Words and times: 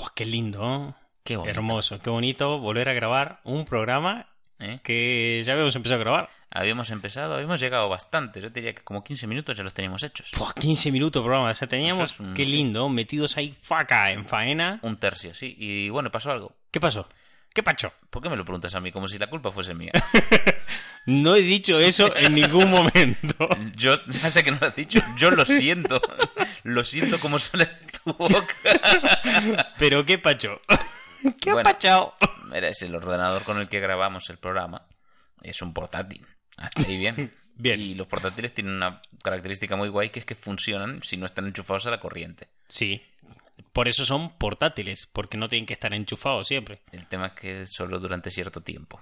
Fua, 0.00 0.12
qué 0.14 0.24
lindo. 0.24 0.94
Qué 1.24 1.36
bonito. 1.36 1.50
hermoso, 1.58 1.98
qué 2.00 2.08
bonito 2.10 2.58
volver 2.58 2.88
a 2.88 2.92
grabar 2.94 3.40
un 3.44 3.66
programa 3.66 4.26
¿eh? 4.58 4.80
que 4.82 5.42
ya 5.44 5.52
habíamos 5.52 5.76
empezado 5.76 6.00
a 6.00 6.04
grabar. 6.04 6.30
Habíamos 6.50 6.90
empezado, 6.90 7.34
habíamos 7.34 7.60
llegado 7.60 7.88
bastante. 7.88 8.40
Yo 8.40 8.48
diría 8.48 8.74
que 8.74 8.82
como 8.82 9.04
15 9.04 9.26
minutos 9.26 9.54
ya 9.56 9.62
los 9.62 9.74
teníamos 9.74 10.02
hechos. 10.02 10.30
Fua, 10.32 10.54
15 10.54 10.90
minutos 10.90 11.22
programa, 11.22 11.50
o 11.50 11.54
sea, 11.54 11.68
teníamos, 11.68 12.18
un- 12.18 12.32
qué 12.34 12.46
lindo, 12.46 12.88
metidos 12.88 13.36
ahí 13.36 13.54
faca 13.60 14.10
en 14.10 14.24
faena. 14.24 14.80
Un 14.82 14.96
tercio, 14.96 15.34
sí. 15.34 15.54
Y 15.58 15.90
bueno, 15.90 16.10
pasó 16.10 16.30
algo. 16.32 16.56
¿Qué 16.70 16.80
pasó? 16.80 17.06
¿Qué 17.52 17.62
pacho? 17.62 17.92
¿Por 18.10 18.22
qué 18.22 18.30
me 18.30 18.36
lo 18.36 18.44
preguntas 18.44 18.74
a 18.76 18.80
mí? 18.80 18.90
Como 18.92 19.06
si 19.08 19.18
la 19.18 19.26
culpa 19.28 19.50
fuese 19.52 19.74
mía. 19.74 19.92
No 21.06 21.34
he 21.34 21.40
dicho 21.42 21.78
eso 21.78 22.14
en 22.16 22.34
ningún 22.34 22.70
momento. 22.70 23.48
Yo 23.76 23.98
ya 24.06 24.30
sé 24.30 24.44
que 24.44 24.50
no 24.50 24.58
lo 24.60 24.68
has 24.68 24.76
dicho. 24.76 25.00
Yo 25.16 25.30
lo 25.30 25.44
siento. 25.44 26.00
Lo 26.62 26.84
siento 26.84 27.18
como 27.18 27.38
sale 27.38 27.66
de 27.66 27.92
tu 28.04 28.12
boca. 28.14 28.54
Pero 29.78 30.04
qué 30.04 30.18
pacho. 30.18 30.60
¿Qué 31.40 31.52
Bueno. 31.52 31.68
ha 31.68 31.72
pachado? 31.72 32.14
Mira, 32.52 32.68
es 32.68 32.82
el 32.82 32.94
ordenador 32.94 33.42
con 33.44 33.58
el 33.58 33.68
que 33.68 33.80
grabamos 33.80 34.28
el 34.30 34.38
programa. 34.38 34.86
Es 35.42 35.62
un 35.62 35.72
portátil. 35.72 36.26
Hasta 36.56 36.82
ahí 36.82 36.96
bien. 36.98 37.32
Bien. 37.60 37.78
Y 37.78 37.94
los 37.94 38.06
portátiles 38.06 38.54
tienen 38.54 38.72
una 38.72 39.02
característica 39.22 39.76
muy 39.76 39.90
guay 39.90 40.08
que 40.08 40.20
es 40.20 40.24
que 40.24 40.34
funcionan 40.34 41.02
si 41.02 41.18
no 41.18 41.26
están 41.26 41.46
enchufados 41.46 41.84
a 41.86 41.90
la 41.90 42.00
corriente. 42.00 42.48
Sí. 42.68 43.02
Por 43.72 43.88
eso 43.88 44.04
son 44.04 44.36
portátiles, 44.38 45.06
porque 45.12 45.36
no 45.36 45.48
tienen 45.48 45.66
que 45.66 45.72
estar 45.74 45.92
enchufados 45.94 46.48
siempre. 46.48 46.82
El 46.92 47.06
tema 47.06 47.26
es 47.28 47.32
que 47.32 47.66
solo 47.66 47.98
durante 48.00 48.30
cierto 48.30 48.60
tiempo. 48.62 49.00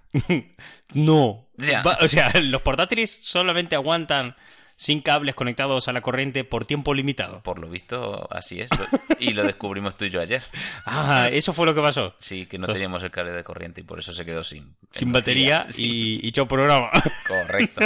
No. 0.94 1.48
Va- 1.84 1.98
o 2.00 2.08
sea, 2.08 2.32
los 2.42 2.62
portátiles 2.62 3.10
solamente 3.22 3.74
aguantan 3.74 4.36
sin 4.80 5.00
cables 5.00 5.34
conectados 5.34 5.88
a 5.88 5.92
la 5.92 6.00
corriente 6.02 6.44
por 6.44 6.64
tiempo 6.64 6.94
limitado. 6.94 7.42
Por 7.42 7.58
lo 7.58 7.68
visto, 7.68 8.28
así 8.32 8.60
es. 8.60 8.70
Y 9.18 9.32
lo 9.32 9.42
descubrimos 9.42 9.96
tú 9.96 10.04
y 10.04 10.10
yo 10.10 10.20
ayer. 10.20 10.42
Ah, 10.90 11.28
eso 11.30 11.52
fue 11.52 11.66
lo 11.66 11.74
que 11.74 11.80
pasó. 11.82 12.14
Sí, 12.20 12.46
que 12.46 12.56
no 12.58 12.62
Entonces- 12.64 12.80
teníamos 12.82 13.02
el 13.02 13.10
cable 13.10 13.32
de 13.32 13.42
corriente 13.44 13.80
y 13.80 13.84
por 13.84 13.98
eso 13.98 14.12
se 14.12 14.24
quedó 14.24 14.44
sin... 14.44 14.76
Sin 14.92 15.10
batería 15.12 15.66
y, 15.76 16.20
y 16.26 16.30
programa. 16.46 16.90
Correcto. 17.26 17.80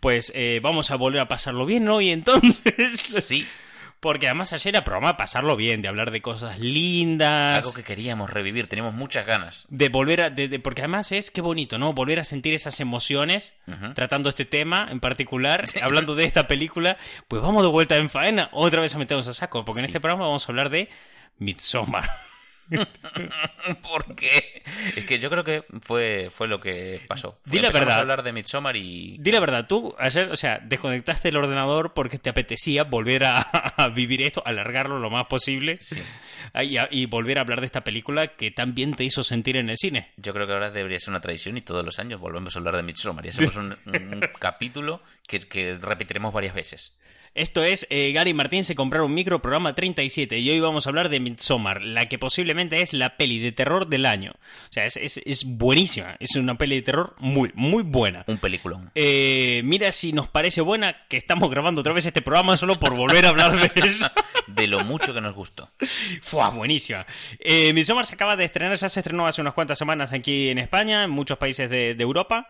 Pues 0.00 0.30
eh, 0.34 0.60
vamos 0.62 0.90
a 0.90 0.96
volver 0.96 1.20
a 1.22 1.28
pasarlo 1.28 1.64
bien, 1.66 1.84
¿no? 1.84 2.00
Y 2.02 2.10
entonces... 2.10 3.00
Sí, 3.00 3.46
Porque 4.00 4.28
además 4.28 4.52
ayer 4.52 4.74
era 4.76 4.84
programa 4.84 5.08
de 5.08 5.14
pasarlo 5.14 5.56
bien, 5.56 5.82
de 5.82 5.88
hablar 5.88 6.10
de 6.12 6.22
cosas 6.22 6.60
lindas. 6.60 7.58
algo 7.58 7.74
que 7.74 7.82
queríamos 7.82 8.30
revivir. 8.30 8.68
Teníamos 8.68 8.94
muchas 8.94 9.26
ganas. 9.26 9.66
De 9.70 9.88
volver 9.88 10.22
a. 10.24 10.30
de- 10.30 10.46
de- 10.48 10.60
porque 10.60 10.82
además 10.82 11.10
es 11.12 11.30
qué 11.32 11.40
bonito, 11.40 11.78
¿no? 11.78 11.92
Volver 11.92 12.20
a 12.20 12.24
sentir 12.24 12.54
esas 12.54 12.78
emociones 12.80 13.58
tratando 13.94 14.28
este 14.28 14.44
tema 14.44 14.86
en 14.90 15.00
particular, 15.00 15.64
hablando 15.82 16.14
de 16.14 16.24
esta 16.24 16.46
película. 16.46 16.96
Pues 17.26 17.42
vamos 17.42 17.62
de 17.64 17.68
vuelta 17.70 17.96
en 17.96 18.08
faena, 18.08 18.48
otra 18.52 18.80
vez 18.80 18.94
a 18.94 18.98
meternos 18.98 19.26
a 19.26 19.34
saco, 19.34 19.64
porque 19.64 19.80
en 19.80 19.86
Sí. 19.86 19.90
este 19.90 20.00
programa 20.00 20.26
vamos 20.26 20.48
a 20.48 20.52
hablar 20.52 20.70
de 20.70 20.88
Midsommar. 21.38 22.08
¿Por 23.82 24.14
qué? 24.14 24.62
Es 24.96 25.04
que 25.04 25.18
yo 25.18 25.30
creo 25.30 25.44
que 25.44 25.64
fue, 25.82 26.30
fue 26.34 26.48
lo 26.48 26.60
que 26.60 27.00
pasó. 27.08 27.38
Di 27.44 27.58
la 27.58 27.70
verdad. 27.70 27.96
a 27.96 27.98
hablar 28.00 28.22
de 28.22 28.32
Midsommar 28.32 28.76
y... 28.76 29.16
Di 29.18 29.30
la 29.32 29.40
verdad, 29.40 29.66
tú 29.66 29.94
ayer, 29.98 30.30
o 30.30 30.36
sea, 30.36 30.58
desconectaste 30.62 31.28
el 31.28 31.36
ordenador 31.36 31.94
porque 31.94 32.18
te 32.18 32.30
apetecía 32.30 32.84
volver 32.84 33.24
a, 33.24 33.36
a 33.76 33.88
vivir 33.88 34.22
esto, 34.22 34.42
alargarlo 34.44 34.98
lo 34.98 35.10
más 35.10 35.26
posible 35.26 35.78
Sí. 35.80 36.02
y, 36.62 36.76
a- 36.76 36.88
y 36.90 37.06
volver 37.06 37.38
a 37.38 37.42
hablar 37.42 37.60
de 37.60 37.66
esta 37.66 37.82
película 37.84 38.28
que 38.36 38.50
tan 38.50 38.74
bien 38.74 38.94
te 38.94 39.04
hizo 39.04 39.24
sentir 39.24 39.56
en 39.56 39.70
el 39.70 39.76
cine. 39.76 40.12
Yo 40.16 40.32
creo 40.34 40.46
que 40.46 40.52
ahora 40.52 40.70
debería 40.70 40.98
ser 40.98 41.10
una 41.10 41.20
tradición 41.20 41.56
y 41.56 41.60
todos 41.62 41.84
los 41.84 41.98
años 41.98 42.20
volvemos 42.20 42.54
a 42.54 42.58
hablar 42.58 42.76
de 42.76 42.82
Midsommar 42.82 43.24
y 43.26 43.30
hacemos 43.30 43.56
un, 43.56 43.76
un 43.86 44.20
capítulo 44.38 45.02
que, 45.26 45.40
que 45.40 45.76
repetiremos 45.80 46.32
varias 46.32 46.54
veces. 46.54 46.98
Esto 47.34 47.62
es 47.62 47.86
eh, 47.90 48.12
Gary 48.12 48.34
Martín 48.34 48.64
se 48.64 48.74
compraron 48.74 49.08
un 49.08 49.14
micro 49.14 49.40
programa 49.40 49.74
37 49.74 50.38
y 50.38 50.50
hoy 50.50 50.60
vamos 50.60 50.86
a 50.86 50.90
hablar 50.90 51.08
de 51.08 51.20
Midsommar, 51.20 51.82
la 51.82 52.06
que 52.06 52.18
posiblemente 52.18 52.82
es 52.82 52.92
la 52.92 53.16
peli 53.16 53.38
de 53.38 53.52
terror 53.52 53.86
del 53.86 54.06
año. 54.06 54.32
O 54.32 54.72
sea, 54.72 54.84
es, 54.84 54.96
es, 54.96 55.20
es 55.24 55.44
buenísima, 55.44 56.16
es 56.20 56.36
una 56.36 56.56
peli 56.56 56.76
de 56.76 56.82
terror 56.82 57.14
muy, 57.18 57.50
muy 57.54 57.82
buena. 57.82 58.24
Un 58.26 58.38
peliculón. 58.38 58.90
Eh, 58.94 59.62
mira 59.64 59.92
si 59.92 60.12
nos 60.12 60.28
parece 60.28 60.60
buena 60.60 60.96
que 61.08 61.16
estamos 61.16 61.50
grabando 61.50 61.80
otra 61.80 61.92
vez 61.92 62.06
este 62.06 62.22
programa 62.22 62.56
solo 62.56 62.78
por 62.78 62.94
volver 62.94 63.26
a 63.26 63.30
hablar 63.30 63.52
de 63.58 63.70
eso. 63.86 64.10
De 64.46 64.66
lo 64.66 64.80
mucho 64.80 65.12
que 65.12 65.20
nos 65.20 65.34
gustó. 65.34 65.70
Fua, 66.22 66.50
buenísima. 66.50 67.06
Eh, 67.38 67.72
Midsommar 67.72 68.06
se 68.06 68.14
acaba 68.14 68.34
de 68.34 68.44
estrenar, 68.44 68.76
ya 68.76 68.88
se 68.88 69.00
estrenó 69.00 69.26
hace 69.26 69.40
unas 69.40 69.54
cuantas 69.54 69.78
semanas 69.78 70.12
aquí 70.12 70.48
en 70.48 70.58
España, 70.58 71.04
en 71.04 71.10
muchos 71.10 71.38
países 71.38 71.68
de, 71.68 71.94
de 71.94 72.02
Europa. 72.02 72.48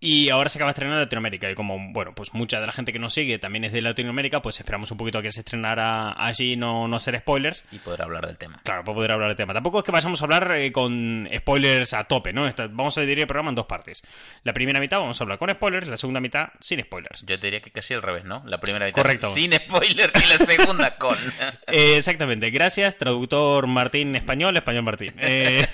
Y 0.00 0.28
ahora 0.30 0.48
se 0.48 0.58
acaba 0.58 0.68
de 0.68 0.72
estrenar 0.74 0.94
en 0.94 1.00
Latinoamérica. 1.00 1.50
Y 1.50 1.54
como, 1.56 1.92
bueno, 1.92 2.14
pues 2.14 2.32
mucha 2.32 2.60
de 2.60 2.66
la 2.66 2.72
gente 2.72 2.92
que 2.92 3.00
nos 3.00 3.12
sigue 3.14 3.38
también 3.40 3.64
es 3.64 3.72
de 3.72 3.80
Latinoamérica, 3.82 4.40
pues 4.40 4.60
esperamos 4.60 4.92
un 4.92 4.96
poquito 4.96 5.18
a 5.18 5.22
que 5.22 5.32
se 5.32 5.40
estrenara 5.40 6.14
allí, 6.24 6.54
no, 6.56 6.86
no 6.86 6.94
hacer 6.96 7.18
spoilers. 7.18 7.64
Y 7.72 7.78
poder 7.78 8.02
hablar 8.02 8.24
del 8.26 8.38
tema. 8.38 8.60
Claro, 8.62 8.84
para 8.84 8.94
poder 8.94 9.10
hablar 9.10 9.28
del 9.28 9.36
tema. 9.36 9.52
Tampoco 9.54 9.78
es 9.80 9.84
que 9.84 9.90
vayamos 9.90 10.20
a 10.20 10.24
hablar 10.24 10.52
eh, 10.52 10.70
con 10.70 11.28
spoilers 11.36 11.94
a 11.94 12.04
tope, 12.04 12.32
¿no? 12.32 12.46
Esta- 12.46 12.68
vamos 12.68 12.96
a 12.96 13.00
dividir 13.00 13.20
el 13.22 13.26
programa 13.26 13.48
en 13.48 13.56
dos 13.56 13.66
partes. 13.66 14.04
La 14.44 14.52
primera 14.52 14.78
mitad 14.78 14.98
vamos 15.00 15.20
a 15.20 15.24
hablar 15.24 15.36
con 15.38 15.50
spoilers, 15.50 15.88
la 15.88 15.96
segunda 15.96 16.20
mitad 16.20 16.50
sin 16.60 16.78
spoilers. 16.80 17.22
Yo 17.26 17.36
te 17.36 17.48
diría 17.48 17.60
que 17.60 17.72
casi 17.72 17.94
al 17.94 18.02
revés, 18.02 18.24
¿no? 18.24 18.44
La 18.46 18.60
primera 18.60 18.86
mitad 18.86 19.02
Correcto. 19.02 19.26
sin 19.30 19.52
spoilers 19.52 20.14
y 20.14 20.28
la 20.28 20.38
segunda 20.38 20.96
con. 20.98 21.18
Eh, 21.66 21.96
exactamente, 21.96 22.50
gracias, 22.50 22.98
traductor 22.98 23.66
Martín 23.66 24.14
español, 24.14 24.54
español 24.56 24.84
Martín. 24.84 25.14
Eh, 25.18 25.66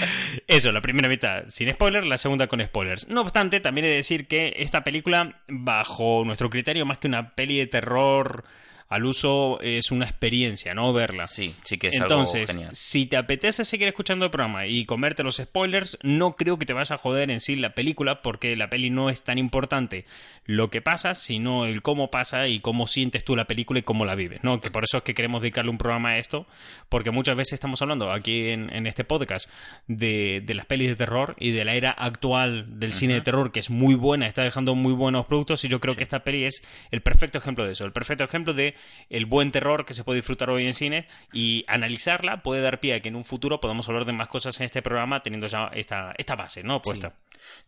eso, 0.46 0.70
la 0.70 0.82
primera 0.82 1.08
mitad 1.08 1.44
sin 1.48 1.70
spoilers, 1.70 2.06
la 2.06 2.18
segunda 2.18 2.46
con 2.46 2.60
spoilers. 2.60 3.08
No 3.08 3.22
obstante, 3.22 3.58
también 3.60 3.69
he 3.78 3.82
de 3.82 3.88
decir 3.88 4.26
que 4.26 4.54
esta 4.58 4.84
película, 4.84 5.36
bajo 5.48 6.24
nuestro 6.24 6.50
criterio, 6.50 6.86
más 6.86 6.98
que 6.98 7.08
una 7.08 7.34
peli 7.34 7.58
de 7.58 7.66
terror 7.66 8.44
al 8.90 9.06
uso, 9.06 9.60
es 9.60 9.92
una 9.92 10.04
experiencia, 10.04 10.74
¿no? 10.74 10.92
Verla. 10.92 11.28
Sí, 11.28 11.54
sí 11.62 11.78
que 11.78 11.88
es 11.88 11.94
Entonces, 11.94 12.50
algo 12.50 12.60
genial. 12.60 12.74
si 12.74 13.06
te 13.06 13.16
apetece 13.16 13.64
seguir 13.64 13.86
escuchando 13.86 14.24
el 14.24 14.32
programa 14.32 14.66
y 14.66 14.84
comerte 14.84 15.22
los 15.22 15.36
spoilers, 15.36 15.96
no 16.02 16.34
creo 16.34 16.58
que 16.58 16.66
te 16.66 16.72
vayas 16.72 16.90
a 16.90 16.96
joder 16.96 17.30
en 17.30 17.38
sí 17.38 17.54
la 17.54 17.72
película, 17.74 18.20
porque 18.20 18.56
la 18.56 18.68
peli 18.68 18.90
no 18.90 19.08
es 19.08 19.22
tan 19.22 19.38
importante 19.38 20.06
lo 20.44 20.70
que 20.70 20.82
pasa, 20.82 21.14
sino 21.14 21.66
el 21.66 21.82
cómo 21.82 22.10
pasa 22.10 22.48
y 22.48 22.58
cómo 22.58 22.88
sientes 22.88 23.24
tú 23.24 23.36
la 23.36 23.44
película 23.44 23.78
y 23.78 23.82
cómo 23.82 24.04
la 24.04 24.16
vives, 24.16 24.42
¿no? 24.42 24.60
Que 24.60 24.72
por 24.72 24.82
eso 24.82 24.96
es 24.96 25.02
que 25.04 25.14
queremos 25.14 25.40
dedicarle 25.40 25.70
un 25.70 25.78
programa 25.78 26.10
a 26.10 26.18
esto, 26.18 26.46
porque 26.88 27.12
muchas 27.12 27.36
veces 27.36 27.52
estamos 27.52 27.80
hablando 27.82 28.10
aquí 28.10 28.48
en, 28.48 28.74
en 28.74 28.88
este 28.88 29.04
podcast 29.04 29.48
de, 29.86 30.42
de 30.44 30.54
las 30.54 30.66
pelis 30.66 30.88
de 30.88 30.96
terror 30.96 31.36
y 31.38 31.52
de 31.52 31.64
la 31.64 31.74
era 31.74 31.90
actual 31.90 32.80
del 32.80 32.92
cine 32.92 33.14
de 33.14 33.20
terror, 33.20 33.52
que 33.52 33.60
es 33.60 33.70
muy 33.70 33.94
buena, 33.94 34.26
está 34.26 34.42
dejando 34.42 34.74
muy 34.74 34.94
buenos 34.94 35.26
productos, 35.26 35.64
y 35.64 35.68
yo 35.68 35.78
creo 35.78 35.94
que 35.94 36.02
esta 36.02 36.24
peli 36.24 36.44
es 36.44 36.66
el 36.90 37.02
perfecto 37.02 37.38
ejemplo 37.38 37.64
de 37.64 37.70
eso, 37.70 37.84
el 37.84 37.92
perfecto 37.92 38.24
ejemplo 38.24 38.52
de 38.52 38.74
el 39.08 39.26
buen 39.26 39.50
terror 39.50 39.84
que 39.84 39.94
se 39.94 40.04
puede 40.04 40.18
disfrutar 40.18 40.50
hoy 40.50 40.66
en 40.66 40.74
cine 40.74 41.06
y 41.32 41.64
analizarla 41.66 42.42
puede 42.42 42.60
dar 42.62 42.80
pie 42.80 42.94
a 42.94 43.00
que 43.00 43.08
en 43.08 43.16
un 43.16 43.24
futuro 43.24 43.60
podamos 43.60 43.88
hablar 43.88 44.04
de 44.04 44.12
más 44.12 44.28
cosas 44.28 44.58
en 44.60 44.66
este 44.66 44.82
programa 44.82 45.22
teniendo 45.22 45.46
ya 45.46 45.70
esta, 45.74 46.12
esta 46.16 46.36
base, 46.36 46.62
¿no? 46.62 46.80
Puesta. 46.80 47.14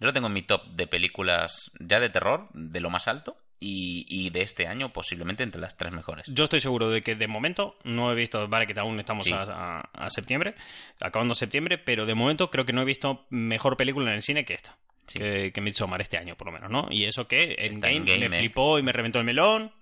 Yo 0.01 0.07
lo 0.07 0.13
tengo 0.13 0.27
en 0.29 0.33
mi 0.35 0.43
top 0.43 0.67
de 0.69 0.87
películas 0.87 1.71
ya 1.81 1.99
de 2.01 2.11
terror, 2.11 2.49
de 2.53 2.81
lo 2.81 2.91
más 2.91 3.09
alto, 3.09 3.37
y, 3.59 4.07
y 4.09 4.31
de 4.31 4.43
este 4.43 4.67
año 4.67 4.93
posiblemente 4.93 5.43
entre 5.45 5.61
las 5.61 5.77
tres 5.77 5.93
mejores. 5.93 6.27
Yo 6.29 6.45
estoy 6.45 6.59
seguro 6.61 6.91
de 6.91 7.01
que 7.03 7.15
de 7.15 7.29
momento 7.29 7.77
no 7.85 8.11
he 8.11 8.15
visto, 8.17 8.47
vale 8.49 8.67
que 8.67 8.79
aún 8.79 8.99
estamos 8.99 9.23
Sí. 9.25 9.33
a, 9.33 9.43
a- 9.43 9.81
a 9.93 10.11
septiembre, 10.11 10.55
acabando 11.01 11.35
septiembre, 11.35 11.79
pero 11.79 12.05
de 12.05 12.15
momento 12.15 12.51
creo 12.51 12.65
que 12.65 12.73
no 12.73 12.83
he 12.83 12.85
visto 12.85 13.25
mejor 13.31 13.77
película 13.77 14.11
en 14.11 14.17
el 14.17 14.23
cine 14.23 14.45
que 14.45 14.55
esta. 14.55 14.77
Sí. 15.07 15.19
Que, 15.19 15.53
que 15.53 15.61
Midsommar 15.61 16.01
este 16.01 16.17
año, 16.19 16.37
por 16.37 16.47
lo 16.49 16.53
menos, 16.53 16.71
¿no? 16.71 16.87
Y 16.91 17.05
eso 17.05 17.27
que 17.29 17.55
en 17.59 17.75
Está 17.75 17.89
Game 17.89 17.99
en 17.99 18.05
Game, 18.05 18.29
me 18.29 18.37
eh. 18.37 18.41
flipó 18.41 18.79
y 18.79 18.83
me 18.83 18.93
reventó 18.93 19.19
el 19.21 19.25
melón. 19.25 19.73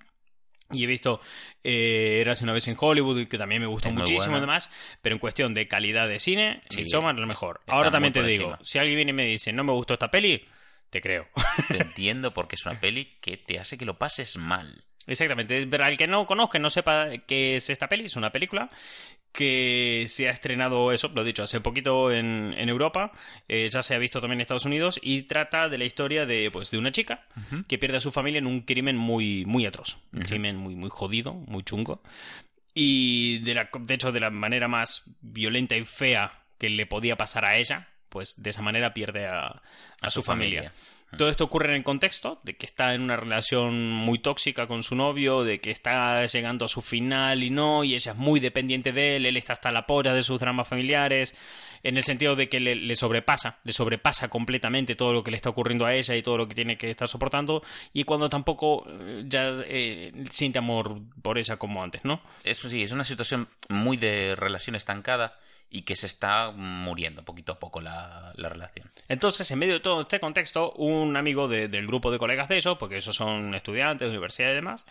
Y 0.72 0.84
he 0.84 0.86
visto 0.86 1.20
eh, 1.64 2.18
Eras 2.20 2.42
una 2.42 2.52
vez 2.52 2.68
en 2.68 2.76
Hollywood, 2.78 3.26
que 3.26 3.38
también 3.38 3.60
me 3.60 3.66
gustó 3.66 3.88
Es 3.88 3.94
muchísimo 3.94 4.36
y 4.36 4.40
demás, 4.40 4.70
pero 5.02 5.14
en 5.14 5.18
cuestión 5.18 5.54
de 5.54 5.66
calidad 5.68 6.08
de 6.08 6.18
cine, 6.18 6.60
Sí. 6.68 6.78
Midsommar 6.78 7.14
es 7.14 7.20
lo 7.20 7.26
mejor. 7.26 7.60
Ahora 7.66 7.90
también 7.90 8.12
te 8.12 8.22
digo, 8.22 8.50
encima. 8.50 8.58
si 8.62 8.78
alguien 8.78 8.96
viene 8.96 9.10
y 9.10 9.14
me 9.14 9.24
dice, 9.26 9.52
no 9.52 9.64
me 9.64 9.72
gustó 9.72 9.94
esta 9.94 10.10
peli, 10.10 10.46
te 10.90 11.00
creo. 11.00 11.28
Te 11.68 11.78
entiendo 11.78 12.32
porque 12.34 12.56
es 12.56 12.64
una 12.66 12.78
peli 12.80 13.06
que 13.20 13.36
te 13.36 13.58
hace 13.58 13.78
que 13.78 13.84
lo 13.84 13.98
pases 13.98 14.36
mal. 14.36 14.84
Exactamente, 15.10 15.66
para 15.66 15.88
el 15.88 15.98
que 15.98 16.06
no 16.06 16.24
conozca, 16.24 16.60
no 16.60 16.70
sepa 16.70 17.08
qué 17.26 17.56
es 17.56 17.68
esta 17.68 17.88
peli, 17.88 18.04
es 18.04 18.14
una 18.14 18.30
película 18.30 18.68
que 19.32 20.06
se 20.08 20.28
ha 20.28 20.30
estrenado, 20.30 20.92
eso, 20.92 21.10
lo 21.12 21.22
he 21.22 21.24
dicho, 21.24 21.42
hace 21.42 21.60
poquito 21.60 22.12
en, 22.12 22.54
en 22.56 22.68
Europa, 22.68 23.10
eh, 23.48 23.68
ya 23.68 23.82
se 23.82 23.96
ha 23.96 23.98
visto 23.98 24.20
también 24.20 24.38
en 24.38 24.42
Estados 24.42 24.66
Unidos 24.66 25.00
y 25.02 25.22
trata 25.22 25.68
de 25.68 25.78
la 25.78 25.84
historia 25.84 26.26
de, 26.26 26.48
pues, 26.52 26.70
de 26.70 26.78
una 26.78 26.92
chica 26.92 27.26
que 27.66 27.76
pierde 27.76 27.96
a 27.96 28.00
su 28.00 28.12
familia 28.12 28.38
en 28.38 28.46
un 28.46 28.60
crimen 28.60 28.96
muy, 28.96 29.44
muy 29.46 29.66
atroz, 29.66 29.98
un 30.12 30.22
crimen 30.22 30.56
muy, 30.56 30.76
muy 30.76 30.90
jodido, 30.90 31.34
muy 31.34 31.64
chungo. 31.64 32.02
y 32.72 33.38
de, 33.40 33.54
la, 33.54 33.68
de 33.80 33.94
hecho 33.94 34.12
de 34.12 34.20
la 34.20 34.30
manera 34.30 34.68
más 34.68 35.02
violenta 35.20 35.76
y 35.76 35.84
fea 35.84 36.44
que 36.56 36.68
le 36.68 36.86
podía 36.86 37.16
pasar 37.16 37.44
a 37.44 37.56
ella, 37.56 37.88
pues 38.08 38.40
de 38.40 38.50
esa 38.50 38.62
manera 38.62 38.94
pierde 38.94 39.26
a, 39.26 39.60
a, 40.00 40.10
su, 40.10 40.22
familia. 40.22 40.72
Todo 41.16 41.28
esto 41.28 41.44
ocurre 41.44 41.70
en 41.70 41.76
el 41.76 41.82
contexto 41.82 42.40
de 42.44 42.56
que 42.56 42.66
está 42.66 42.94
en 42.94 43.02
una 43.02 43.16
relación 43.16 43.90
muy 43.90 44.18
tóxica 44.18 44.66
con 44.66 44.84
su 44.84 44.94
novio, 44.94 45.42
de 45.42 45.60
que 45.60 45.70
está 45.70 46.24
llegando 46.26 46.64
a 46.64 46.68
su 46.68 46.82
final 46.82 47.42
y 47.42 47.50
no, 47.50 47.82
y 47.82 47.94
ella 47.94 48.12
es 48.12 48.18
muy 48.18 48.38
dependiente 48.38 48.92
de 48.92 49.16
él, 49.16 49.26
él 49.26 49.36
está 49.36 49.54
hasta 49.54 49.72
la 49.72 49.86
polla 49.86 50.14
de 50.14 50.22
sus 50.22 50.38
dramas 50.38 50.68
familiares, 50.68 51.34
en 51.82 51.96
el 51.96 52.04
sentido 52.04 52.36
de 52.36 52.48
que 52.48 52.60
le, 52.60 52.94
sobrepasa, 52.94 53.58
le 53.64 53.72
sobrepasa 53.72 54.28
completamente 54.28 54.94
todo 54.94 55.12
lo 55.12 55.24
que 55.24 55.30
le 55.30 55.36
está 55.36 55.50
ocurriendo 55.50 55.84
a 55.84 55.94
ella 55.94 56.14
y 56.14 56.22
todo 56.22 56.36
lo 56.36 56.46
que 56.46 56.54
tiene 56.54 56.78
que 56.78 56.90
estar 56.90 57.08
soportando, 57.08 57.62
y 57.92 58.04
cuando 58.04 58.28
tampoco 58.28 58.86
eh, 58.88 59.24
ya 59.26 59.50
eh, 59.64 60.12
siente 60.30 60.58
amor 60.58 61.00
por 61.22 61.38
ella 61.38 61.56
como 61.56 61.82
antes, 61.82 62.04
¿no? 62.04 62.20
Eso 62.44 62.68
sí, 62.68 62.82
es 62.82 62.92
una 62.92 63.04
situación 63.04 63.48
muy 63.68 63.96
de 63.96 64.36
relación 64.36 64.76
estancada 64.76 65.38
y 65.72 65.82
que 65.82 65.94
se 65.94 66.06
está 66.06 66.50
muriendo 66.50 67.24
poquito 67.24 67.52
a 67.52 67.58
poco 67.60 67.80
la, 67.80 68.32
relación. 68.36 68.90
Entonces, 69.06 69.48
en 69.50 69.58
medio 69.58 69.74
de 69.74 69.80
todo 69.80 70.00
este 70.00 70.18
contexto, 70.18 70.72
un 70.72 71.16
amigo 71.16 71.46
del 71.46 71.86
grupo 71.86 72.10
de 72.10 72.18
colegas 72.18 72.48
de 72.48 72.56
ellos, 72.56 72.76
porque 72.78 72.96
esos 72.96 73.14
son 73.14 73.54
estudiantes 73.54 74.08
de 74.08 74.10
universidad 74.10 74.50
y 74.50 74.54
demás, 74.54 74.84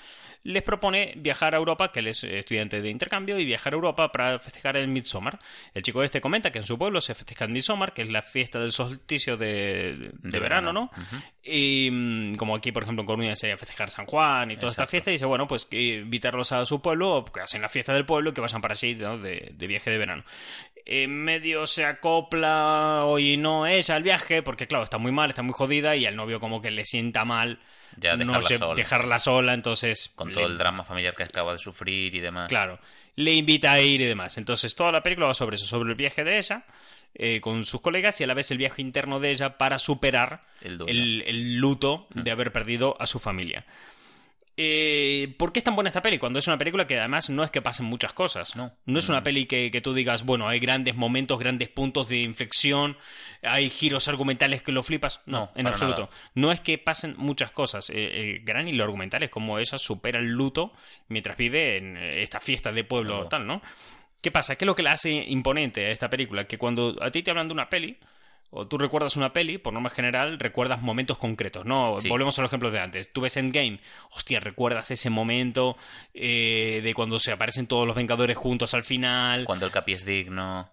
les 0.44 0.64
propone 0.64 1.14
viajar 1.18 1.54
a 1.54 1.58
Europa, 1.58 1.92
que 1.92 2.00
él 2.00 2.08
es 2.08 2.24
estudiante 2.24 2.82
de 2.82 2.90
intercambio, 2.90 3.38
y 3.40 3.44
viajar 3.44 3.74
a 3.74 3.76
Europa 3.76 4.12
para 4.12 4.40
festejar 4.40 4.78
el 4.78 4.88
Midsommar. 4.88 5.40
El 5.74 5.84
chico 5.84 6.02
este 6.02 6.22
comenta 6.22 6.52
que 6.52 6.60
en 6.60 6.64
su 6.64 6.78
pueblo 6.78 7.02
se 7.02 7.14
festeja 7.14 7.44
el 7.44 7.52
Midsommar, 7.52 7.94
que 7.94 8.04
es 8.04 8.10
la 8.10 8.22
fiesta 8.22 8.60
del 8.60 8.72
solsticio 8.72 9.36
de, 9.36 10.12
verano, 10.22 10.72
¿no? 10.72 10.92
Y 11.44 11.90
mm, 11.92 12.36
como 12.36 12.56
aquí, 12.56 12.72
por 12.72 12.84
ejemplo, 12.84 13.02
en 13.02 13.08
Coruña 13.08 13.36
sería 13.36 13.58
festejar 13.58 13.92
San 13.92 14.06
Juan 14.06 14.52
y 14.52 14.56
toda 14.56 14.70
esta 14.70 14.88
fiesta, 14.88 15.10
y 15.10 15.14
dice, 15.14 15.26
bueno, 15.26 15.48
pues 15.48 15.68
invitarlos 15.72 16.54
a 16.54 16.66
su 16.66 16.82
pueblo, 16.82 17.26
que 17.26 17.42
hacen 17.42 17.62
la 17.62 17.70
fiesta 17.70 17.94
del 17.94 18.06
pueblo, 18.06 18.30
y 18.30 18.34
que 18.34 18.42
vayan 18.42 18.62
para 18.62 18.76
allí 18.76 18.94
de, 18.94 19.52
de 19.54 19.68
viaje 19.68 19.90
de 19.90 19.98
verano 19.98 20.24
en 20.92 21.24
medio 21.24 21.68
se 21.68 21.86
acopla 21.86 23.04
hoy 23.06 23.38
no 23.38 23.68
es 23.68 23.92
al 23.92 24.02
viaje, 24.02 24.42
porque 24.42 24.66
claro, 24.66 24.84
está 24.84 24.98
muy 24.98 25.12
mal, 25.12 25.30
está 25.30 25.44
muy 25.44 25.54
jodida 25.54 25.96
y 25.96 26.08
al 26.08 26.16
novio 26.16 26.40
como 26.40 26.64
que 26.64 26.72
le 26.72 26.84
sienta 26.84 27.26
mal 27.26 27.60
ya 27.96 28.18
dejarla, 28.18 28.42
no 28.42 28.58
sola. 28.58 28.76
dejarla 28.76 29.20
sola, 29.20 29.54
entonces... 29.54 30.10
Con 30.16 30.34
todo 30.34 30.48
el 30.48 30.58
drama 30.58 30.84
familiar 30.84 31.16
que 31.16 31.24
acaba 31.24 31.52
de 31.52 31.60
sufrir 31.60 32.16
y 32.16 32.20
demás. 32.20 32.50
Claro, 32.50 32.80
le 33.18 33.34
invita 33.34 33.74
a 33.74 33.82
ir 33.82 34.02
y 34.02 34.06
demás. 34.06 34.40
Entonces 34.40 34.74
toda 34.74 34.92
la 34.92 35.04
película 35.04 35.28
va 35.28 35.36
sobre 35.36 35.58
eso, 35.58 35.68
sobre 35.68 35.92
el 35.92 35.96
viaje 35.96 36.24
de 36.24 36.40
ella 36.40 36.66
eh, 37.14 37.40
con 37.40 37.66
sus 37.66 37.82
colegas 37.82 38.20
y 38.20 38.24
a 38.24 38.28
la 38.28 38.34
vez 38.34 38.50
el 38.50 38.58
viaje 38.58 38.82
interno 38.82 39.20
de 39.20 39.30
ella 39.30 39.60
para 39.60 39.78
superar 39.78 40.42
el, 40.62 41.58
luto 41.58 42.08
de 42.16 42.32
haber 42.32 42.52
perdido 42.52 43.00
a 43.00 43.06
su 43.06 43.20
familia. 43.20 43.64
Eh, 44.62 45.34
¿Por 45.38 45.54
qué 45.54 45.60
es 45.60 45.64
tan 45.64 45.74
buena 45.74 45.90
esta 45.90 46.02
peli? 46.02 46.18
Cuando 46.18 46.38
es 46.38 46.48
una 46.48 46.58
película 46.58 46.86
que 46.86 47.00
además 47.00 47.30
no 47.30 47.46
es 47.46 47.50
que 47.50 47.62
pasen 47.62 47.86
muchas 47.86 48.12
cosas. 48.12 48.58
No. 48.58 48.74
No 48.86 49.00
es 49.00 49.08
una 49.08 49.24
peli 49.24 49.46
que, 49.46 49.80
tú 49.82 49.94
digas, 49.94 50.26
bueno, 50.26 50.50
hay 50.50 50.60
grandes 50.60 50.96
momentos, 50.96 51.40
grandes 51.40 51.70
puntos 51.70 52.10
de 52.10 52.18
inflexión, 52.18 52.98
hay 53.42 53.70
giros 53.70 54.10
argumentales 54.10 54.62
que 54.62 54.74
lo 54.74 54.84
flipas. 54.84 55.22
No, 55.26 55.50
en 55.56 55.66
absoluto. 55.66 56.10
No 56.36 56.52
es 56.52 56.60
que 56.60 56.78
pasen 56.78 57.16
muchas 57.18 57.52
cosas. 57.52 57.90
Eh, 57.90 58.20
el 58.20 58.44
gran 58.44 58.68
hilo 58.68 58.84
argumental 58.84 59.24
es 59.24 59.30
como 59.30 59.60
ella 59.60 59.78
supera 59.78 60.20
el 60.20 60.28
luto 60.28 60.74
mientras 61.08 61.38
vive 61.38 61.78
en 61.78 61.96
esta 61.96 62.42
fiesta 62.42 62.74
de 62.74 62.84
pueblo 62.84 63.30
tal, 63.30 63.48
¿no? 63.48 63.62
¿Qué 64.22 64.30
pasa? 64.30 64.58
¿Qué 64.58 64.66
es 64.66 64.68
lo 64.68 64.76
que 64.76 64.84
la 64.84 64.92
hace 64.92 65.10
imponente 65.10 65.86
a 65.86 65.92
esta 65.92 66.10
película? 66.10 66.46
Que 66.48 66.58
cuando 66.58 66.98
a 67.02 67.12
ti 67.12 67.24
te 67.24 67.32
hablan 67.32 67.48
de 67.48 67.54
una 67.54 67.70
peli, 67.70 67.98
o 68.52 68.68
tú 68.68 68.78
recuerdas 68.78 69.16
una 69.16 69.34
peli, 69.34 69.58
por 69.58 69.74
norma 69.74 69.90
general, 69.90 70.40
recuerdas 70.40 70.82
momentos 70.82 71.18
concretos, 71.18 71.66
¿no? 71.66 71.98
Volvemos 72.08 72.38
a 72.40 72.42
los 72.42 72.50
ejemplos 72.50 72.74
de 72.74 72.80
antes. 72.80 73.12
Tú 73.14 73.22
ves 73.22 73.38
Endgame, 73.38 73.80
hostia, 74.12 74.40
recuerdas 74.40 74.90
ese 74.92 75.10
momento 75.10 75.78
eh, 76.14 76.82
de 76.84 76.94
cuando 76.94 77.20
se 77.20 77.32
aparecen 77.32 77.68
todos 77.68 77.86
los 77.86 77.96
Vengadores 77.96 78.38
juntos 78.38 78.74
al 78.74 78.84
final. 78.84 79.46
Cuando 79.46 79.66
el 79.66 79.72
Capi 79.72 79.94
es 79.94 80.06
digno. 80.06 80.72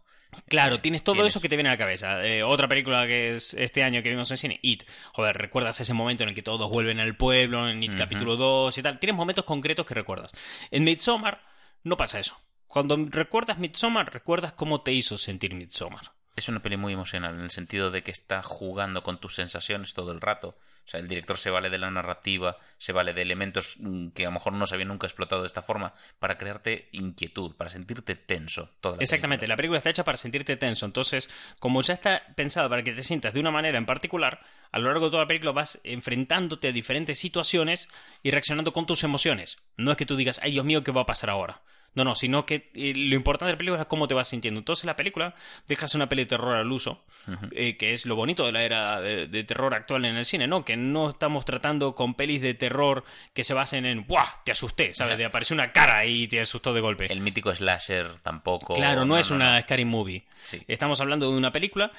Claro, 0.49 0.81
tienes 0.81 1.02
todo 1.02 1.25
eso 1.26 1.40
que 1.40 1.49
te 1.49 1.56
viene 1.56 1.70
a 1.70 1.73
la 1.73 1.78
cabeza. 1.78 2.25
Eh, 2.25 2.43
otra 2.43 2.69
película 2.69 3.06
que 3.06 3.34
es 3.34 3.55
este 3.55 3.82
año 3.82 4.02
que 4.02 4.11
vimos 4.11 4.31
en 4.31 4.37
cine, 4.37 4.58
It. 4.62 4.84
Joder, 5.12 5.37
recuerdas 5.37 5.81
ese 5.81 5.94
momento 5.94 6.23
en 6.23 6.31
el 6.31 6.34
que 6.34 6.43
todos 6.43 6.70
vuelven 6.70 7.00
al 7.00 7.17
pueblo, 7.17 7.69
en 7.69 7.82
It 7.82 7.96
capítulo 7.96 8.37
2 8.37 8.76
y 8.78 8.82
tal. 8.82 8.99
Tienes 8.99 9.17
momentos 9.17 9.44
concretos 9.44 9.87
que 9.87 9.94
recuerdas. 9.94 10.32
En 10.70 10.84
Midsommar 10.84 11.43
no 11.82 11.96
pasa 11.96 12.19
eso. 12.20 12.38
Cuando 12.67 12.96
recuerdas 12.96 13.58
Midsommar, 13.58 14.12
recuerdas 14.12 14.52
cómo 14.52 14.82
te 14.82 14.93
hizo 14.93 15.17
sentir 15.19 15.55
Midsommar. 15.55 16.15
Es 16.37 16.49
una 16.49 16.61
peli 16.61 16.77
muy 16.77 16.93
emocional 16.93 17.35
en 17.35 17.41
el 17.41 17.50
sentido 17.50 17.91
de 17.91 18.03
que 18.03 18.11
está 18.11 18.43
jugando 18.43 19.03
con 19.03 19.19
tus 19.19 19.35
sensaciones 19.35 19.94
todo 19.94 20.12
el 20.12 20.21
rato. 20.21 20.56
O 20.87 20.88
sea, 20.88 21.00
el 21.00 21.09
director 21.09 21.37
se 21.37 21.50
vale 21.50 21.69
de 21.69 21.79
la 21.79 21.91
narrativa, 21.91 22.59
se 22.79 22.93
vale 22.93 23.12
de 23.12 23.23
elementos 23.23 23.75
mm, 23.81 24.11
que 24.11 24.25
a 24.25 24.29
lo 24.29 24.35
mejor 24.35 24.53
no 24.53 24.69
se 24.69 24.75
habían 24.75 24.88
nunca 24.88 25.09
explotado 25.09 25.43
de 25.43 25.49
esta 25.49 25.62
forma 25.62 25.94
para 26.21 26.38
crearte 26.38 26.88
inquietud, 26.93 27.56
para 27.56 27.71
sentirte 27.71 28.15
tenso. 28.15 28.71
Toda 28.81 28.99
Exactamente, 29.00 29.49
la 29.49 29.56
película 29.56 29.79
está 29.79 29.91
hecha 29.91 30.05
para 30.05 30.17
sentirte 30.17 30.56
tenso. 30.56 30.87
Entonces, 30.87 31.29
como 31.59 31.83
ya 31.83 31.94
está 31.94 32.23
pensado 32.37 32.69
para 32.69 32.85
que 32.85 32.93
te 32.93 33.03
sientas 33.03 33.35
de 33.35 33.41
una 33.41 33.50
manera 33.50 33.79
en 33.79 33.87
particular, 33.87 34.41
a 34.71 34.79
lo 34.79 34.87
largo 34.87 35.06
de 35.06 35.11
toda 35.11 35.25
la 35.25 35.29
película 35.29 35.50
vas 35.50 35.81
enfrentándote 35.83 36.69
a 36.69 36.73
diferentes 36.73 37.19
situaciones 37.19 37.88
y 38.23 38.31
reaccionando 38.31 38.73
con 38.73 38.87
tus 38.87 39.03
emociones. 39.03 39.59
No 39.77 39.91
es 39.91 39.97
que 39.97 40.06
tú 40.06 40.15
digas, 40.15 40.38
ay 40.43 40.53
Dios 40.53 40.65
mío, 40.65 40.85
¿qué 40.85 40.93
va 40.93 41.00
a 41.00 41.06
pasar 41.06 41.31
ahora? 41.31 41.62
No, 41.96 42.04
no, 42.04 42.14
sino 42.14 42.44
que 42.44 42.70
eh, 42.75 42.93
lo 42.94 43.16
importante 43.16 43.46
de 43.46 43.52
la 43.52 43.58
película 43.58 43.81
es 43.81 43.88
cómo 43.88 44.06
te 44.06 44.12
vas 44.12 44.28
sintiendo. 44.28 44.58
Entonces 44.58 44.84
la 44.84 44.96
película 44.96 45.34
dejas 45.66 45.94
una 45.94 46.10
peli 46.10 46.25
de 46.25 46.26
terror 46.26 46.54
al 46.54 46.70
uso, 46.70 47.06
eh, 47.52 47.78
que 47.78 47.94
es 47.94 48.04
lo 48.04 48.14
bonito 48.14 48.44
de 48.44 48.52
la 48.52 48.62
era 48.62 49.00
de, 49.00 49.44
terror 49.44 49.72
actual 49.72 50.04
en 50.04 50.16
el 50.16 50.26
cine, 50.26 50.46
¿no? 50.46 50.62
Que 50.62 50.76
no 50.76 51.08
estamos 51.08 51.46
tratando 51.46 51.94
con 51.94 52.12
pelis 52.12 52.43
de 52.43 52.52
terror 52.52 53.02
que 53.32 53.44
se 53.44 53.54
basen 53.54 53.87
en 53.87 54.06
¡buah! 54.06 54.44
Te 54.44 54.52
asusté, 54.52 54.93
¿sabes? 54.93 55.16
De 55.16 55.25
aparecer 55.25 55.54
una 55.54 55.72
cara 55.72 56.04
y 56.04 56.28
te 56.28 56.38
asustó 56.38 56.75
de 56.75 56.82
golpe. 56.82 57.10
El 57.10 57.20
mítico 57.20 57.54
slasher 57.54 58.20
tampoco. 58.20 58.75
Claro, 58.75 59.06
no, 59.06 59.16
es 59.16 59.31
una 59.31 59.58
scary 59.62 59.87
movie. 59.87 60.26
Estamos 60.69 61.00
hablando 61.00 61.31
de 61.31 61.37
una 61.38 61.50
película 61.50 61.92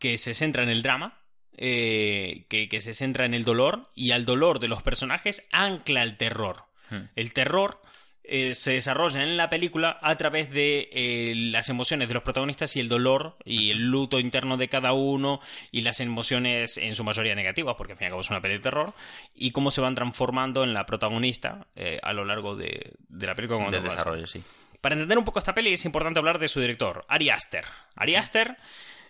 que 0.00 0.18
se 0.18 0.34
centra 0.34 0.64
en 0.64 0.68
el 0.68 0.82
drama, 0.82 1.20
eh, 1.56 2.46
que, 2.48 2.68
que, 2.68 2.80
se 2.80 2.92
centra 2.92 3.24
en 3.24 3.34
el 3.34 3.44
dolor 3.44 3.88
y 3.94 4.10
al 4.10 4.24
dolor 4.24 4.58
de 4.58 4.66
los 4.66 4.82
personajes 4.82 5.46
ancla 5.52 6.02
el 6.02 6.16
terror. 6.16 6.64
Hmm. 6.90 7.04
El 7.14 7.32
terror 7.32 7.80
eh, 8.26 8.54
se 8.54 8.72
desarrolla 8.72 9.22
en 9.22 9.36
la 9.36 9.50
película 9.50 9.98
a 10.00 10.16
través 10.16 10.50
de 10.50 10.88
eh, 10.92 11.34
las 11.36 11.68
emociones 11.68 12.08
de 12.08 12.14
los 12.14 12.22
protagonistas 12.22 12.74
y 12.74 12.80
el 12.80 12.88
dolor 12.88 13.36
y 13.44 13.70
el 13.70 13.90
luto 13.90 14.18
interno 14.18 14.56
de 14.56 14.68
cada 14.68 14.94
uno 14.94 15.40
y 15.70 15.82
las 15.82 16.00
emociones 16.00 16.78
en 16.78 16.96
su 16.96 17.04
mayoría 17.04 17.34
negativas, 17.34 17.74
porque 17.76 17.92
al 17.92 17.98
fin 17.98 18.04
y 18.04 18.06
al 18.06 18.12
cabo 18.12 18.22
es 18.22 18.30
una 18.30 18.40
peli 18.40 18.54
de 18.54 18.60
terror, 18.60 18.94
y 19.34 19.50
cómo 19.50 19.70
se 19.70 19.82
van 19.82 19.94
transformando 19.94 20.64
en 20.64 20.72
la 20.72 20.86
protagonista 20.86 21.66
eh, 21.76 22.00
a 22.02 22.14
lo 22.14 22.24
largo 22.24 22.56
de, 22.56 22.94
la 23.10 23.34
película. 23.34 23.70
De 23.70 23.80
desarrollo, 23.80 24.26
sí. 24.26 24.42
Para 24.80 24.94
entender 24.94 25.18
un 25.18 25.24
poco 25.26 25.38
esta 25.38 25.54
peli 25.54 25.74
es 25.74 25.84
importante 25.84 26.18
hablar 26.18 26.38
de 26.38 26.48
su 26.48 26.60
director, 26.60 27.04
Ari 27.08 27.28
Aster. 27.28 27.64
Ari 27.94 28.16
Aster, 28.16 28.56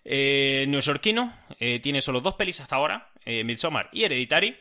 neoyorquino, 0.04 1.32
tiene 1.82 2.00
solo 2.00 2.20
dos 2.20 2.34
pelis 2.34 2.60
hasta 2.60 2.76
ahora, 2.76 3.10
Midsommar 3.26 3.90
y 3.92 4.04
Hereditary, 4.04 4.56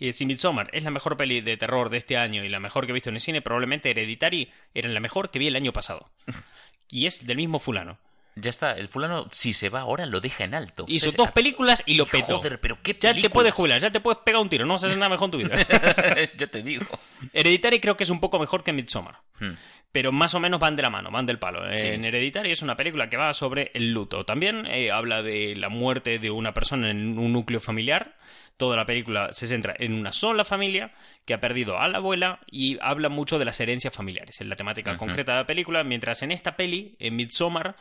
y 0.00 0.12
si 0.14 0.24
Midsommar 0.24 0.70
es 0.72 0.82
la 0.82 0.90
mejor 0.90 1.16
peli 1.16 1.42
de 1.42 1.58
terror 1.58 1.90
de 1.90 1.98
este 1.98 2.16
año 2.16 2.42
y 2.42 2.48
la 2.48 2.58
mejor 2.58 2.86
que 2.86 2.92
he 2.92 2.94
visto 2.94 3.10
en 3.10 3.16
el 3.16 3.20
cine, 3.20 3.42
probablemente 3.42 3.90
Hereditary 3.90 4.50
era 4.74 4.88
la 4.88 4.98
mejor 4.98 5.30
que 5.30 5.38
vi 5.38 5.46
el 5.46 5.56
año 5.56 5.72
pasado. 5.72 6.10
y 6.90 7.06
es 7.06 7.26
del 7.26 7.36
mismo 7.36 7.58
fulano. 7.58 7.98
Ya 8.36 8.50
está, 8.50 8.72
el 8.72 8.88
fulano, 8.88 9.28
si 9.30 9.52
se 9.52 9.68
va 9.68 9.80
ahora, 9.80 10.06
lo 10.06 10.20
deja 10.20 10.44
en 10.44 10.54
alto. 10.54 10.84
Hizo 10.88 11.10
dos 11.10 11.30
películas 11.32 11.82
y 11.86 11.94
lo 11.94 12.06
petó. 12.06 12.36
Joder, 12.36 12.60
pero 12.60 12.78
qué 12.82 12.96
Ya 12.98 13.14
te 13.14 13.30
puedes 13.30 13.52
jubilar, 13.52 13.80
ya 13.80 13.90
te 13.90 14.00
puedes 14.00 14.20
pegar 14.24 14.40
un 14.40 14.48
tiro, 14.48 14.64
no 14.66 14.74
vas 14.74 14.84
a 14.84 14.86
hacer 14.86 14.98
nada 14.98 15.10
mejor 15.10 15.26
en 15.26 15.30
tu 15.30 15.38
vida. 15.38 15.56
ya 16.36 16.46
te 16.46 16.62
digo. 16.62 16.86
Hereditary 17.32 17.80
creo 17.80 17.96
que 17.96 18.04
es 18.04 18.10
un 18.10 18.20
poco 18.20 18.38
mejor 18.38 18.62
que 18.62 18.72
Midsommar. 18.72 19.18
Hmm. 19.38 19.52
Pero 19.92 20.12
más 20.12 20.34
o 20.34 20.40
menos 20.40 20.60
van 20.60 20.76
de 20.76 20.82
la 20.82 20.90
mano, 20.90 21.10
van 21.10 21.26
del 21.26 21.40
palo. 21.40 21.68
En 21.68 22.04
Hereditary 22.04 22.52
es 22.52 22.62
una 22.62 22.76
película 22.76 23.08
que 23.08 23.16
va 23.16 23.34
sobre 23.34 23.72
el 23.74 23.92
luto. 23.92 24.24
También 24.24 24.64
eh, 24.66 24.92
habla 24.92 25.20
de 25.20 25.56
la 25.56 25.68
muerte 25.68 26.20
de 26.20 26.30
una 26.30 26.54
persona 26.54 26.90
en 26.90 27.18
un 27.18 27.32
núcleo 27.32 27.58
familiar 27.58 28.14
Toda 28.60 28.76
la 28.76 28.84
película 28.84 29.32
se 29.32 29.46
centra 29.46 29.74
en 29.78 29.94
una 29.94 30.12
sola 30.12 30.44
familia 30.44 30.92
que 31.24 31.32
ha 31.32 31.40
perdido 31.40 31.78
a 31.78 31.88
la 31.88 31.96
abuela 31.96 32.40
y 32.46 32.76
habla 32.82 33.08
mucho 33.08 33.38
de 33.38 33.46
las 33.46 33.58
herencias 33.58 33.94
familiares, 33.94 34.38
en 34.42 34.50
la 34.50 34.56
temática 34.56 34.98
concreta 34.98 35.32
de 35.32 35.38
la 35.38 35.46
película, 35.46 35.82
mientras 35.82 36.20
en 36.20 36.30
esta 36.30 36.56
peli, 36.56 36.94
en 36.98 37.16
Midsommar, 37.16 37.74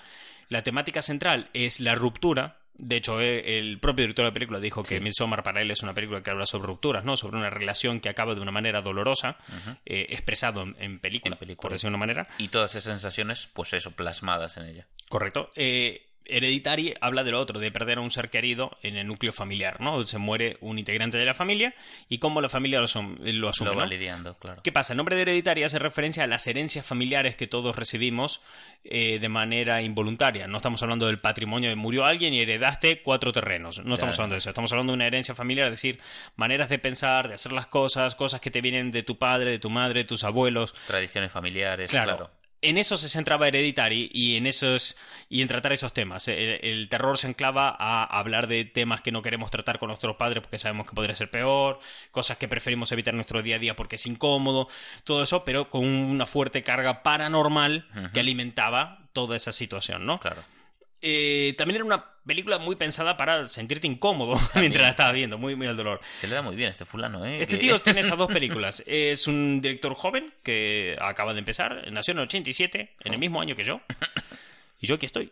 la 0.50 0.64
temática 0.64 1.02
central 1.02 1.50
es 1.54 1.80
la 1.80 1.96
ruptura. 1.96 2.58
De 2.74 2.96
hecho, 2.96 3.20
eh, 3.20 3.60
el 3.60 3.80
propio 3.80 4.04
director 4.04 4.24
de 4.24 4.30
la 4.30 4.34
película 4.34 4.60
dijo 4.60 4.84
que 4.84 5.00
Midsommar 5.02 5.44
para 5.44 5.62
él 5.62 5.70
es 5.70 5.84
una 5.84 5.94
película 5.94 6.24
que 6.24 6.30
habla 6.30 6.46
sobre 6.46 6.68
rupturas, 6.68 7.04
¿no? 7.04 7.18
Sobre 7.18 7.38
una 7.38 7.50
relación 7.50 8.00
que 8.00 8.10
acaba 8.10 8.36
de 8.36 8.42
una 8.42 8.52
manera 8.52 8.82
dolorosa, 8.82 9.38
eh, 9.86 10.08
expresado 10.10 10.64
en, 10.64 11.00
película, 11.00 11.38
por 11.38 11.72
decirlo 11.72 11.90
de 11.92 11.96
una 11.96 11.98
manera. 11.98 12.28
Y 12.38 12.48
todas 12.48 12.76
esas 12.76 12.92
sensaciones, 12.92 13.50
pues 13.54 13.74
eso, 13.74 13.92
plasmadas 13.92 14.58
en 14.58 14.66
ella. 14.66 14.88
Correcto. 15.10 15.52
Eh, 15.56 16.09
Hereditary 16.30 16.94
habla 17.02 17.24
de 17.24 17.32
lo 17.32 17.40
otro, 17.40 17.60
de 17.60 17.72
perder 17.72 17.98
a 17.98 18.02
un 18.02 18.12
ser 18.12 18.30
querido 18.30 18.78
en 18.84 18.96
el 18.98 19.08
núcleo 19.08 19.34
familiar, 19.34 19.80
¿no? 19.82 20.06
Se 20.06 20.18
muere 20.18 20.58
un 20.62 20.80
integrante 20.80 21.18
de 21.18 21.26
la 21.26 21.34
familia 21.34 21.74
y 22.08 22.18
cómo 22.20 22.42
la 22.42 22.50
familia 22.50 22.80
lo, 22.80 22.86
asume, 22.86 23.18
Lo 23.34 23.52
va 23.76 23.84
¿no? 23.84 23.86
lidiando, 23.86 24.36
claro. 24.38 24.62
¿Qué 24.64 24.72
pasa? 24.72 24.94
El 24.94 24.98
nombre 24.98 25.16
de 25.16 25.24
hereditaria 25.24 25.66
hace 25.66 25.80
referencia 25.80 26.24
a 26.24 26.28
las 26.28 26.46
herencias 26.48 26.86
familiares 26.86 27.36
que 27.36 27.48
todos 27.48 27.76
recibimos 27.76 28.42
eh, 28.84 29.20
de 29.20 29.30
manera 29.30 29.82
involuntaria. 29.82 30.48
No 30.48 30.58
estamos 30.58 30.82
hablando 30.84 31.08
del 31.08 31.20
patrimonio 31.20 31.70
de 31.70 31.76
murió 31.76 32.06
alguien 32.06 32.34
y 32.34 32.40
heredaste 32.42 33.02
cuatro 33.02 33.32
terrenos. 33.34 33.84
No 33.84 33.96
estamos 33.96 34.16
hablando 34.16 34.34
de 34.36 34.40
eso. 34.40 34.50
Estamos 34.50 34.72
hablando 34.72 34.92
de 34.94 34.96
una 34.96 35.08
herencia 35.08 35.36
familiar, 35.36 35.68
es 35.68 35.74
decir, 35.74 36.00
maneras 36.36 36.70
de 36.70 36.80
pensar, 36.80 37.28
de 37.28 37.36
hacer 37.36 37.52
las 37.52 37.68
cosas, 37.68 38.16
cosas 38.16 38.42
que 38.42 38.52
te 38.52 38.62
vienen 38.62 38.92
de 38.92 39.04
tu 39.04 39.18
padre, 39.18 39.52
de 39.52 39.60
tu 39.60 39.70
madre, 39.70 40.02
de 40.02 40.06
tus 40.06 40.24
abuelos. 40.24 40.74
Tradiciones 40.88 41.32
familiares, 41.32 41.92
Claro. 41.92 42.18
claro. 42.18 42.39
En 42.62 42.78
eso 42.78 42.98
se 42.98 43.10
centraba 43.10 43.48
Hereditary 43.48 44.10
y 44.14 44.36
en 44.36 44.46
esos 44.46 44.96
y 45.30 45.42
en 45.42 45.48
tratar 45.48 45.74
esos 45.74 45.94
temas. 45.94 46.28
El, 46.28 46.60
el 46.62 46.90
terror 46.90 47.18
se 47.18 47.28
enclava 47.28 47.76
a 47.78 48.04
hablar 48.04 48.48
de 48.48 48.66
temas 48.66 49.02
que 49.02 49.12
no 49.12 49.22
queremos 49.22 49.50
tratar 49.52 49.80
con 49.80 49.88
nuestros 49.88 50.16
padres 50.18 50.42
porque 50.42 50.58
sabemos 50.58 50.88
que 50.88 50.96
podría 50.96 51.16
ser 51.16 51.32
peor, 51.32 51.80
cosas 52.12 52.38
que 52.38 52.48
preferimos 52.48 52.92
evitar 52.92 53.14
en 53.14 53.18
nuestro 53.18 53.42
día 53.42 53.56
a 53.56 53.60
día 53.60 53.76
porque 53.76 53.96
es 53.96 54.06
incómodo, 54.06 54.68
todo 55.04 55.24
eso, 55.24 55.46
pero 55.46 55.70
con 55.70 55.86
una 55.86 56.26
fuerte 56.26 56.64
carga 56.64 57.04
paranormal 57.04 57.88
que 58.14 58.20
alimentaba 58.20 59.10
toda 59.14 59.36
esa 59.36 59.54
situación, 59.54 60.06
¿no? 60.06 60.18
Claro. 60.20 60.42
Eh, 61.02 61.56
también 61.58 61.78
era 61.78 61.86
una 61.86 62.06
película 62.26 62.58
muy 62.60 62.76
pensada 62.76 63.16
para 63.18 63.48
sentirte 63.48 63.88
incómodo 63.88 64.40
mientras 64.56 64.84
la 64.84 64.90
estabas 64.90 65.14
viendo, 65.14 65.38
muy, 65.38 65.56
muy 65.56 65.68
al 65.68 65.78
dolor. 65.78 66.00
Se 66.12 66.28
le 66.28 66.36
da 66.36 66.42
muy 66.42 66.56
bien 66.56 66.68
a 66.68 66.72
este 66.72 66.86
fulano, 66.86 67.26
¿eh? 67.26 67.42
Este 67.42 67.58
tío 67.58 67.80
tiene 67.82 68.02
esas 68.02 68.18
dos 68.18 68.32
películas. 68.32 68.84
Es 68.86 69.28
un 69.28 69.62
director 69.62 69.94
joven 69.96 70.34
que 70.44 70.98
acaba 71.02 71.34
de 71.34 71.40
empezar. 71.40 71.90
Nació 71.92 72.12
en 72.12 72.18
el 72.20 72.24
87, 72.26 72.96
en 73.04 73.14
el 73.14 73.20
mismo 73.20 73.42
año 73.42 73.56
que 73.56 73.64
yo. 73.64 73.82
Y 74.82 74.88
yo 74.88 74.96
aquí 74.96 75.06
estoy. 75.06 75.32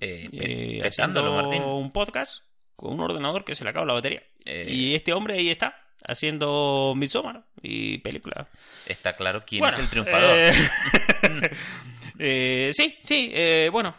eh, 0.00 0.28
eh, 0.32 0.82
haciendo 0.84 1.22
Martín. 1.34 1.62
un 1.62 1.92
podcast 1.92 2.40
con 2.76 2.92
un 2.94 3.00
ordenador 3.00 3.44
que 3.44 3.54
se 3.54 3.62
le 3.64 3.70
acaba 3.70 3.86
la 3.86 3.92
batería. 3.94 4.22
Eh, 4.44 4.66
Y 4.68 4.94
este 4.94 5.12
hombre 5.12 5.34
ahí 5.34 5.48
está, 5.50 5.80
haciendo 6.06 6.94
Midsommar 6.96 7.42
y 7.62 7.98
película. 7.98 8.48
Está 8.86 9.14
claro 9.16 9.44
quién 9.46 9.60
Bueno, 9.60 9.76
es 9.76 9.82
el 9.84 9.88
triunfador. 9.88 10.30
eh, 10.36 10.52
eh, 12.18 12.70
sí, 12.74 12.98
sí, 13.02 13.30
eh, 13.32 13.68
bueno. 13.72 13.94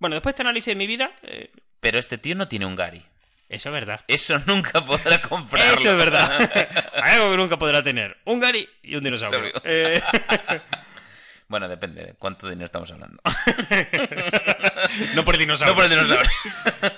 Bueno, 0.00 0.14
después 0.16 0.32
de 0.32 0.34
este 0.34 0.42
análisis 0.42 0.66
de 0.66 0.74
mi 0.76 0.86
vida, 0.88 1.12
eh, 1.22 1.50
Pero 1.80 1.98
este 1.98 2.18
tío 2.18 2.34
no 2.34 2.48
tiene 2.48 2.66
un 2.66 2.74
Gary. 2.74 3.02
eso 3.48 3.68
es 3.68 3.72
verdad. 3.72 4.00
Eso 4.08 4.38
nunca 4.46 4.84
podrá 4.84 5.20
comprarlo. 5.28 5.74
Eso 5.78 5.90
es 5.90 5.96
verdad. 5.96 6.50
Algo 7.02 7.30
que 7.30 7.36
nunca 7.36 7.58
podrá 7.58 7.82
tener. 7.82 8.16
Un 8.24 8.40
Gary 8.40 8.68
y 8.82 8.96
un 8.96 9.04
dinosaurio. 9.04 9.52
Eh, 9.64 10.00
Bueno, 11.48 11.68
depende 11.68 12.04
de 12.04 12.14
cuánto 12.14 12.48
dinero 12.48 12.66
estamos 12.66 12.92
hablando. 12.92 13.20
no 15.16 15.24
por 15.24 15.34
el 15.34 15.40
dinosaurio. 15.40 15.74
no 15.74 15.82
por 15.82 15.84
el 15.84 15.90
dinosaurio. 15.90 16.30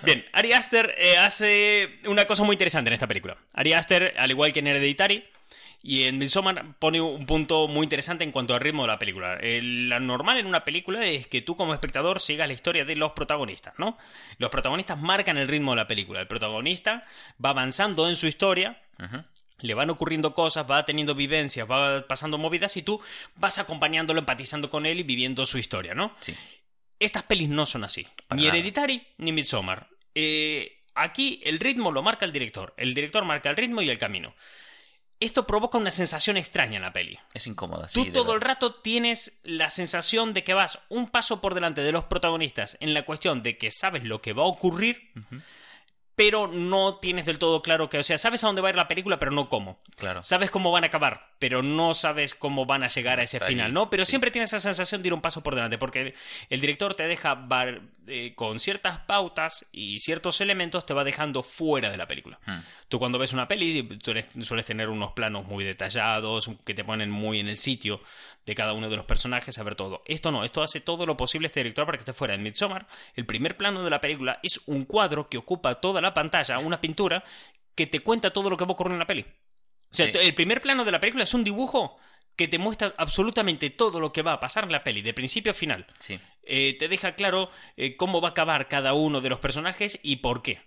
Bien, 0.03 0.27
Ari 0.35 0.53
Aster 0.53 0.95
eh, 0.99 1.17
hace 1.17 1.99
una 2.05 2.27
cosa 2.27 2.45
muy 2.45 2.53
interesante 2.57 2.91
en 2.91 2.93
esta 2.95 3.07
película. 3.07 3.39
Ari 3.55 3.73
Aster, 3.73 4.15
al 4.19 4.31
igual 4.31 4.53
que 4.53 4.59
en 4.59 4.67
Hereditary 4.67 5.27
y 5.83 6.05
en 6.05 6.19
Midsommar, 6.19 6.75
pone 6.79 7.01
un 7.01 7.27
punto 7.27 7.67
muy 7.69 7.85
interesante 7.85 8.23
en 8.25 8.31
cuanto 8.33 8.55
al 8.55 8.61
ritmo 8.61 8.83
de 8.83 8.89
la 8.89 8.99
película. 8.99 9.35
El- 9.41 9.89
lo 9.89 9.99
normal 10.01 10.39
en 10.39 10.47
una 10.47 10.65
película 10.65 11.05
es 11.05 11.27
que 11.27 11.43
tú 11.43 11.57
como 11.57 11.75
espectador 11.75 12.21
sigas 12.21 12.47
la 12.47 12.55
historia 12.55 12.85
de 12.85 12.95
los 12.97 13.13
protagonistas, 13.13 13.75
¿no? 13.79 13.99
Los 14.39 14.51
protagonistas 14.51 15.01
marcan 15.01 15.37
el 15.39 15.49
ritmo 15.49 15.73
de 15.73 15.77
la 15.79 15.89
película. 15.89 16.21
El 16.21 16.27
protagonista 16.29 17.03
va 17.45 17.51
avanzando 17.51 18.09
en 18.09 18.15
su 18.17 18.27
historia, 18.29 18.81
le 19.61 19.75
van 19.75 19.91
ocurriendo 19.91 20.35
cosas, 20.35 20.69
va 20.71 20.85
teniendo 20.85 21.15
vivencias, 21.15 21.69
va 21.71 22.07
pasando 22.07 22.39
movidas 22.39 22.77
y 22.77 22.83
tú 22.83 23.01
vas 23.37 23.59
acompañándolo, 23.59 24.21
empatizando 24.21 24.71
con 24.71 24.87
él 24.87 25.01
y 25.01 25.03
viviendo 25.03 25.45
su 25.47 25.59
historia, 25.59 25.95
¿no? 25.95 26.15
Sí. 26.21 26.35
Estas 26.99 27.25
pelis 27.25 27.49
no 27.49 27.67
son 27.67 27.83
así. 27.85 28.07
Para 28.29 28.41
ni 28.41 28.47
nada. 28.47 28.57
Hereditary 28.57 29.05
ni 29.19 29.33
Midsommar. 29.33 29.89
Eh, 30.15 30.79
aquí 30.95 31.41
el 31.45 31.59
ritmo 31.59 31.91
lo 31.91 32.03
marca 32.03 32.25
el 32.25 32.33
director. 32.33 32.75
El 32.77 32.95
director 32.95 33.25
marca 33.25 33.51
el 33.51 33.57
ritmo 33.57 33.83
y 33.83 33.91
el 33.91 33.99
camino. 33.99 34.35
Esto 35.23 35.47
provoca 35.47 35.79
una 35.79 35.93
sensación 35.93 36.37
extraña 36.37 36.77
en 36.77 36.83
la 36.83 36.93
peli. 36.93 37.17
Es 37.33 37.47
incómoda, 37.47 37.89
sí. 37.89 38.05
Tú 38.05 38.13
todo 38.13 38.35
el 38.35 38.41
rato 38.41 38.75
tienes 38.75 39.41
la 39.45 39.71
sensación 39.71 40.35
de 40.35 40.43
que 40.43 40.53
vas 40.53 40.81
un 40.89 41.09
paso 41.09 41.41
por 41.41 41.55
delante 41.55 41.81
de 41.83 41.93
los 41.93 42.05
protagonistas 42.05 42.77
en 42.81 42.93
la 42.93 43.05
cuestión 43.05 43.43
de 43.45 43.57
que 43.57 43.71
sabes 43.71 44.03
lo 44.03 44.21
que 44.21 44.33
va 44.33 44.43
a 44.43 44.47
ocurrir, 44.47 45.13
pero 46.25 46.47
no 46.47 46.99
tienes 46.99 47.27
del 47.27 47.39
todo 47.39 47.63
claro 47.63 47.89
que, 47.91 47.99
o 47.99 48.03
sea, 48.05 48.17
sabes 48.17 48.45
a 48.45 48.47
dónde 48.47 48.63
va 48.63 48.69
a 48.69 48.71
ir 48.71 48.77
la 48.77 48.87
película, 48.87 49.19
pero 49.19 49.33
no 49.33 49.49
cómo. 49.49 49.81
Claro. 49.97 50.23
Sabes 50.23 50.53
cómo 50.53 50.71
van 50.71 50.85
a 50.85 50.87
acabar, 50.87 51.31
pero 51.41 51.63
no 51.65 51.95
sabes 51.95 52.37
cómo 52.37 52.65
van 52.65 52.85
a 52.85 52.87
llegar 52.87 53.19
a 53.19 53.25
ese 53.25 53.41
final, 53.41 53.67
ahí, 53.67 53.73
¿no? 53.73 53.91
Pero 53.91 54.05
sí. 54.05 54.11
siempre 54.11 54.31
tienes 54.31 54.53
esa 54.53 54.61
sensación 54.61 55.03
de 55.03 55.09
ir 55.09 55.15
un 55.15 55.21
paso 55.21 55.43
por 55.43 55.57
delante, 55.57 55.79
porque 55.79 56.15
el 56.49 56.61
director 56.61 56.95
te 56.95 57.09
deja 57.09 57.37
eh, 58.07 58.35
con 58.37 58.61
ciertas 58.61 58.99
pautas 58.99 59.67
y 59.73 59.99
ciertos 59.99 60.41
elementos, 60.41 60.87
te 60.87 60.95
va 60.95 61.03
dejando 61.03 61.43
fuera 61.43 61.91
de 61.91 61.97
la 61.97 62.07
película. 62.07 62.39
Hmm. 62.47 62.61
Tú 62.89 62.99
cuando 63.01 63.19
ves 63.19 63.33
una 63.33 63.49
peli, 63.49 63.83
tú 63.99 64.13
eres- 64.13 64.27
sueles 64.43 64.65
tener 64.67 64.91
unos 64.91 65.13
planos 65.15 65.47
muy 65.47 65.65
detallados, 65.65 66.51
que 66.65 66.75
te 66.75 66.85
ponen 66.85 67.11
muy 67.11 67.41
en 67.41 67.49
el 67.49 67.57
sitio 67.57 68.01
de 68.47 68.55
cada 68.55 68.73
uno 68.75 68.89
de 68.91 68.97
los 68.97 69.07
personajes, 69.07 69.59
a 69.59 69.63
ver 69.63 69.75
todo. 69.77 70.03
Esto 70.05 70.31
no, 70.31 70.45
esto 70.45 70.63
hace 70.63 70.81
todo 70.81 71.07
lo 71.07 71.17
posible 71.17 71.47
este 71.47 71.61
director 71.61 71.87
para 71.87 71.99
que 71.99 72.03
esté 72.03 72.13
fuera. 72.13 72.35
En 72.35 72.43
Midsommar, 72.43 72.87
el 73.15 73.25
primer 73.25 73.57
plano 73.57 73.83
de 73.83 73.91
la 73.91 74.01
película 74.01 74.39
es 74.43 74.61
un 74.67 74.85
cuadro 74.85 75.29
que 75.29 75.39
ocupa 75.39 75.77
toda 75.77 76.01
la 76.01 76.12
pantalla, 76.15 76.59
una 76.59 76.81
pintura, 76.81 77.23
que 77.75 77.87
te 77.87 78.01
cuenta 78.01 78.31
todo 78.33 78.51
lo 78.51 78.57
que 78.57 78.65
va 78.65 78.71
a 78.71 78.75
ocurrir 78.75 78.93
en 78.93 78.99
la 78.99 79.07
peli. 79.07 79.23
O 79.91 79.95
sea, 79.95 80.07
Sí. 80.07 80.13
el 80.19 80.35
primer 80.35 80.61
plano 80.61 80.85
de 80.85 80.93
la 80.93 81.01
película 81.01 81.25
es 81.25 81.35
un 81.35 81.45
dibujo 81.45 81.99
que 82.37 82.49
te 82.49 82.59
muestra 82.59 82.95
absolutamente 82.97 83.69
todo 83.71 84.01
lo 84.01 84.13
que 84.13 84.23
va 84.23 84.33
a 84.35 84.41
pasar 84.41 84.65
en 84.65 84.73
la 84.73 84.83
peli, 84.83 85.03
de 85.03 85.13
principio 85.13 85.53
a 85.53 85.55
final. 85.55 85.87
Sí. 85.99 86.19
Eh, 86.45 86.77
te 86.79 86.89
deja 86.89 87.15
claro 87.15 87.51
eh, 87.77 87.97
cómo 87.97 88.21
va 88.21 88.29
a 88.29 88.31
acabar 88.33 88.69
cada 88.69 88.95
uno 88.95 89.21
de 89.21 89.29
los 89.29 89.39
personajes 89.39 90.01
y 90.03 90.17
por 90.17 90.43
qué. 90.43 90.61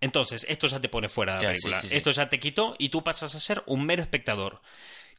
Entonces, 0.00 0.44
esto 0.48 0.66
ya 0.66 0.80
te 0.80 0.88
pone 0.88 1.08
fuera 1.08 1.34
de 1.34 1.38
la 1.38 1.42
Ya, 1.42 1.48
película. 1.50 1.76
sí, 1.80 1.82
sí, 1.82 1.90
sí. 1.92 1.96
Esto 1.96 2.10
ya 2.10 2.28
te 2.28 2.38
quitó 2.38 2.74
y 2.78 2.88
tú 2.90 3.02
pasas 3.02 3.34
a 3.34 3.40
ser 3.40 3.62
un 3.66 3.84
mero 3.86 4.02
espectador. 4.02 4.60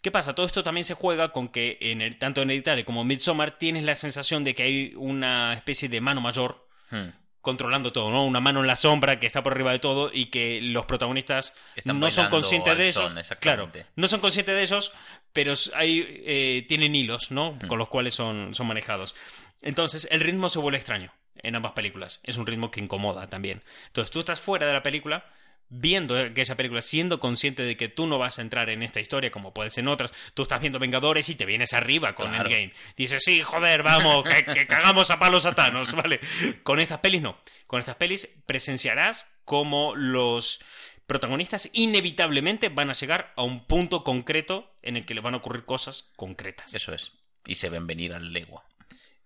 ¿Qué 0.01 0.11
pasa? 0.11 0.35
Todo 0.35 0.45
esto 0.45 0.61
también 0.63 0.83
se 0.83 0.93
juega 0.93 1.31
con 1.31 1.47
que 1.49 1.77
en 1.81 2.01
el, 2.01 2.19
tanto 2.19 2.41
en 2.41 2.51
Hereditary 2.51 2.83
como 2.83 3.01
en 3.01 3.07
Midsommar 3.07 3.57
tienes 3.57 3.83
la 3.83 3.95
sensación 3.95 4.43
de 4.43 4.53
que 4.53 4.63
hay 4.63 4.93
una 4.95 5.53
especie 5.53 5.89
de 5.89 6.01
mano 6.01 6.21
mayor 6.21 6.67
Hmm. 6.91 7.09
Controlando 7.47 7.93
todo, 7.93 8.11
¿no? 8.11 8.25
Una 8.25 8.41
mano 8.41 8.59
en 8.59 8.67
la 8.67 8.75
sombra 8.75 9.21
que 9.21 9.25
está 9.25 9.41
por 9.41 9.53
arriba 9.53 9.71
de 9.71 9.79
todo 9.79 10.11
y 10.13 10.25
que 10.25 10.59
los 10.61 10.85
protagonistas 10.85 11.55
Están 11.77 11.97
no 11.97 12.11
son 12.11 12.29
conscientes 12.29 12.77
de 12.77 12.89
eso. 12.89 13.09
claro, 13.39 13.71
no 13.95 14.07
son 14.09 14.19
conscientes 14.19 14.53
de 14.53 14.63
esos, 14.63 14.91
pero 15.31 15.53
hay, 15.73 16.05
eh, 16.25 16.65
tienen 16.67 16.93
hilos, 16.93 17.31
¿no? 17.31 17.53
Hmm. 17.53 17.67
Con 17.69 17.79
los 17.79 17.87
cuales 17.87 18.13
son, 18.13 18.53
son 18.53 18.67
manejados. 18.67 19.15
Entonces, 19.61 20.09
el 20.11 20.19
ritmo 20.19 20.49
se 20.49 20.59
vuelve 20.59 20.77
extraño 20.77 21.13
en 21.37 21.55
ambas 21.55 21.71
películas. 21.71 22.19
Es 22.25 22.35
un 22.35 22.45
ritmo 22.45 22.69
que 22.69 22.81
incomoda 22.81 23.29
también. 23.29 23.63
Entonces, 23.85 24.11
tú 24.11 24.19
estás 24.19 24.41
fuera 24.41 24.67
de 24.67 24.73
la 24.73 24.83
película, 24.83 25.23
viendo 25.69 26.15
que 26.33 26.41
esa 26.41 26.55
película, 26.55 26.81
siendo 26.81 27.19
consciente 27.19 27.63
de 27.63 27.75
que 27.77 27.89
tú 27.89 28.07
no 28.07 28.17
vas 28.17 28.39
a 28.39 28.41
entrar 28.41 28.69
en 28.69 28.83
esta 28.83 28.99
historia 28.99 29.31
como 29.31 29.53
puedes 29.53 29.77
en 29.77 29.87
otras, 29.87 30.13
tú 30.33 30.43
estás 30.43 30.61
viendo 30.61 30.79
Vengadores 30.79 31.27
y 31.29 31.35
te 31.35 31.45
vienes 31.45 31.73
arriba 31.73 32.13
con 32.13 32.29
Claro. 32.29 32.49
Endgame. 32.49 32.73
Dices, 32.95 33.23
sí, 33.23 33.41
joder, 33.41 33.83
vamos, 33.83 34.23
que, 34.27 34.45
que 34.45 34.67
cagamos 34.67 35.11
a 35.11 35.19
palos 35.19 35.45
a 35.45 35.53
Thanos, 35.55 35.91
¿vale? 35.95 36.19
Con 36.63 36.79
estas 36.79 36.99
pelis 36.99 37.21
no. 37.21 37.39
Con 37.67 37.79
estas 37.79 37.95
pelis 37.97 38.41
presenciarás 38.45 39.29
como 39.45 39.95
los 39.95 40.61
protagonistas 41.05 41.69
inevitablemente 41.73 42.69
van 42.69 42.89
a 42.89 42.93
llegar 42.93 43.33
a 43.37 43.43
un 43.43 43.65
punto 43.65 44.03
concreto 44.03 44.73
en 44.81 44.97
el 44.97 45.05
que 45.05 45.13
les 45.13 45.23
van 45.23 45.33
a 45.33 45.37
ocurrir 45.37 45.63
cosas 45.65 46.11
concretas. 46.15 46.73
Eso 46.73 46.93
es. 46.93 47.13
Y 47.45 47.55
se 47.55 47.69
ven 47.69 47.87
venir 47.87 48.13
al 48.13 48.33
legua. 48.33 48.65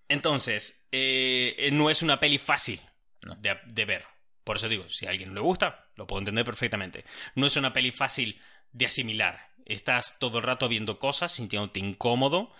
Entonces, 0.09 0.87
eh, 0.91 1.69
no 1.71 1.89
es 1.89 2.01
una 2.01 2.19
peli 2.19 2.37
fácil 2.37 2.81
No. 3.21 3.35
de, 3.35 3.57
de 3.65 3.85
ver. 3.85 4.05
Por 4.43 4.57
eso 4.57 4.67
digo, 4.67 4.87
si 4.89 5.05
a 5.05 5.09
alguien 5.11 5.33
le 5.33 5.39
gusta, 5.39 5.85
lo 6.01 6.07
puedo 6.07 6.19
entender 6.19 6.43
perfectamente. 6.43 7.05
No 7.35 7.45
es 7.45 7.55
una 7.55 7.73
peli 7.73 7.91
fácil 7.91 8.41
de 8.71 8.87
asimilar. 8.87 9.49
Estás 9.65 10.17
todo 10.19 10.39
el 10.39 10.43
rato 10.43 10.67
viendo 10.67 10.97
cosas, 10.99 11.31
sintiéndote 11.31 11.79
incómodo 11.79 12.51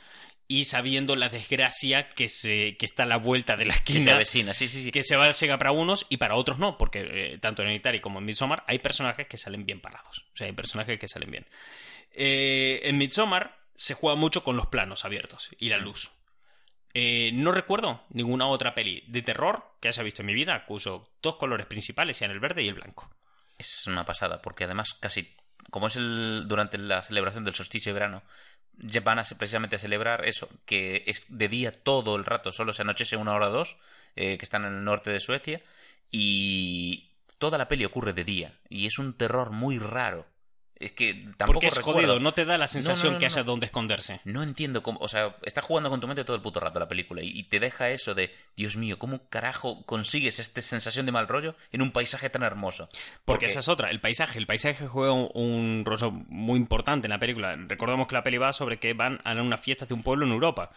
y 0.48 0.66
sabiendo 0.66 1.16
la 1.16 1.30
desgracia 1.30 2.10
que, 2.10 2.30
se, 2.30 2.76
que 2.78 2.86
está 2.86 3.04
a 3.04 3.06
la 3.08 3.18
vuelta 3.18 3.56
de 3.58 3.66
la 3.66 3.74
Que 3.84 3.94
se 3.94 3.98
esquina. 4.00 4.16
avecina, 4.16 4.54
sí, 4.54 4.68
sí, 4.68 4.84
sí. 4.84 4.92
que 4.92 5.02
se 5.04 5.16
va 5.16 5.26
a 5.26 5.32
llegar 5.32 5.58
para 5.58 5.72
unos 5.72 6.06
y 6.10 6.18
para 6.18 6.36
otros 6.36 6.60
no, 6.60 6.78
porque 6.78 7.00
eh, 7.34 7.38
tanto 7.40 7.62
en 7.64 7.70
Hereditary 7.70 8.00
como 8.00 8.20
en 8.20 8.26
Midsommar 8.26 8.64
hay 8.68 8.80
personajes 8.80 9.28
que 9.28 9.38
salen 9.38 9.66
bien 9.66 9.82
parados. 9.82 10.20
O 10.34 10.38
sea, 10.38 10.48
hay 10.48 10.54
personajes 10.54 11.00
que 11.00 11.08
salen 11.08 11.32
bien. 11.32 11.48
Eh, 12.12 12.82
en 12.84 12.98
Midsommar 12.98 13.58
se 13.76 13.94
juega 13.96 14.16
mucho 14.16 14.44
con 14.44 14.56
los 14.58 14.68
planos 14.68 15.06
abiertos 15.06 15.50
y 15.58 15.70
la 15.70 15.78
luz. 15.78 16.12
Eh, 16.94 17.32
no 17.34 17.54
recuerdo 17.54 18.04
ninguna 18.10 18.48
otra 18.48 18.76
peli 18.76 19.04
de 19.08 19.22
terror 19.22 19.64
que 19.80 19.88
haya 19.88 20.04
visto 20.04 20.22
en 20.22 20.26
mi 20.26 20.34
vida 20.34 20.66
cuyo 20.66 21.10
dos 21.22 21.38
colores 21.38 21.66
principales 21.66 22.18
sean 22.18 22.32
el 22.32 22.42
verde 22.42 22.64
y 22.64 22.68
el 22.68 22.74
blanco. 22.74 23.10
Es 23.62 23.86
una 23.86 24.06
pasada, 24.06 24.42
porque 24.42 24.64
además 24.64 24.96
casi, 25.00 25.36
como 25.70 25.86
es 25.86 25.96
el 25.96 26.46
durante 26.48 26.80
la 26.80 27.04
celebración 27.04 27.46
del 27.46 27.54
solsticio 27.54 27.92
de 27.92 28.00
verano, 28.00 28.24
ya 28.74 29.02
van 29.02 29.20
a 29.20 29.24
precisamente 29.38 29.76
a 29.76 29.80
celebrar 29.80 30.28
eso, 30.28 30.50
que 30.66 31.04
es 31.06 31.28
de 31.30 31.48
día 31.48 31.72
todo 31.72 32.16
el 32.16 32.26
rato, 32.26 32.52
solo 32.52 32.74
se 32.74 32.82
anochece 32.82 33.18
una 33.18 33.36
hora 33.36 33.50
o 33.50 33.52
dos, 33.52 33.78
eh, 34.16 34.40
que 34.40 34.46
están 34.46 34.66
en 34.66 34.74
el 34.78 34.84
norte 34.84 35.12
de 35.12 35.20
Suecia, 35.20 35.62
y 36.10 37.12
toda 37.38 37.60
la 37.60 37.68
peli 37.68 37.86
ocurre 37.86 38.14
de 38.14 38.24
día, 38.24 38.60
y 38.68 38.88
es 38.88 38.98
un 38.98 39.16
terror 39.16 39.52
muy 39.52 39.78
raro. 39.78 40.26
Es 40.82 40.92
que 40.92 41.14
tampoco 41.38 41.54
Porque 41.54 41.68
es 41.68 41.76
recuerdo. 41.76 42.00
jodido, 42.00 42.20
no 42.20 42.34
te 42.34 42.44
da 42.46 42.58
la 42.58 42.68
sensación 42.68 43.14
no, 43.14 43.14
no, 43.14 43.20
que 43.20 43.26
haya 43.28 43.44
dónde 43.44 43.68
esconderse. 43.68 44.20
No 44.26 44.42
entiendo 44.42 44.82
cómo, 44.82 45.00
o 45.00 45.08
sea, 45.08 45.36
está 45.44 45.62
jugando 45.62 45.90
con 45.90 46.00
tu 46.02 46.08
mente 46.08 46.24
todo 46.24 46.36
el 46.36 46.42
puto 46.42 46.60
rato 46.60 46.80
la 46.80 46.88
película 46.88 47.22
y, 47.22 47.30
y 47.30 47.44
te 47.44 47.60
deja 47.60 47.90
eso 47.90 48.16
de, 48.16 48.34
Dios 48.56 48.78
mío, 48.78 48.98
¿cómo 48.98 49.28
carajo 49.30 49.86
consigues 49.86 50.40
esta 50.40 50.62
sensación 50.62 51.06
de 51.06 51.12
mal 51.12 51.28
rollo 51.28 51.56
en 51.72 51.82
un 51.82 51.92
paisaje 51.92 52.30
tan 52.30 52.44
hermoso? 52.44 52.90
Porque 53.26 53.46
esa 53.46 53.60
es 53.60 53.68
otra, 53.68 53.92
el 53.92 54.02
paisaje. 54.02 54.40
El 54.40 54.48
paisaje 54.48 54.88
juega 54.88 55.14
un, 55.14 55.30
un 55.34 55.84
rol 55.86 56.12
muy 56.30 56.58
importante 56.58 57.08
en 57.08 57.12
la 57.12 57.20
película. 57.20 57.56
Recordamos 57.68 58.08
que 58.08 58.16
la 58.16 58.24
peli 58.24 58.38
va 58.38 58.52
sobre 58.54 58.80
que 58.80 58.94
van 58.94 59.20
a 59.24 59.34
una 59.34 59.58
fiesta 59.58 59.86
de 59.86 59.94
un 59.94 60.04
pueblo 60.04 60.26
en 60.26 60.32
Europa. 60.32 60.72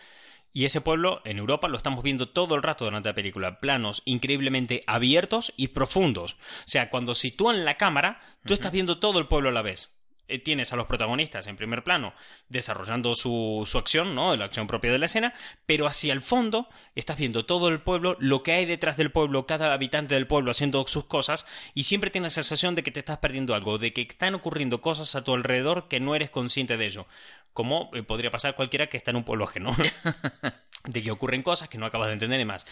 Y 0.56 0.66
ese 0.66 0.80
pueblo 0.80 1.20
en 1.24 1.38
Europa 1.38 1.66
lo 1.66 1.76
estamos 1.76 2.04
viendo 2.04 2.28
todo 2.28 2.54
el 2.54 2.62
rato 2.62 2.84
durante 2.84 3.08
la 3.08 3.14
película. 3.14 3.58
Planos 3.58 4.02
increíblemente 4.04 4.84
abiertos 4.86 5.52
y 5.56 5.68
profundos. 5.68 6.34
O 6.34 6.36
sea, 6.66 6.90
cuando 6.90 7.16
sitúan 7.16 7.64
la 7.64 7.76
cámara, 7.76 8.20
tú 8.46 8.54
estás 8.54 8.70
viendo 8.70 9.00
todo 9.00 9.18
el 9.18 9.26
pueblo 9.26 9.48
a 9.48 9.52
la 9.52 9.62
vez. 9.62 9.90
Eh, 10.28 10.38
Tienes 10.38 10.72
a 10.72 10.76
los 10.76 10.86
protagonistas 10.86 11.46
en 11.46 11.56
primer 11.56 11.84
plano 11.84 12.14
desarrollando 12.48 13.14
su, 13.14 13.64
su 13.66 13.78
acción, 13.78 14.14
¿no? 14.14 14.34
La 14.36 14.46
acción 14.46 14.66
propia 14.66 14.90
de 14.90 14.98
la 14.98 15.06
escena, 15.06 15.34
pero 15.66 15.86
hacia 15.86 16.12
el 16.12 16.22
fondo 16.22 16.68
estás 16.94 17.18
viendo 17.18 17.44
todo 17.44 17.68
el 17.68 17.80
pueblo, 17.80 18.16
lo 18.20 18.42
que 18.42 18.52
hay 18.52 18.64
detrás 18.66 18.96
del 18.96 19.10
pueblo, 19.12 19.46
cada 19.46 19.72
habitante 19.72 20.14
del 20.14 20.26
pueblo 20.26 20.50
haciendo 20.50 20.86
sus 20.86 21.04
cosas, 21.04 21.46
y 21.74 21.84
siempre 21.84 22.10
tienes 22.10 22.36
la 22.36 22.42
sensación 22.42 22.74
de 22.74 22.82
que 22.82 22.90
te 22.90 23.00
estás 23.00 23.18
perdiendo 23.18 23.54
algo, 23.54 23.78
de 23.78 23.92
que 23.92 24.02
están 24.02 24.34
ocurriendo 24.34 24.80
cosas 24.80 25.14
a 25.14 25.24
tu 25.24 25.34
alrededor 25.34 25.88
que 25.88 26.00
no 26.00 26.14
eres 26.14 26.30
consciente 26.30 26.76
de 26.76 26.86
ello. 26.86 27.06
Como 27.52 27.90
eh, 27.94 28.02
podría 28.02 28.30
pasar 28.30 28.56
cualquiera 28.56 28.88
que 28.88 28.96
está 28.96 29.10
en 29.10 29.18
un 29.18 29.24
pueblo 29.24 29.44
ajeno. 29.44 29.74
de 30.84 31.02
que 31.02 31.10
ocurren 31.10 31.42
cosas 31.42 31.68
que 31.68 31.78
no 31.78 31.86
acabas 31.86 32.08
de 32.08 32.14
entender 32.14 32.38
y 32.40 32.44
más. 32.44 32.66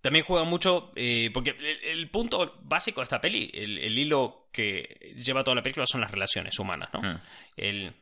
También 0.00 0.24
juega 0.24 0.44
mucho, 0.44 0.92
eh, 0.96 1.30
porque 1.34 1.50
el, 1.50 1.98
el 1.98 2.10
punto 2.10 2.58
básico 2.62 3.00
de 3.00 3.04
esta 3.04 3.20
peli, 3.20 3.50
el, 3.52 3.78
el 3.78 3.98
hilo 3.98 4.48
que 4.52 5.14
lleva 5.16 5.44
toda 5.44 5.54
la 5.56 5.62
película 5.62 5.86
son 5.86 6.00
las 6.00 6.10
relaciones 6.10 6.58
humanas, 6.58 6.88
¿no? 6.94 7.02
Mm. 7.02 7.20
El, 7.56 7.94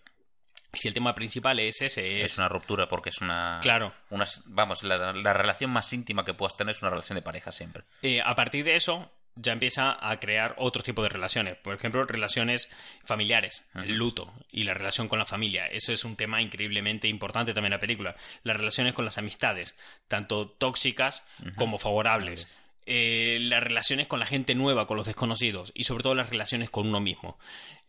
si 0.73 0.89
el 0.89 0.95
tema 0.95 1.15
principal 1.15 1.59
es 1.59 1.81
ese, 1.83 2.21
es, 2.23 2.33
Es 2.33 2.39
una 2.39 2.49
ruptura 2.49 2.87
porque 2.87 3.09
es 3.09 3.21
una... 3.21 3.59
Claro. 3.63 3.95
una- 4.11 4.27
vamos, 4.47 4.83
la, 4.83 5.13
la 5.15 5.33
relación 5.33 5.71
más 5.71 5.91
íntima 5.93 6.25
que 6.25 6.35
puedas 6.35 6.57
tener 6.57 6.75
es 6.75 6.83
una 6.83 6.91
relación 6.91 7.17
de 7.17 7.23
pareja 7.23 7.51
siempre. 7.51 7.85
Eh, 8.03 8.21
a 8.23 8.35
partir 8.35 8.65
de 8.65 8.77
eso 8.77 9.11
ya 9.37 9.53
empieza 9.53 9.97
a 10.01 10.19
crear 10.19 10.55
otro 10.59 10.83
tipo 10.83 11.03
de 11.03 11.11
relaciones. 11.11 11.57
Por 11.57 11.75
ejemplo, 11.75 12.05
relaciones 12.05 12.71
familiares, 13.05 13.67
el 13.75 13.95
luto 13.95 14.33
y 14.51 14.65
la 14.65 14.75
relación 14.75 15.09
con 15.09 15.19
la 15.19 15.27
familia. 15.27 15.67
Eso 15.67 15.93
es 15.93 16.05
un 16.05 16.17
tema 16.17 16.43
increíblemente 16.43 17.07
importante 17.07 17.53
también 17.53 17.73
en 17.73 17.77
la 17.77 17.81
película. 17.81 18.17
Las 18.43 18.57
relaciones 18.57 18.95
con 18.95 19.05
las 19.05 19.19
amistades, 19.19 19.77
tanto 20.09 20.49
tóxicas 20.49 21.23
como 21.57 21.79
favorables. 21.79 22.57
Eh, 22.89 23.39
las 23.41 23.63
relaciones 23.63 24.07
con 24.07 24.21
la 24.21 24.27
gente 24.27 24.55
nueva, 24.55 24.87
con 24.87 24.97
los 24.97 25.07
desconocidos 25.07 25.73
y 25.75 25.85
sobre 25.85 26.05
todo 26.05 26.15
las 26.15 26.31
relaciones 26.31 26.71
con 26.71 26.87
uno 26.87 27.01
mismo. 27.01 27.39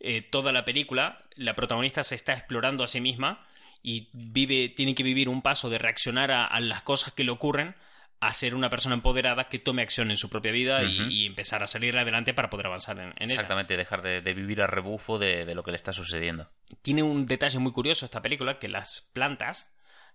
Eh, 0.00 0.22
toda 0.22 0.52
la 0.52 0.64
película, 0.64 1.24
la 1.36 1.54
protagonista 1.54 2.02
se 2.02 2.16
está 2.16 2.32
explorando 2.32 2.82
a 2.82 2.88
sí 2.88 3.00
misma 3.00 3.46
y 3.80 4.08
vive, 4.12 4.68
tiene 4.68 4.96
que 4.96 5.04
vivir 5.04 5.28
un 5.28 5.40
paso 5.40 5.70
de 5.70 5.78
reaccionar 5.78 6.32
a, 6.32 6.44
a 6.44 6.60
las 6.60 6.82
cosas 6.82 7.14
que 7.14 7.22
le 7.22 7.30
ocurren 7.30 7.76
a 8.20 8.34
ser 8.34 8.54
una 8.54 8.68
persona 8.68 8.94
empoderada 8.96 9.44
que 9.44 9.58
tome 9.60 9.82
acción 9.82 10.10
en 10.10 10.16
su 10.16 10.28
propia 10.28 10.50
vida 10.50 10.82
y- 10.82 11.26
empezar 11.26 11.62
a 11.62 11.66
salir 11.68 11.96
adelante 11.96 12.34
para 12.34 12.50
poder 12.50 12.66
avanzar 12.66 12.98
en, 12.98 13.06
en 13.10 13.14
ella. 13.18 13.34
Exactamente, 13.34 13.76
dejar 13.76 14.02
de, 14.02 14.20
de 14.22 14.34
vivir 14.34 14.60
a 14.60 14.66
rebufo 14.66 15.18
de, 15.18 15.44
de 15.44 15.54
lo 15.54 15.62
que 15.62 15.70
le 15.70 15.76
está 15.76 15.92
sucediendo. 15.92 16.50
Tiene 16.82 17.02
un 17.04 17.26
detalle 17.26 17.58
muy 17.60 17.72
curioso 17.72 18.04
esta 18.04 18.20
película, 18.22 18.58
que 18.58 18.68
las 18.68 19.10
plantas 19.12 19.72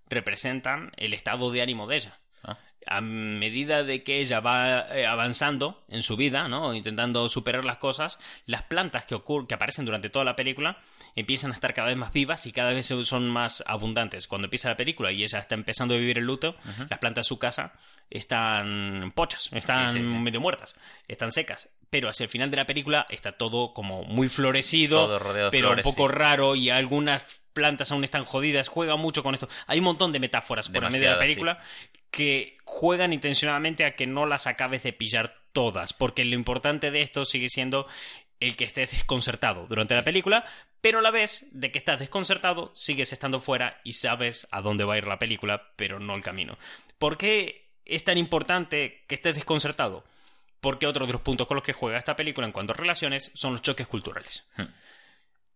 representan 0.09 0.91
el 0.97 1.13
estado 1.13 1.51
de 1.51 1.61
ánimo 1.61 1.87
de 1.87 1.95
ella. 1.97 2.19
A 2.87 3.01
medida 3.01 3.83
de 3.83 4.03
que 4.03 4.19
ella 4.19 4.39
va 4.39 4.87
eh, 4.95 5.05
avanzando 5.05 5.83
en 5.89 6.03
su 6.03 6.17
vida, 6.17 6.47
¿no? 6.47 6.73
intentando 6.73 7.27
superar 7.29 7.65
las 7.65 7.77
cosas, 7.77 8.19
las 8.45 8.63
plantas 8.63 9.05
que, 9.05 9.19
que 9.47 9.53
aparecen 9.53 9.85
durante 9.85 10.09
toda 10.09 10.25
la 10.25 10.35
película 10.35 10.77
empiezan 11.15 11.51
a 11.51 11.53
estar 11.53 11.73
cada 11.73 11.89
vez 11.89 11.97
más 11.97 12.11
vivas 12.11 12.45
y 12.47 12.51
cada 12.51 12.73
vez 12.73 12.87
son 12.87 13.29
más 13.29 13.63
abundantes. 13.67 14.27
Cuando 14.27 14.47
empieza 14.47 14.69
la 14.69 14.77
película 14.77 15.11
y 15.11 15.23
ella 15.23 15.39
está 15.39 15.55
empezando 15.55 15.93
a 15.93 15.97
vivir 15.97 16.17
el 16.17 16.25
luto, 16.25 16.55
las 16.89 16.99
plantas 16.99 17.25
de 17.25 17.29
su 17.29 17.39
casa 17.39 17.73
están 18.09 19.11
pochas, 19.15 19.49
están 19.53 19.91
Sí, 19.91 19.97
sí, 19.97 20.03
sí. 20.03 20.09
medio 20.09 20.41
muertas, 20.41 20.75
están 21.07 21.31
secas. 21.31 21.69
Pero 21.89 22.09
hacia 22.09 22.25
el 22.25 22.29
final 22.29 22.49
de 22.51 22.57
la 22.57 22.65
película 22.65 23.05
está 23.09 23.33
todo 23.33 23.73
como 23.73 24.03
muy 24.03 24.29
florecido, 24.29 24.97
Todo 24.97 25.19
rodeado 25.19 25.51
de 25.51 25.57
pero 25.57 25.69
flores, 25.69 25.85
un 25.85 25.91
poco 25.91 26.07
raro 26.07 26.55
y 26.55 26.69
algunas 26.69 27.25
plantas 27.53 27.91
aún 27.91 28.03
están 28.03 28.23
jodidas. 28.23 28.67
Juega 28.67 28.95
mucho 28.95 29.23
con 29.23 29.33
esto. 29.33 29.47
Hay 29.67 29.79
un 29.79 29.85
montón 29.85 30.11
de 30.11 30.19
metáforas 30.19 30.69
por 30.69 30.83
la 30.83 30.89
medio 30.89 31.07
de 31.07 31.13
la 31.13 31.19
película 31.19 31.59
que 32.11 32.57
juegan 32.63 33.13
intencionadamente 33.13 33.85
a 33.85 33.95
que 33.95 34.05
no 34.07 34.25
las 34.25 34.45
acabes 34.47 34.83
de 34.83 34.93
pillar 34.93 35.43
todas, 35.51 35.93
porque 35.93 36.25
lo 36.25 36.35
importante 36.35 36.91
de 36.91 37.01
esto 37.01 37.25
sigue 37.25 37.49
siendo 37.49 37.87
el 38.39 38.57
que 38.57 38.65
estés 38.65 38.91
desconcertado 38.91 39.67
durante 39.67 39.95
la 39.95 40.03
película, 40.03 40.45
pero 40.81 40.99
a 40.99 41.01
la 41.01 41.11
vez 41.11 41.47
de 41.51 41.71
que 41.71 41.77
estás 41.77 41.99
desconcertado, 41.99 42.71
sigues 42.75 43.13
estando 43.13 43.39
fuera 43.39 43.79
y 43.83 43.93
sabes 43.93 44.47
a 44.51 44.61
dónde 44.61 44.83
va 44.83 44.95
a 44.95 44.97
ir 44.97 45.07
la 45.07 45.19
película, 45.19 45.71
pero 45.75 45.99
no 45.99 46.15
el 46.15 46.23
camino. 46.23 46.57
¿Por 46.99 47.17
qué 47.17 47.71
es 47.85 48.03
tan 48.03 48.17
importante 48.17 49.05
que 49.07 49.15
estés 49.15 49.35
desconcertado? 49.35 50.03
Porque 50.59 50.87
otro 50.87 51.05
de 51.05 51.13
los 51.13 51.21
puntos 51.21 51.47
con 51.47 51.55
los 51.55 51.63
que 51.63 51.73
juega 51.73 51.97
esta 51.97 52.15
película 52.15 52.45
en 52.45 52.53
cuanto 52.53 52.73
a 52.73 52.75
relaciones 52.75 53.31
son 53.33 53.53
los 53.53 53.61
choques 53.61 53.87
culturales. 53.87 54.45
Hmm. 54.57 54.63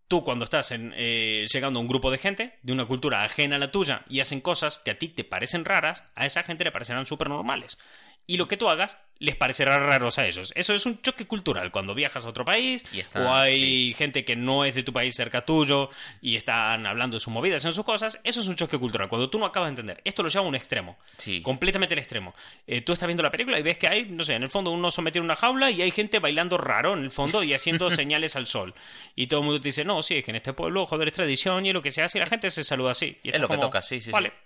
Tú 0.08 0.24
cuando 0.24 0.46
estás 0.46 0.72
en, 0.72 0.94
eh, 0.96 1.46
llegando 1.52 1.80
a 1.80 1.82
un 1.82 1.88
grupo 1.88 2.12
de 2.12 2.18
gente 2.18 2.58
de 2.62 2.72
una 2.72 2.86
cultura 2.86 3.24
ajena 3.24 3.58
a 3.58 3.60
la 3.60 3.72
tuya 3.72 4.04
y 4.08 4.22
hacen 4.22 4.40
cosas 4.40 4.78
que 4.78 4.92
a 4.92 4.98
ti 4.98 5.10
te 5.10 5.26
parecen 5.26 5.66
raras, 5.66 6.04
a 6.16 6.26
esa 6.26 6.44
gente 6.44 6.64
le 6.64 6.72
parecerán 6.72 7.06
súper 7.06 7.28
normales. 7.28 7.78
Y 8.28 8.36
lo 8.38 8.48
que 8.48 8.58
tú 8.58 8.68
hagas 8.70 8.98
les 9.20 9.36
parecerá 9.36 9.80
raros 9.80 10.20
a 10.20 10.28
ellos. 10.28 10.52
Eso 10.56 10.76
es 10.76 10.86
un 10.86 11.02
choque 11.02 11.26
cultural. 11.26 11.72
Cuando 11.72 11.96
viajas 11.96 12.24
a 12.26 12.30
otro 12.30 12.46
país 12.46 12.86
Y 12.94 13.00
está- 13.00 13.22
o 13.22 13.34
hay 13.34 13.58
sí. 13.88 13.96
gente 13.98 14.24
que 14.24 14.36
no 14.36 14.64
es 14.64 14.76
de 14.76 14.84
tu 14.84 14.94
país 14.94 15.16
cerca 15.16 15.44
tuyo 15.44 15.90
y 16.22 16.36
están 16.36 16.86
hablando 16.86 17.16
de 17.16 17.20
sus 17.22 17.34
movidas, 17.34 17.66
en 17.66 17.72
sus 17.72 17.84
cosas, 17.84 18.20
eso 18.24 18.42
es 18.42 18.48
un 18.48 18.56
choque 18.56 18.78
cultural. 18.78 19.08
Cuando 19.10 19.28
tú 19.30 19.40
no 19.40 19.46
acabas 19.48 19.68
de 19.68 19.72
entender. 19.72 20.02
Esto 20.04 20.22
lo 20.22 20.30
lleva 20.30 20.46
a 20.46 20.48
un 20.48 20.54
extremo. 20.56 20.98
Sí. 21.18 21.42
Completamente 21.42 21.96
el 21.96 22.00
extremo. 22.00 22.36
Eh, 22.68 22.82
tú 22.82 22.94
estás 22.94 23.08
viendo 23.08 23.24
la 23.24 23.32
película 23.32 23.58
y 23.60 23.64
ves 23.64 23.80
que 23.80 23.88
hay, 23.88 24.06
no 24.06 24.24
sé, 24.24 24.36
en 24.36 24.44
el 24.44 24.50
fondo 24.52 24.70
uno 24.70 24.92
sometido 24.92 25.22
en 25.22 25.26
una 25.26 25.36
jaula 25.36 25.72
y 25.72 25.82
hay 25.82 25.90
gente 25.90 26.20
bailando 26.20 26.58
raro 26.60 26.94
en 26.94 27.04
el 27.04 27.10
fondo 27.12 27.42
y 27.44 27.54
haciendo 27.56 27.90
señales 27.90 28.36
al 28.36 28.46
sol. 28.46 28.76
Y 29.16 29.26
todo 29.28 29.40
el 29.40 29.46
mundo 29.48 29.60
te 29.62 29.70
dice, 29.70 29.84
no, 29.84 30.04
sí, 30.04 30.18
es 30.18 30.24
que 30.26 30.30
en 30.32 30.36
este 30.36 30.54
pueblo, 30.54 30.86
joder, 30.86 31.08
es 31.08 31.14
tradición 31.16 31.66
y 31.66 31.70
es 31.70 31.74
lo 31.74 31.82
que 31.82 31.90
se 31.92 32.04
hace 32.04 32.20
y 32.20 32.22
la 32.22 32.28
gente 32.28 32.52
se 32.52 32.64
saluda 32.64 32.92
así. 32.92 33.18
Y 33.24 33.30
Es 33.34 33.40
lo 33.40 33.48
que 33.48 33.58
toca, 33.58 33.82
sí, 33.82 33.96
sí, 34.00 34.06
sí. 34.06 34.12
Vale. 34.12 34.34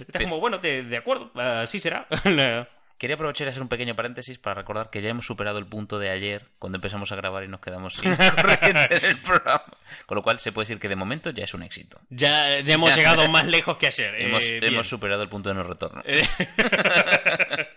estás 0.00 0.22
como, 0.22 0.40
bueno, 0.40 0.58
de, 0.58 0.82
de 0.82 0.96
acuerdo, 0.96 1.30
así 1.36 1.78
será. 1.78 2.08
Quería 3.02 3.16
aprovechar 3.16 3.48
y 3.48 3.50
hacer 3.50 3.62
un 3.62 3.68
pequeño 3.68 3.96
paréntesis 3.96 4.38
para 4.38 4.54
recordar 4.54 4.88
que 4.88 5.02
ya 5.02 5.08
hemos 5.08 5.26
superado 5.26 5.58
el 5.58 5.66
punto 5.66 5.98
de 5.98 6.08
ayer, 6.10 6.46
cuando 6.60 6.76
empezamos 6.76 7.10
a 7.10 7.16
grabar 7.16 7.42
y 7.42 7.48
nos 7.48 7.58
quedamos 7.58 7.94
sin 7.94 8.14
corriente 8.16 8.96
en 8.96 9.04
el 9.04 9.18
programa. 9.20 9.64
Con 10.06 10.14
lo 10.14 10.22
cual 10.22 10.38
se 10.38 10.52
puede 10.52 10.66
decir 10.66 10.78
que 10.78 10.88
de 10.88 10.94
momento 10.94 11.30
ya 11.30 11.42
es 11.42 11.52
un 11.52 11.64
éxito. 11.64 12.00
ya, 12.10 12.60
ya 12.60 12.74
hemos 12.74 12.90
Ya. 12.90 12.96
llegado 12.96 13.26
más 13.26 13.44
lejos 13.44 13.76
que 13.76 13.88
ayer. 13.88 14.14
eh, 14.14 14.26
hemos, 14.28 14.48
bien. 14.48 14.62
hemos 14.62 14.88
superado 14.88 15.20
el 15.24 15.28
punto 15.28 15.48
de 15.48 15.56
no 15.56 15.64
retorno. 15.64 16.00
Eh, 16.04 16.24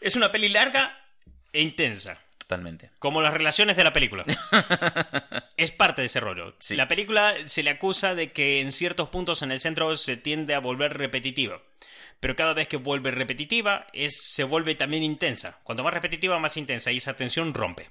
es 0.00 0.16
una 0.16 0.32
peli 0.32 0.48
larga 0.48 0.98
e 1.52 1.62
intensa. 1.62 2.18
Totalmente. 2.38 2.90
Como 2.98 3.22
las 3.22 3.32
relaciones 3.32 3.76
de 3.76 3.84
la 3.84 3.92
película. 3.92 4.24
es 5.56 5.70
parte 5.70 6.02
de 6.02 6.06
ese 6.06 6.18
rollo. 6.18 6.56
Sí. 6.58 6.74
La 6.74 6.88
película 6.88 7.34
se 7.44 7.62
le 7.62 7.70
acusa 7.70 8.16
de 8.16 8.32
que 8.32 8.60
en 8.62 8.72
ciertos 8.72 9.10
puntos 9.10 9.42
en 9.42 9.52
el 9.52 9.60
centro 9.60 9.96
se 9.96 10.16
tiende 10.16 10.56
a 10.56 10.58
volver 10.58 10.98
repetitiva. 10.98 11.60
Pero 12.20 12.36
cada 12.36 12.54
vez 12.54 12.68
que 12.68 12.76
vuelve 12.76 13.10
repetitiva, 13.10 13.86
es, 13.92 14.18
se 14.20 14.44
vuelve 14.44 14.74
también 14.74 15.04
intensa. 15.04 15.60
Cuanto 15.62 15.84
más 15.84 15.94
repetitiva, 15.94 16.38
más 16.38 16.56
intensa. 16.56 16.90
Y 16.90 16.96
esa 16.96 17.16
tensión 17.16 17.54
rompe. 17.54 17.90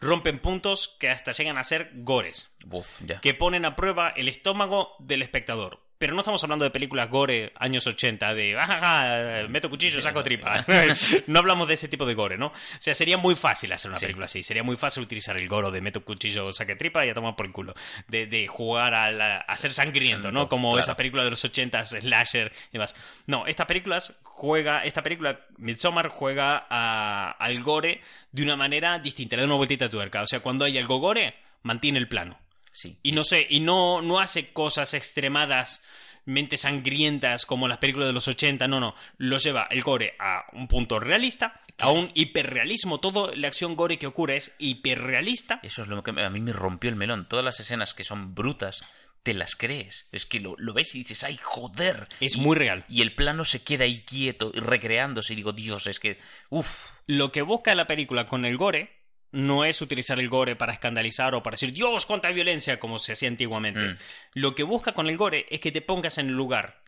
Rompen 0.00 0.38
puntos 0.38 0.96
que 0.98 1.10
hasta 1.10 1.32
llegan 1.32 1.58
a 1.58 1.64
ser 1.64 1.90
gores. 1.94 2.50
Buf, 2.64 3.00
ya. 3.04 3.20
Que 3.20 3.34
ponen 3.34 3.64
a 3.64 3.76
prueba 3.76 4.10
el 4.10 4.28
estómago 4.28 4.96
del 4.98 5.22
espectador. 5.22 5.80
Pero 6.00 6.14
no 6.14 6.20
estamos 6.22 6.42
hablando 6.42 6.64
de 6.64 6.70
películas 6.70 7.10
gore 7.10 7.52
años 7.56 7.86
80, 7.86 8.32
de 8.32 8.56
ah, 8.58 9.44
meto 9.50 9.68
cuchillo, 9.68 10.00
saco 10.00 10.22
tripa. 10.24 10.64
no 11.26 11.38
hablamos 11.40 11.68
de 11.68 11.74
ese 11.74 11.88
tipo 11.88 12.06
de 12.06 12.14
gore, 12.14 12.38
¿no? 12.38 12.46
O 12.46 12.52
sea, 12.78 12.94
sería 12.94 13.18
muy 13.18 13.34
fácil 13.34 13.70
hacer 13.70 13.90
una 13.90 13.98
Sí. 13.98 14.06
película 14.06 14.24
así. 14.24 14.42
Sería 14.42 14.62
muy 14.62 14.76
fácil 14.78 15.02
utilizar 15.02 15.36
el 15.36 15.46
goro 15.46 15.70
de 15.70 15.82
meto 15.82 16.02
cuchillo, 16.02 16.52
saque 16.52 16.74
tripa 16.74 17.04
y 17.04 17.10
a 17.10 17.14
tomar 17.14 17.36
por 17.36 17.44
el 17.44 17.52
culo. 17.52 17.74
De, 18.08 18.26
de 18.26 18.46
jugar 18.46 18.94
a, 18.94 19.10
la- 19.12 19.40
a 19.40 19.56
ser 19.58 19.74
sangriento, 19.74 20.32
¿no? 20.32 20.48
Como 20.48 20.70
Claro. 20.70 20.82
esas 20.84 20.96
películas 20.96 21.26
de 21.26 21.32
los 21.32 21.44
80, 21.44 21.84
slasher 21.84 22.50
y 22.70 22.72
demás. 22.72 22.96
No, 23.26 23.46
estas 23.46 23.66
películas 23.66 24.16
juega, 24.22 24.82
esta 24.84 25.02
película, 25.02 25.40
Midsommar, 25.58 26.08
juega 26.08 26.66
a- 26.70 27.32
al 27.38 27.62
gore 27.62 28.00
de 28.32 28.42
una 28.42 28.56
manera 28.56 28.98
distinta, 29.00 29.36
le 29.36 29.42
da 29.42 29.46
una 29.48 29.56
vueltita 29.56 29.84
de 29.84 29.90
tuerca. 29.90 30.22
O 30.22 30.26
sea, 30.26 30.40
cuando 30.40 30.64
hay 30.64 30.78
algo 30.78 30.96
gore, 30.96 31.34
mantiene 31.62 31.98
el 31.98 32.08
plano. 32.08 32.38
Sí. 32.72 32.98
Y 33.02 33.12
no 33.12 33.24
sé, 33.24 33.46
y 33.50 33.60
no, 33.60 34.00
no 34.02 34.18
hace 34.20 34.52
cosas 34.52 34.94
extremadas, 34.94 35.82
mente 36.24 36.56
sangrientas 36.56 37.46
como 37.46 37.66
las 37.68 37.78
películas 37.78 38.08
de 38.08 38.12
los 38.12 38.28
80, 38.28 38.68
no, 38.68 38.78
no. 38.80 38.94
Lo 39.18 39.38
lleva 39.38 39.66
el 39.70 39.82
gore 39.82 40.14
a 40.18 40.44
un 40.52 40.68
punto 40.68 41.00
realista, 41.00 41.54
a 41.78 41.90
un 41.90 42.10
hiperrealismo. 42.14 43.00
Toda 43.00 43.34
la 43.34 43.48
acción 43.48 43.74
gore 43.74 43.98
que 43.98 44.06
ocurre 44.06 44.36
es 44.36 44.54
hiperrealista. 44.58 45.60
Eso 45.62 45.82
es 45.82 45.88
lo 45.88 46.02
que 46.02 46.10
a 46.20 46.30
mí 46.30 46.40
me 46.40 46.52
rompió 46.52 46.90
el 46.90 46.96
melón. 46.96 47.26
Todas 47.28 47.44
las 47.44 47.58
escenas 47.60 47.94
que 47.94 48.04
son 48.04 48.34
brutas, 48.34 48.84
te 49.22 49.34
las 49.34 49.56
crees. 49.56 50.08
Es 50.12 50.24
que 50.26 50.40
lo, 50.40 50.54
lo 50.58 50.72
ves 50.72 50.94
y 50.94 50.98
dices, 50.98 51.24
¡ay, 51.24 51.38
joder! 51.42 52.06
Es 52.20 52.36
Y- 52.36 52.40
muy 52.40 52.56
real. 52.56 52.84
Y 52.88 53.02
el 53.02 53.14
plano 53.14 53.44
se 53.44 53.62
queda 53.62 53.84
ahí 53.84 54.02
quieto, 54.04 54.52
recreándose. 54.54 55.32
Y 55.32 55.36
digo, 55.36 55.52
Dios, 55.52 55.86
es 55.86 55.98
que. 56.00 56.18
Uf. 56.50 56.90
Lo 57.06 57.32
que 57.32 57.42
busca 57.42 57.74
la 57.74 57.86
película 57.86 58.26
con 58.26 58.44
el 58.44 58.56
gore 58.56 58.99
no 59.32 59.64
es 59.64 59.80
utilizar 59.80 60.18
el 60.18 60.28
gore 60.28 60.56
para 60.56 60.72
escandalizar 60.72 61.34
o 61.34 61.42
para 61.42 61.54
decir 61.54 61.72
Dios, 61.72 62.06
cuánta 62.06 62.30
violencia, 62.30 62.80
como 62.80 62.98
se 62.98 63.12
hacía 63.12 63.28
antiguamente. 63.28 63.80
Mm. 63.80 63.96
Lo 64.34 64.54
que 64.54 64.62
busca 64.64 64.92
con 64.92 65.08
el 65.08 65.16
gore 65.16 65.46
es 65.50 65.60
que 65.60 65.70
te 65.72 65.82
pongas 65.82 66.18
en 66.18 66.28
el 66.28 66.34
lugar 66.34 66.82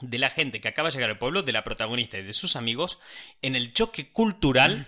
de 0.00 0.18
la 0.18 0.30
gente 0.30 0.60
que 0.60 0.68
acaba 0.68 0.88
de 0.88 0.94
llegar 0.94 1.10
al 1.10 1.18
pueblo, 1.18 1.42
de 1.42 1.52
la 1.52 1.64
protagonista 1.64 2.18
y 2.18 2.22
de 2.22 2.32
sus 2.32 2.56
amigos, 2.56 2.98
en 3.42 3.56
el 3.56 3.72
choque 3.72 4.10
cultural 4.12 4.86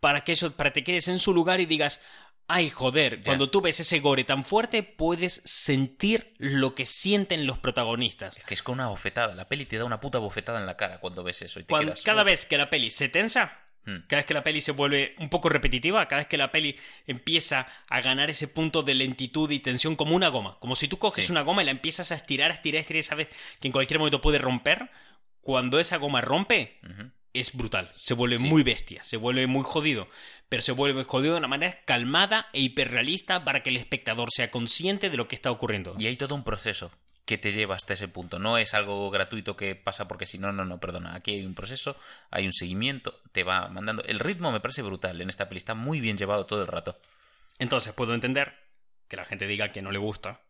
para 0.00 0.22
que 0.24 0.32
eso, 0.32 0.52
para 0.56 0.70
que 0.70 0.80
te 0.80 0.84
quedes 0.84 1.08
en 1.08 1.18
su 1.18 1.32
lugar 1.34 1.60
y 1.60 1.66
digas, 1.66 2.00
ay 2.46 2.68
joder, 2.70 3.20
cuando 3.22 3.48
tú 3.50 3.60
ves 3.60 3.80
ese 3.80 4.00
gore 4.00 4.24
tan 4.24 4.44
fuerte 4.44 4.82
puedes 4.82 5.42
sentir 5.44 6.34
lo 6.38 6.74
que 6.74 6.84
sienten 6.86 7.46
los 7.46 7.58
protagonistas. 7.58 8.36
Es 8.38 8.44
que 8.44 8.54
es 8.54 8.62
con 8.62 8.74
una 8.74 8.88
bofetada. 8.88 9.34
La 9.34 9.48
peli 9.48 9.66
te 9.66 9.78
da 9.78 9.84
una 9.84 10.00
puta 10.00 10.18
bofetada 10.18 10.58
en 10.58 10.66
la 10.66 10.76
cara 10.76 11.00
cuando 11.00 11.22
ves 11.22 11.42
eso. 11.42 11.60
Y 11.60 11.64
te 11.64 11.68
Cuando- 11.68 11.92
quedas, 11.92 12.02
cada 12.04 12.24
vez 12.24 12.44
que 12.46 12.58
la 12.58 12.68
peli 12.70 12.90
se 12.90 13.08
tensa, 13.08 13.46
Mm. 13.46 13.69
Cada 13.84 14.18
vez 14.20 14.26
que 14.26 14.34
la 14.34 14.44
peli 14.44 14.60
se 14.60 14.72
vuelve 14.72 15.14
un 15.18 15.28
poco 15.28 15.48
repetitiva, 15.48 16.06
cada 16.06 16.20
vez 16.20 16.28
que 16.28 16.36
la 16.36 16.52
peli 16.52 16.76
empieza 17.06 17.66
a 17.88 18.00
ganar 18.00 18.30
ese 18.30 18.46
punto 18.48 18.82
de 18.82 18.94
lentitud 18.94 19.50
y 19.50 19.58
tensión 19.60 19.96
como 19.96 20.14
una 20.14 20.28
goma, 20.28 20.58
como 20.60 20.76
si 20.76 20.86
tú 20.88 20.98
coges 20.98 21.26
Sí. 21.26 21.32
una 21.32 21.40
goma 21.42 21.62
y 21.62 21.64
la 21.64 21.70
empiezas 21.72 22.12
a 22.12 22.14
estirar, 22.14 22.50
a 22.50 22.54
estirar, 22.54 22.78
a 22.78 22.80
estirar 22.80 23.00
y 23.00 23.02
sabes 23.02 23.28
que 23.60 23.68
en 23.68 23.72
cualquier 23.72 23.98
momento 23.98 24.20
puede 24.20 24.38
romper, 24.38 24.90
cuando 25.40 25.80
esa 25.80 25.96
goma 25.96 26.20
rompe, 26.20 26.78
Ujú. 26.84 27.10
es 27.32 27.52
brutal, 27.56 27.90
se 27.94 28.14
vuelve 28.14 28.38
Sí. 28.38 28.44
muy 28.44 28.62
bestia, 28.62 29.02
se 29.04 29.16
vuelve 29.16 29.46
muy 29.46 29.62
jodido, 29.64 30.08
pero 30.48 30.62
se 30.62 30.72
vuelve 30.72 31.04
jodido 31.04 31.32
de 31.34 31.38
una 31.38 31.48
manera 31.48 31.80
calmada 31.86 32.48
e 32.52 32.60
hiperrealista 32.60 33.44
para 33.44 33.62
que 33.62 33.70
el 33.70 33.76
espectador 33.76 34.28
sea 34.30 34.50
consciente 34.50 35.10
de 35.10 35.16
lo 35.16 35.28
que 35.28 35.34
está 35.36 35.50
ocurriendo. 35.50 35.94
Y 35.98 36.06
hay 36.06 36.16
todo 36.16 36.34
un 36.34 36.44
proceso 36.44 36.90
que 37.30 37.38
te 37.38 37.52
lleva 37.52 37.76
hasta 37.76 37.94
ese 37.94 38.08
punto. 38.08 38.40
No 38.40 38.58
es 38.58 38.74
algo 38.74 39.08
gratuito 39.08 39.56
que 39.56 39.76
pasa 39.76 40.08
porque 40.08 40.26
si 40.26 40.36
no, 40.36 40.50
no, 40.50 40.64
no, 40.64 40.80
perdona. 40.80 41.14
Aquí 41.14 41.30
hay 41.30 41.46
un 41.46 41.54
proceso, 41.54 41.96
hay 42.28 42.44
un 42.44 42.52
seguimiento, 42.52 43.20
te 43.30 43.44
va 43.44 43.68
mandando. 43.68 44.02
El 44.02 44.18
ritmo 44.18 44.50
me 44.50 44.58
parece 44.58 44.82
brutal 44.82 45.20
en 45.20 45.28
esta 45.28 45.48
peli, 45.48 45.58
está 45.58 45.76
muy 45.76 46.00
bien 46.00 46.18
llevado 46.18 46.44
todo 46.44 46.62
el 46.62 46.66
rato. 46.66 46.98
Entonces 47.60 47.92
puedo 47.92 48.14
entender 48.14 48.52
que 49.06 49.16
la 49.16 49.24
gente 49.24 49.46
diga 49.46 49.68
que 49.68 49.80
no 49.80 49.92
le 49.92 49.98
gusta, 50.00 50.40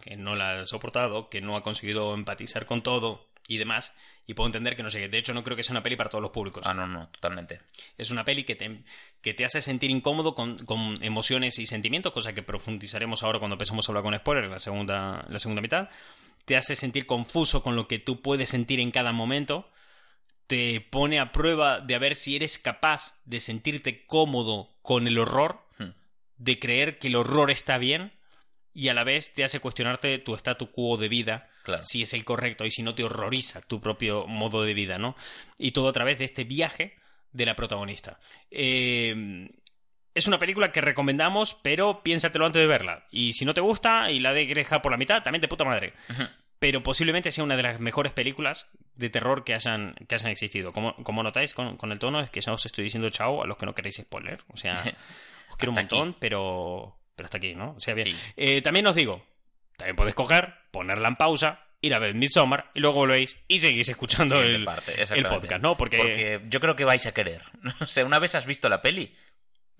que 0.00 0.16
no 0.16 0.34
la 0.34 0.60
ha 0.60 0.64
soportado, 0.64 1.28
que 1.28 1.42
no 1.42 1.58
ha 1.58 1.62
conseguido 1.62 2.14
empatizar 2.14 2.64
con 2.64 2.82
todo 2.82 3.28
y 3.46 3.58
demás. 3.58 3.94
Y 4.26 4.32
puedo 4.32 4.46
entender 4.46 4.76
que 4.76 4.82
no 4.82 4.90
sé. 4.90 5.08
De 5.08 5.18
hecho, 5.18 5.34
no 5.34 5.44
creo 5.44 5.58
que 5.58 5.62
sea 5.62 5.74
una 5.74 5.82
peli 5.82 5.96
para 5.96 6.08
todos 6.08 6.22
los 6.22 6.30
públicos. 6.30 6.62
Ah, 6.64 6.72
no, 6.72 6.86
no, 6.86 7.08
totalmente. 7.08 7.60
Es 7.98 8.10
una 8.10 8.24
peli 8.24 8.44
que 8.44 8.54
te, 8.54 8.84
que 9.20 9.34
te 9.34 9.44
hace 9.44 9.60
sentir 9.60 9.90
incómodo 9.90 10.34
con, 10.34 10.64
con 10.64 11.02
emociones 11.02 11.58
y 11.58 11.66
sentimientos, 11.66 12.12
cosa 12.12 12.32
que 12.32 12.42
profundizaremos 12.42 13.24
ahora 13.24 13.40
cuando 13.40 13.56
empecemos 13.56 13.86
a 13.86 13.92
hablar 13.92 14.04
con 14.04 14.16
spoiler 14.16 14.44
en 14.44 14.50
la 14.52 14.58
segunda, 14.58 15.26
la 15.28 15.38
segunda 15.38 15.60
mitad. 15.60 15.90
Te 16.50 16.56
hace 16.56 16.74
sentir 16.74 17.06
confuso 17.06 17.62
con 17.62 17.76
lo 17.76 17.86
que 17.86 18.00
tú 18.00 18.22
puedes 18.22 18.48
sentir 18.48 18.80
en 18.80 18.90
cada 18.90 19.12
momento. 19.12 19.70
Te 20.48 20.80
pone 20.80 21.20
a 21.20 21.30
prueba 21.30 21.78
de 21.78 21.94
a 21.94 22.00
ver 22.00 22.16
si 22.16 22.34
eres 22.34 22.58
capaz 22.58 23.20
de 23.24 23.38
sentirte 23.38 24.04
cómodo 24.04 24.74
con 24.82 25.06
el 25.06 25.16
horror 25.16 25.60
Hmm. 25.78 25.90
de 26.38 26.58
creer 26.58 26.98
que 26.98 27.06
el 27.06 27.14
horror 27.14 27.52
está 27.52 27.78
bien 27.78 28.12
y 28.74 28.88
a 28.88 28.94
la 28.94 29.04
vez 29.04 29.32
te 29.32 29.44
hace 29.44 29.60
cuestionarte 29.60 30.18
tu 30.18 30.34
statu 30.34 30.72
quo 30.72 30.96
de 30.96 31.08
vida, 31.08 31.48
Claro. 31.62 31.84
si 31.84 32.02
es 32.02 32.14
el 32.14 32.24
correcto 32.24 32.64
y 32.66 32.72
si 32.72 32.82
no 32.82 32.96
te 32.96 33.04
horroriza 33.04 33.62
tu 33.62 33.80
propio 33.80 34.26
modo 34.26 34.64
de 34.64 34.74
vida, 34.74 34.98
¿no? 34.98 35.14
Y 35.56 35.70
todo 35.70 35.88
a 35.88 35.92
través 35.92 36.18
de 36.18 36.24
este 36.24 36.42
viaje 36.42 36.96
de 37.30 37.46
la 37.46 37.54
protagonista. 37.54 38.18
Eh, 38.50 39.48
es 40.12 40.26
una 40.26 40.40
película 40.40 40.72
que 40.72 40.80
recomendamos, 40.80 41.54
pero 41.62 42.02
piénsatelo 42.02 42.44
antes 42.44 42.60
de 42.60 42.66
verla. 42.66 43.06
Y 43.12 43.32
si 43.34 43.44
no 43.44 43.54
te 43.54 43.60
gusta 43.60 44.10
y 44.10 44.18
la 44.18 44.32
de 44.32 44.44
quieres 44.44 44.64
dejar 44.64 44.82
por 44.82 44.90
la 44.90 44.98
mitad, 44.98 45.22
también 45.22 45.40
de 45.40 45.46
puta 45.46 45.64
madre. 45.64 45.92
Pero 46.60 46.82
posiblemente 46.82 47.32
sea 47.32 47.42
una 47.42 47.56
de 47.56 47.62
las 47.62 47.80
mejores 47.80 48.12
películas 48.12 48.70
de 48.94 49.10
terror 49.10 49.44
que 49.44 49.54
hayan, 49.54 49.94
que 50.06 50.14
hayan 50.14 50.30
existido. 50.30 50.72
Como, 50.72 50.94
como 51.02 51.22
notáis 51.22 51.54
con, 51.54 51.76
con 51.76 51.90
el 51.90 51.98
tono, 51.98 52.20
es 52.20 52.30
que 52.30 52.40
ya 52.40 52.52
os 52.52 52.64
estoy 52.64 52.84
diciendo 52.84 53.08
chao 53.10 53.42
a 53.42 53.46
los 53.46 53.56
que 53.56 53.66
no 53.66 53.74
queréis 53.74 53.96
spoiler. 53.96 54.40
O 54.48 54.56
sea, 54.56 54.74
os 55.50 55.56
quiero 55.56 55.72
un 55.72 55.76
montón, 55.76 56.16
pero, 56.20 56.96
pero 57.16 57.24
hasta 57.24 57.38
aquí, 57.38 57.54
¿no? 57.54 57.72
O 57.72 57.80
sea, 57.80 57.94
bien. 57.94 58.08
Sí. 58.08 58.16
Eh, 58.36 58.62
también 58.62 58.86
os 58.86 58.94
digo, 58.94 59.24
también 59.76 59.96
podéis 59.96 60.14
coger, 60.14 60.54
ponerla 60.70 61.08
en 61.08 61.16
pausa, 61.16 61.64
ir 61.80 61.94
a 61.94 61.98
ver 61.98 62.14
Midsommar 62.14 62.70
y 62.74 62.80
luego 62.80 62.96
volvéis 62.96 63.38
y 63.48 63.58
seguís 63.58 63.88
escuchando 63.88 64.40
el, 64.42 64.64
parte, 64.64 65.02
el 65.02 65.26
podcast, 65.26 65.62
¿no? 65.62 65.76
Porque, 65.76 65.96
Porque 65.96 66.40
yo 66.48 66.60
creo 66.60 66.76
que 66.76 66.84
vais 66.84 67.06
a 67.06 67.12
querer. 67.12 67.42
O 67.80 67.86
sea, 67.86 68.04
una 68.04 68.18
vez 68.18 68.34
has 68.34 68.46
visto 68.46 68.68
la 68.68 68.82
peli, 68.82 69.14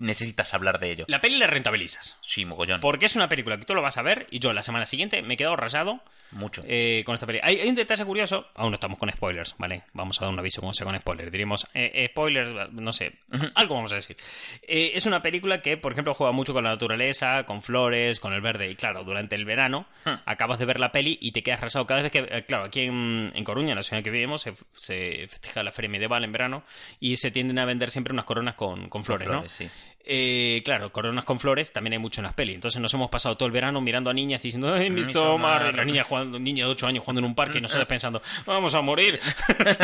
necesitas 0.01 0.53
hablar 0.55 0.81
de 0.81 0.91
ello. 0.91 1.05
la 1.09 1.21
peli 1.21 1.39
la 1.39 1.47
rentabilizas. 1.47 2.19
Sí, 2.21 2.45
mogollón. 2.45 2.81
Porque 2.81 3.07
es 3.07 3.15
una 3.15 3.29
película 3.29 3.57
que 3.59 3.65
tú 3.65 3.75
lo 3.75 3.83
vas 3.83 3.97
a 3.99 4.03
ver 4.03 4.27
y 4.31 4.41
yo 4.41 4.53
la 4.53 4.63
semana 4.63 4.85
siguiente 4.87 5.23
me 5.23 5.35
he 5.35 5.37
quedado 5.37 5.55
rayado 5.57 6.01
Mucho. 6.33 6.63
eh, 6.67 7.03
con 7.07 7.15
esta 7.15 7.27
peli. 7.27 7.39
Hay, 7.43 7.61
hay 7.61 7.69
un 7.69 7.75
detalle 7.77 8.05
curioso, 8.05 8.49
aún 8.55 8.71
no 8.71 8.75
estamos 8.75 8.99
con 8.99 9.11
spoilers, 9.13 9.55
¿vale? 9.59 9.83
Vamos 9.93 10.21
a 10.21 10.25
dar 10.25 10.33
un 10.35 10.39
aviso 10.41 10.61
como 10.61 10.75
sea 10.75 10.85
con 10.87 10.99
spoilers. 10.99 11.31
Diríamos, 11.31 11.69
eh, 11.75 12.09
spoilers, 12.11 12.73
no 12.73 12.93
sé, 12.93 13.13
algo 13.55 13.75
vamos 13.77 13.93
a 13.93 13.97
decir. 13.97 14.17
Eh, 14.63 14.93
es 14.95 15.07
una 15.07 15.23
película 15.23 15.63
que, 15.63 15.77
por 15.77 15.93
ejemplo, 15.93 16.15
juega 16.15 16.33
mucho 16.33 16.53
con 16.55 16.65
la 16.65 16.71
naturaleza, 16.71 17.45
con 17.45 17.63
flores, 17.63 18.19
con 18.21 18.33
el 18.33 18.41
verde. 18.41 18.71
Y 18.71 18.77
claro, 18.77 19.05
durante 19.05 19.37
el 19.37 19.45
verano 19.45 19.87
Hmm. 20.05 20.15
acabas 20.25 20.59
de 20.59 20.65
ver 20.65 20.81
la 20.81 20.93
peli 20.93 21.19
y 21.21 21.33
te 21.33 21.43
quedas 21.43 21.61
rasado. 21.61 21.87
Cada 21.87 22.01
vez 22.03 22.11
que, 22.11 22.27
eh, 22.31 22.45
claro, 22.47 22.65
aquí 22.65 22.81
en, 22.81 23.31
en 23.35 23.45
Coruña, 23.45 23.71
en 23.73 23.77
la 23.77 23.83
ciudad 23.83 24.03
que 24.03 24.11
vivimos, 24.11 24.41
se, 24.41 24.55
se 24.75 25.29
festeja 25.29 25.63
la 25.63 25.73
feria 25.73 25.91
medieval 25.91 26.25
en 26.25 26.33
verano 26.33 26.63
y 27.01 27.19
se 27.19 27.31
tienden 27.31 27.59
a 27.59 27.67
vender 27.67 27.91
siempre 27.91 28.15
unas 28.15 28.25
coronas 28.25 28.55
con, 28.55 28.89
con 28.89 29.05
flores, 29.05 29.29
¿no? 29.29 29.47
sí. 29.49 29.69
Eh, 30.05 30.63
claro, 30.65 30.93
coronas 30.93 31.25
con 31.25 31.39
flores 31.39 31.73
también 31.73 31.93
hay 31.93 31.99
mucho 31.99 32.21
en 32.21 32.25
las 32.25 32.35
pelis. 32.35 32.55
Entonces 32.55 32.81
nos 32.81 32.93
hemos 32.95 33.11
pasado 33.11 33.37
todo 33.37 33.47
el 33.47 33.53
verano 33.53 33.81
mirando 33.81 34.11
a 34.11 34.15
niñas 34.15 34.43
diciendo, 34.43 34.73
¡ay, 34.75 34.91
Midsommar! 34.91 35.73
Y 35.73 35.77
la 35.77 35.85
niña, 35.85 36.05
jugando, 36.05 36.39
niña 36.39 36.65
de 36.65 36.71
8 36.71 36.87
años 36.87 37.05
jugando 37.05 37.21
en 37.21 37.27
un 37.27 37.35
parque 37.35 37.59
y 37.59 37.61
nosotros 37.61 37.87
pensando, 37.89 38.23
¡vamos 38.47 38.75
a 38.75 38.81
morir! 38.81 39.21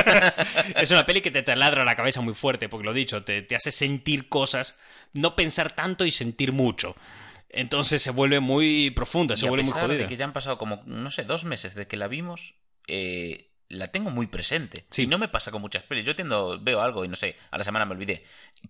es 0.76 0.90
una 0.90 1.04
peli 1.04 1.20
que 1.20 1.30
te 1.30 1.42
taladra 1.42 1.84
la 1.84 1.94
cabeza 1.94 2.20
muy 2.20 2.34
fuerte, 2.34 2.68
porque 2.68 2.86
lo 2.86 2.92
dicho, 2.92 3.22
te, 3.22 3.42
te 3.42 3.54
hace 3.54 3.70
sentir 3.70 4.28
cosas, 4.28 4.80
no 5.12 5.36
pensar 5.36 5.72
tanto 5.72 6.04
y 6.04 6.10
sentir 6.10 6.52
mucho. 6.52 6.96
Entonces 7.48 8.02
se 8.02 8.10
vuelve 8.10 8.40
muy 8.40 8.90
profunda, 8.90 9.36
se 9.36 9.44
y 9.44 9.48
a 9.48 9.50
vuelve 9.50 9.64
muy 9.64 9.72
pesar 9.72 9.86
jodida. 9.86 10.02
de 10.02 10.08
que 10.08 10.16
ya 10.16 10.24
han 10.24 10.32
pasado 10.32 10.58
como, 10.58 10.82
no 10.86 11.10
sé, 11.10 11.24
dos 11.24 11.44
meses 11.44 11.74
de 11.74 11.86
que 11.86 11.96
la 11.96 12.08
vimos, 12.08 12.54
eh, 12.86 13.50
la 13.68 13.88
tengo 13.88 14.10
muy 14.10 14.26
presente. 14.26 14.86
Sí. 14.90 15.02
Y 15.02 15.06
no 15.06 15.18
me 15.18 15.28
pasa 15.28 15.50
con 15.50 15.60
muchas 15.60 15.82
pelis. 15.82 16.04
Yo 16.04 16.14
tiendo, 16.14 16.58
veo 16.60 16.80
algo 16.80 17.04
y 17.04 17.08
no 17.08 17.16
sé, 17.16 17.36
a 17.50 17.58
la 17.58 17.64
semana 17.64 17.84
me 17.84 17.92
olvidé. 17.92 18.24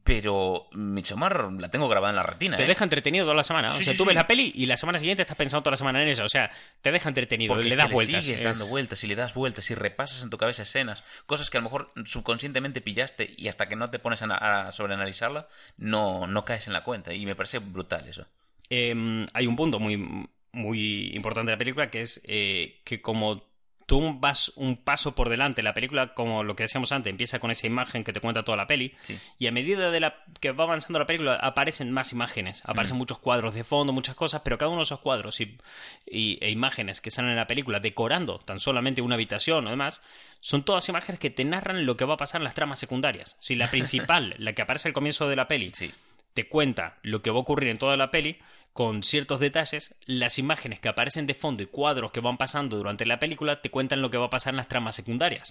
Pero 0.05 0.69
Midsommar 0.73 1.51
la 1.59 1.71
tengo 1.71 1.89
grabada 1.89 2.11
en 2.11 2.17
la 2.17 2.23
retina. 2.23 2.57
Te 2.57 2.65
¿eh? 2.65 2.67
deja 2.67 2.85
entretenido 2.85 3.25
toda 3.25 3.35
la 3.35 3.45
semana. 3.45 3.69
Sí, 3.71 3.83
o 3.83 3.85
sea, 3.85 3.93
sí, 3.93 3.99
tú 3.99 4.05
ves 4.05 4.15
la 4.15 4.27
peli 4.27 4.53
y 4.55 4.67
la 4.67 4.77
semana 4.77 4.99
siguiente 4.99 5.23
estás 5.23 5.37
pensando 5.37 5.63
toda 5.63 5.73
la 5.73 5.77
semana 5.77 6.03
en 6.03 6.09
eso. 6.09 6.25
O 6.25 6.29
sea, 6.29 6.51
te 6.83 6.93
deja 6.93 7.09
entretenido, 7.09 7.55
Porque 7.55 7.69
le 7.69 7.77
das 7.77 7.91
vueltas. 7.91 8.25
sigues 8.25 8.41
Es- 8.41 8.45
dando 8.45 8.67
vueltas 8.67 9.03
y 9.05 9.07
le 9.07 9.15
das 9.17 9.35
vueltas 9.35 9.71
y 9.71 9.75
repasas 9.75 10.23
en 10.23 10.31
tu 10.31 10.39
cabeza 10.39 10.63
escenas, 10.63 11.03
cosas 11.27 11.51
que 11.51 11.59
a 11.59 11.61
lo 11.61 11.65
mejor 11.65 11.93
subconscientemente 12.05 12.81
pillaste 12.81 13.35
y 13.37 13.49
hasta 13.49 13.69
que 13.69 13.77
no 13.77 13.91
te 13.91 13.99
pones 13.99 14.23
a, 14.23 14.67
a 14.67 14.73
sobreanalizarla, 14.73 15.49
no, 15.77 16.27
no 16.27 16.45
caes 16.45 16.67
en 16.67 16.73
la 16.73 16.83
cuenta. 16.85 17.13
Y 17.15 17.27
me 17.27 17.35
parece 17.37 17.59
brutal 17.59 18.07
eso. 18.09 18.27
eh, 18.71 19.27
hay 19.33 19.47
un 19.47 19.57
punto 19.57 19.79
muy, 19.81 20.27
muy 20.53 21.11
importante 21.15 21.51
de 21.51 21.55
la 21.55 21.59
película 21.59 21.91
que 21.91 22.01
es 22.03 22.21
eh, 22.25 22.81
que 22.85 23.01
como 23.01 23.46
tú 23.87 24.19
vas 24.19 24.51
un 24.57 24.77
paso 24.77 25.15
por 25.15 25.29
delante, 25.29 25.63
la 25.63 25.73
película, 25.73 26.13
como 26.15 26.43
lo 26.43 26.57
que 26.57 26.65
decíamos 26.65 26.91
antes, 26.91 27.09
empieza 27.11 27.39
con 27.39 27.53
esa 27.53 27.69
imagen 27.69 28.03
que 28.03 28.13
te 28.13 28.21
cuenta 28.21 28.43
toda 28.45 28.57
la 28.57 28.67
peli, 28.67 28.95
Sí. 29.03 29.17
y 29.39 29.47
a 29.47 29.53
medida 29.53 29.93
de 29.93 30.01
la 30.01 30.25
que 30.41 30.51
va 30.51 30.65
avanzando 30.65 30.99
la 30.99 31.07
película 31.07 31.37
aparecen 31.37 31.93
más 31.93 32.13
imágenes, 32.13 32.63
aparecen 32.65 32.97
muchos 32.97 33.19
cuadros 33.21 33.55
de 33.55 33.63
fondo, 33.63 33.93
muchas 33.93 34.17
cosas, 34.17 34.43
pero 34.45 34.59
cada 34.59 34.71
uno 34.71 34.79
de 34.79 34.85
esos 34.85 34.99
cuadros 35.01 35.41
y, 35.41 35.57
y- 36.05 36.39
e 36.41 36.51
imágenes 36.51 37.01
que 37.01 37.11
salen 37.13 37.31
en 37.31 37.37
la 37.37 37.47
película 37.47 37.79
decorando 37.81 38.39
tan 38.41 38.59
solamente 38.61 39.03
una 39.03 39.15
habitación 39.15 39.67
o 39.67 39.71
demás, 39.71 40.03
son 40.41 40.65
todas 40.65 40.89
imágenes 40.89 41.21
que 41.21 41.31
te 41.31 41.45
narran 41.45 41.87
lo 41.87 41.97
que 41.97 42.05
va 42.05 42.15
a 42.15 42.19
pasar 42.19 42.41
en 42.41 42.45
las 42.45 42.55
tramas 42.55 42.81
secundarias. 42.81 43.37
Si 43.39 43.55
la 43.55 43.71
principal, 43.71 44.35
la 44.39 44.53
que 44.53 44.63
aparece 44.63 44.89
al 44.89 44.95
comienzo 44.95 45.29
de 45.29 45.37
la 45.37 45.47
peli, 45.47 45.71
Sí. 45.75 45.93
Te 46.37 46.49
cuenta 46.49 46.99
lo 47.03 47.23
que 47.23 47.31
va 47.31 47.39
a 47.39 47.41
ocurrir 47.41 47.71
en 47.71 47.79
toda 47.79 47.97
la 47.97 48.13
peli 48.13 48.39
con 48.75 49.03
ciertos 49.03 49.41
detalles, 49.41 49.95
las 50.05 50.39
imágenes 50.39 50.79
que 50.81 50.89
aparecen 50.91 51.27
de 51.27 51.33
fondo 51.35 51.63
y 51.63 51.67
cuadros 51.67 52.13
que 52.13 52.21
van 52.21 52.37
pasando 52.37 52.77
durante 52.77 53.07
la 53.07 53.19
película 53.19 53.63
te 53.63 53.71
cuentan 53.71 54.03
lo 54.03 54.11
que 54.11 54.19
va 54.19 54.27
a 54.27 54.31
pasar 54.31 54.53
en 54.53 54.59
las 54.59 54.69
tramas 54.69 54.95
secundarias. 54.95 55.51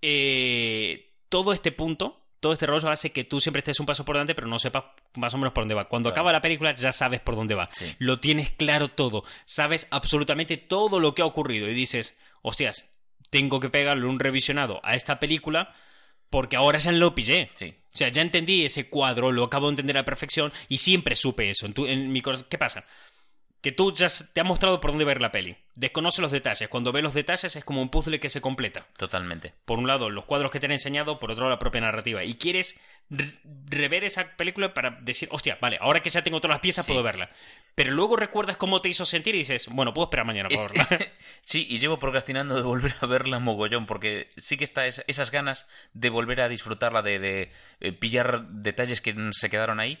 Eh, 0.00 1.10
todo 1.28 1.52
este 1.52 1.72
punto, 1.72 2.20
todo 2.40 2.52
este 2.52 2.66
rollo 2.66 2.90
hace 2.90 3.10
que 3.12 3.24
tú 3.24 3.40
siempre 3.40 3.58
estés 3.60 3.80
un 3.80 3.86
paso 3.86 4.04
por 4.04 4.14
delante, 4.16 4.34
pero 4.34 4.46
no 4.48 4.58
sepas 4.58 4.84
más 5.14 5.34
o 5.34 5.38
menos 5.38 5.52
por 5.52 5.62
dónde 5.62 5.74
va. 5.74 5.88
Cuando 5.88 6.10
Claro. 6.10 6.20
acaba 6.22 6.32
la 6.32 6.42
película 6.42 6.74
ya 6.74 6.92
sabes 6.92 7.20
por 7.20 7.36
dónde 7.36 7.54
va. 7.54 7.68
Sí. 7.72 7.94
Lo 7.98 8.20
tienes 8.20 8.50
claro 8.52 8.88
todo. 8.88 9.24
Sabes 9.44 9.86
absolutamente 9.90 10.56
todo 10.56 11.00
lo 11.00 11.14
que 11.14 11.22
ha 11.22 11.26
ocurrido 11.26 11.68
y 11.68 11.74
dices, 11.74 12.18
hostias, 12.42 12.88
tengo 13.30 13.60
que 13.60 13.70
pegarle 13.70 14.06
un 14.06 14.20
revisionado 14.20 14.80
a 14.84 14.94
esta 14.94 15.18
película 15.18 15.74
porque 16.32 16.56
ahora 16.56 16.78
ya 16.78 16.90
lo 16.90 17.14
pillé. 17.14 17.50
Sí. 17.54 17.74
O 17.94 17.96
sea, 17.96 18.08
ya 18.08 18.22
entendí 18.22 18.64
ese 18.64 18.88
cuadro, 18.88 19.30
lo 19.30 19.44
acabo 19.44 19.66
de 19.66 19.72
entender 19.72 19.96
a 19.98 20.00
la 20.00 20.04
perfección 20.06 20.50
y 20.68 20.78
siempre 20.78 21.14
supe 21.14 21.50
eso. 21.50 21.66
En 21.66 21.74
tu- 21.74 21.86
en 21.86 22.10
mi 22.10 22.22
corazón- 22.22 22.46
¿Qué 22.48 22.56
pasa? 22.56 22.84
Que 23.62 23.70
tú 23.72 23.92
ya 23.94 24.08
te 24.32 24.40
ha 24.40 24.44
mostrado 24.44 24.80
por 24.80 24.90
dónde 24.90 25.04
ver 25.04 25.20
la 25.20 25.30
peli. 25.32 25.56
Desconoce 25.76 26.20
los 26.20 26.32
detalles. 26.32 26.68
Cuando 26.68 26.90
ves 26.92 27.02
los 27.04 27.14
detalles 27.14 27.54
es 27.56 27.64
como 27.64 27.80
un 27.80 27.88
puzzle 27.90 28.18
que 28.20 28.28
se 28.28 28.40
completa. 28.40 28.86
Totalmente. 28.98 29.54
Por 29.64 29.78
un 29.78 29.86
lado, 29.86 30.10
los 30.10 30.24
cuadros 30.26 30.50
que 30.50 30.58
te 30.60 30.66
han 30.66 30.72
enseñado, 30.72 31.20
por 31.20 31.30
otro 31.30 31.44
lado, 31.44 31.54
la 31.54 31.58
propia 31.60 31.80
narrativa. 31.80 32.24
Y 32.24 32.34
quieres 32.34 32.80
re- 33.08 33.32
rever 33.70 34.02
esa 34.02 34.36
película 34.36 34.74
para 34.74 34.98
decir, 35.02 35.28
hostia, 35.30 35.58
vale, 35.60 35.78
ahora 35.80 36.00
que 36.00 36.10
ya 36.10 36.22
tengo 36.22 36.40
todas 36.40 36.56
las 36.56 36.60
piezas, 36.60 36.84
Sí. 36.84 36.90
puedo 36.92 37.04
verla. 37.04 37.30
Pero 37.76 37.92
luego 37.92 38.16
recuerdas 38.16 38.56
cómo 38.56 38.82
te 38.82 38.88
hizo 38.88 39.06
sentir 39.06 39.34
y 39.36 39.38
dices, 39.38 39.68
bueno, 39.70 39.94
puedo 39.94 40.06
esperar 40.06 40.26
mañana 40.26 40.48
para 40.48 40.66
verla. 40.66 40.88
Sí, 41.42 41.64
y 41.70 41.78
llevo 41.78 41.98
procrastinando 42.00 42.56
de 42.56 42.62
volver 42.62 42.94
a 43.00 43.06
verla 43.06 43.38
mogollón, 43.38 43.86
porque 43.86 44.30
sí 44.36 44.56
que 44.56 44.64
está 44.64 44.86
es- 44.86 45.04
esas 45.06 45.30
ganas 45.30 45.66
de 45.94 46.10
volver 46.10 46.40
a 46.40 46.48
disfrutarla, 46.48 47.00
de, 47.02 47.18
de, 47.20 47.52
eh, 47.80 47.92
pillar 47.92 48.44
detalles 48.48 49.00
que 49.00 49.14
se 49.32 49.50
quedaron 49.50 49.78
ahí, 49.80 49.98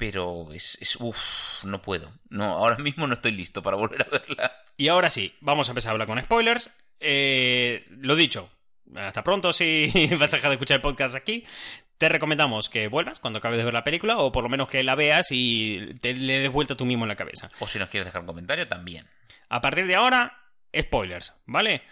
pero 0.00 0.50
es, 0.54 0.78
es 0.80 0.96
uff, 0.98 1.62
no 1.62 1.82
puedo. 1.82 2.10
No, 2.30 2.54
ahora 2.56 2.76
mismo 2.82 3.06
no 3.06 3.12
estoy 3.12 3.32
listo 3.32 3.62
para 3.62 3.76
volver 3.76 4.02
a 4.06 4.10
verla. 4.10 4.52
Y 4.78 4.88
ahora 4.88 5.10
sí, 5.10 5.36
vamos 5.42 5.68
a 5.68 5.72
empezar 5.72 5.90
a 5.90 5.92
hablar 5.92 6.08
con 6.08 6.18
spoilers. 6.18 6.70
Eh, 7.00 7.84
lo 7.90 8.16
dicho, 8.16 8.50
hasta 8.96 9.22
pronto 9.22 9.52
si 9.52 10.08
vas 10.18 10.32
a 10.32 10.36
dejar 10.36 10.48
de 10.48 10.54
escuchar 10.54 10.76
el 10.76 10.80
podcast 10.80 11.14
aquí. 11.14 11.44
Te 11.98 12.08
recomendamos 12.08 12.70
que 12.70 12.88
vuelvas 12.88 13.20
cuando 13.20 13.40
acabes 13.40 13.58
de 13.58 13.64
ver 13.64 13.74
la 13.74 13.84
película 13.84 14.16
o 14.16 14.32
por 14.32 14.42
lo 14.42 14.48
menos 14.48 14.68
que 14.68 14.82
la 14.82 14.94
veas 14.94 15.28
y 15.32 15.92
te 16.00 16.14
le 16.14 16.38
des 16.38 16.50
vuelta 16.50 16.74
tú 16.74 16.86
mismo 16.86 17.04
en 17.04 17.10
la 17.10 17.16
cabeza. 17.16 17.50
O 17.58 17.68
si 17.68 17.78
nos 17.78 17.90
quieres 17.90 18.06
dejar 18.06 18.22
un 18.22 18.26
comentario, 18.26 18.66
también. 18.66 19.06
A 19.50 19.60
partir 19.60 19.86
de 19.86 19.96
ahora, 19.96 20.46
spoilers, 20.74 21.34
¿vale? 21.44 21.82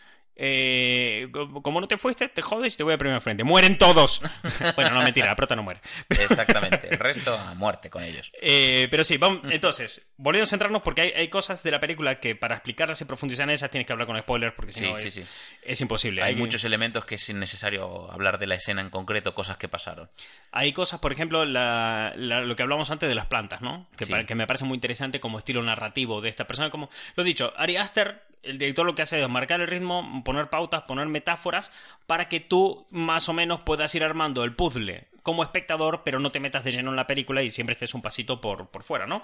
Eh, 0.40 1.26
como 1.62 1.80
no 1.80 1.88
te 1.88 1.98
fuiste, 1.98 2.28
te 2.28 2.42
jodes 2.42 2.74
y 2.74 2.76
te 2.76 2.84
voy 2.84 2.94
a 2.94 2.98
primera 2.98 3.20
frente. 3.20 3.42
¡Mueren 3.42 3.76
todos! 3.76 4.22
bueno, 4.76 4.90
no, 4.94 5.02
mentira, 5.02 5.26
la 5.26 5.34
prota 5.36 5.56
no 5.56 5.64
muere. 5.64 5.80
Exactamente, 6.08 6.88
el 6.88 6.98
resto 6.98 7.36
a 7.36 7.54
muerte 7.54 7.90
con 7.90 8.04
ellos. 8.04 8.30
Eh, 8.40 8.86
pero 8.90 9.02
sí, 9.02 9.16
vamos, 9.16 9.40
entonces, 9.50 10.12
volviendo 10.16 10.44
a 10.44 10.48
centrarnos 10.48 10.82
porque 10.82 11.02
hay, 11.02 11.10
hay, 11.16 11.28
cosas 11.28 11.62
de 11.64 11.70
la 11.72 11.80
película 11.80 12.20
que 12.20 12.36
para 12.36 12.54
explicarlas 12.54 13.00
y 13.00 13.04
profundizar 13.04 13.44
en 13.44 13.50
ellas 13.50 13.68
tienes 13.70 13.86
que 13.86 13.92
hablar 13.92 14.06
con 14.06 14.16
spoilers 14.18 14.54
porque 14.54 14.72
si 14.72 14.80
Sí, 14.84 14.90
no 14.90 14.96
sí, 14.96 15.08
es, 15.08 15.14
sí. 15.14 15.24
es 15.62 15.80
imposible. 15.80 16.22
Hay 16.22 16.36
muchos 16.36 16.62
elementos 16.64 17.04
que 17.04 17.16
es 17.16 17.28
innecesario 17.28 18.10
hablar 18.12 18.38
de 18.38 18.46
la 18.46 18.54
escena 18.54 18.80
en 18.80 18.90
concreto, 18.90 19.34
cosas 19.34 19.56
que 19.58 19.68
pasaron. 19.68 20.08
Hay 20.52 20.72
cosas, 20.72 21.00
por 21.00 21.12
ejemplo, 21.12 21.44
la- 21.44 22.12
la- 22.16 22.42
lo 22.42 22.54
que 22.54 22.62
hablamos 22.62 22.90
antes 22.92 23.08
de 23.08 23.14
las 23.16 23.26
plantas, 23.26 23.60
¿no? 23.60 23.88
Que, 23.96 24.24
que 24.24 24.34
me 24.36 24.46
parece 24.46 24.64
muy 24.64 24.76
interesante 24.76 25.18
como 25.18 25.38
estilo 25.38 25.62
narrativo 25.62 26.20
de 26.20 26.28
esta 26.28 26.46
persona. 26.46 26.70
Como 26.70 26.88
lo 27.16 27.22
he 27.24 27.26
dicho, 27.26 27.52
Ari 27.56 27.76
Aster, 27.76 28.22
el 28.42 28.58
director, 28.58 28.86
lo 28.86 28.94
que 28.94 29.02
hace 29.02 29.22
es 29.22 29.28
marcar 29.28 29.60
el 29.60 29.66
ritmo, 29.66 30.22
poner 30.24 30.50
pautas, 30.50 30.82
poner 30.82 31.06
metáforas 31.06 31.72
para 32.06 32.28
que 32.28 32.40
tú 32.40 32.86
más 32.90 33.28
o 33.28 33.32
menos 33.32 33.60
puedas 33.60 33.94
ir 33.94 34.04
armando 34.04 34.44
el 34.44 34.54
puzzle 34.54 35.08
como 35.28 35.42
espectador, 35.42 36.02
pero 36.06 36.20
no 36.20 36.32
te 36.32 36.40
metas 36.40 36.64
de 36.64 36.72
lleno 36.72 36.88
en 36.88 36.96
la 36.96 37.06
película 37.06 37.42
y 37.42 37.50
siempre 37.50 37.74
estés 37.74 37.92
un 37.92 38.00
pasito 38.00 38.40
por, 38.40 38.70
por 38.70 38.82
fuera, 38.82 39.06
¿no? 39.06 39.22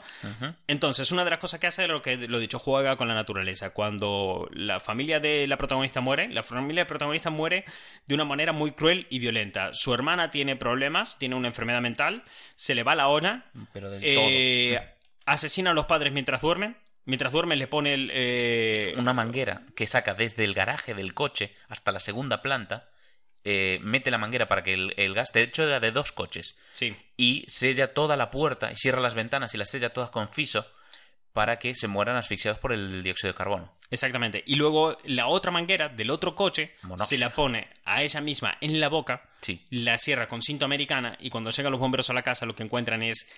Entonces, 0.66 1.11
una 1.12 1.24
de 1.24 1.31
las 1.31 1.38
cosas 1.38 1.61
que 1.61 1.66
hace 1.66 1.85
es 1.85 1.88
lo 1.88 2.03
que 2.03 2.29
lo 2.29 2.38
dicho, 2.38 2.59
juega 2.59 2.96
con 2.96 3.09
la 3.09 3.14
naturaleza. 3.14 3.70
Cuando 3.70 4.46
la 4.53 4.81
familia 4.81 5.18
de 5.18 5.46
la 5.46 5.57
protagonista 5.57 6.03
muere, 6.03 6.29
la 6.29 6.42
familia 6.42 6.83
del 6.83 6.88
protagonista 6.88 7.31
muere 7.31 7.64
de 8.07 8.14
una 8.14 8.27
manera 8.27 8.53
muy 8.53 8.72
cruel 8.72 9.07
y 9.09 9.18
violenta. 9.18 9.72
Su 9.72 9.94
hermana 9.94 10.31
tiene 10.31 10.57
problemas, 10.57 11.18
tiene 11.18 11.37
una 11.37 11.48
enfermedad 11.48 11.81
mental, 11.81 12.22
se 12.55 12.74
le 12.74 12.83
va 12.83 12.94
la 12.94 13.09
olla, 13.09 13.46
Pero 13.72 13.88
del 13.88 14.03
eh, 14.05 14.79
asesina 15.24 15.70
a 15.70 15.74
los 15.74 15.87
padres 15.87 16.12
mientras 16.12 16.42
duermen. 16.42 16.77
Mientras 17.07 17.33
duermen 17.33 17.59
le 17.59 17.67
pone 17.67 17.95
el... 17.95 18.11
eh. 18.12 18.95
Una 18.97 19.12
manguera 19.12 19.62
que 19.77 19.87
saca 19.87 20.14
desde 20.14 20.45
el 20.45 20.55
garaje 20.55 20.95
del 20.95 21.12
coche 21.14 21.55
hasta 21.69 21.93
la 21.93 22.01
segunda 22.01 22.40
planta, 22.43 22.88
eh, 23.45 23.79
mete 23.83 24.11
la 24.11 24.17
manguera 24.19 24.49
para 24.49 24.62
que 24.62 24.73
el, 24.73 24.95
el 24.97 25.12
gas, 25.14 25.33
de 25.33 25.43
hecho 25.43 25.64
era 25.64 25.81
de 25.81 25.90
dos 25.90 26.12
coches, 26.12 26.57
Sí, 26.73 26.97
y 27.19 27.45
sella 27.47 27.93
toda 27.93 28.17
la 28.17 28.31
puerta 28.31 28.73
y 28.73 28.77
cierra 28.77 29.01
las 29.03 29.14
ventanas 29.14 29.55
y 29.55 29.59
las 29.59 29.71
sella 29.71 29.93
todas 29.93 30.09
con 30.11 30.33
fiso 30.33 30.67
para 31.35 31.59
que 31.59 31.75
se 31.75 31.88
mueran 31.88 32.17
asfixiados 32.17 32.59
por 32.61 32.73
el 32.73 33.03
dióxido 33.03 33.33
de 33.33 33.37
carbono. 33.37 33.77
exactamente. 33.90 34.43
Y 34.47 34.55
luego 34.55 34.97
la 35.05 35.27
otra 35.27 35.51
manguera 35.51 35.88
del 35.90 36.11
otro 36.11 36.35
coche 36.35 36.75
se 37.07 37.19
la 37.19 37.35
pone 37.35 37.69
a 37.85 38.03
ella 38.03 38.21
misma 38.23 38.57
en 38.62 38.81
la 38.81 38.88
boca, 38.88 39.29
Sí. 39.43 39.62
la 39.69 39.99
cierra 39.99 40.27
con 40.29 40.40
cinta 40.40 40.64
americana 40.64 41.17
y 41.21 41.29
cuando 41.31 41.51
llegan 41.51 41.73
los 41.73 41.81
bomberos 41.81 42.09
a 42.09 42.14
la 42.14 42.23
casa 42.23 42.47
lo 42.47 42.55
que 42.55 42.62
encuentran 42.62 43.03
es 43.03 43.29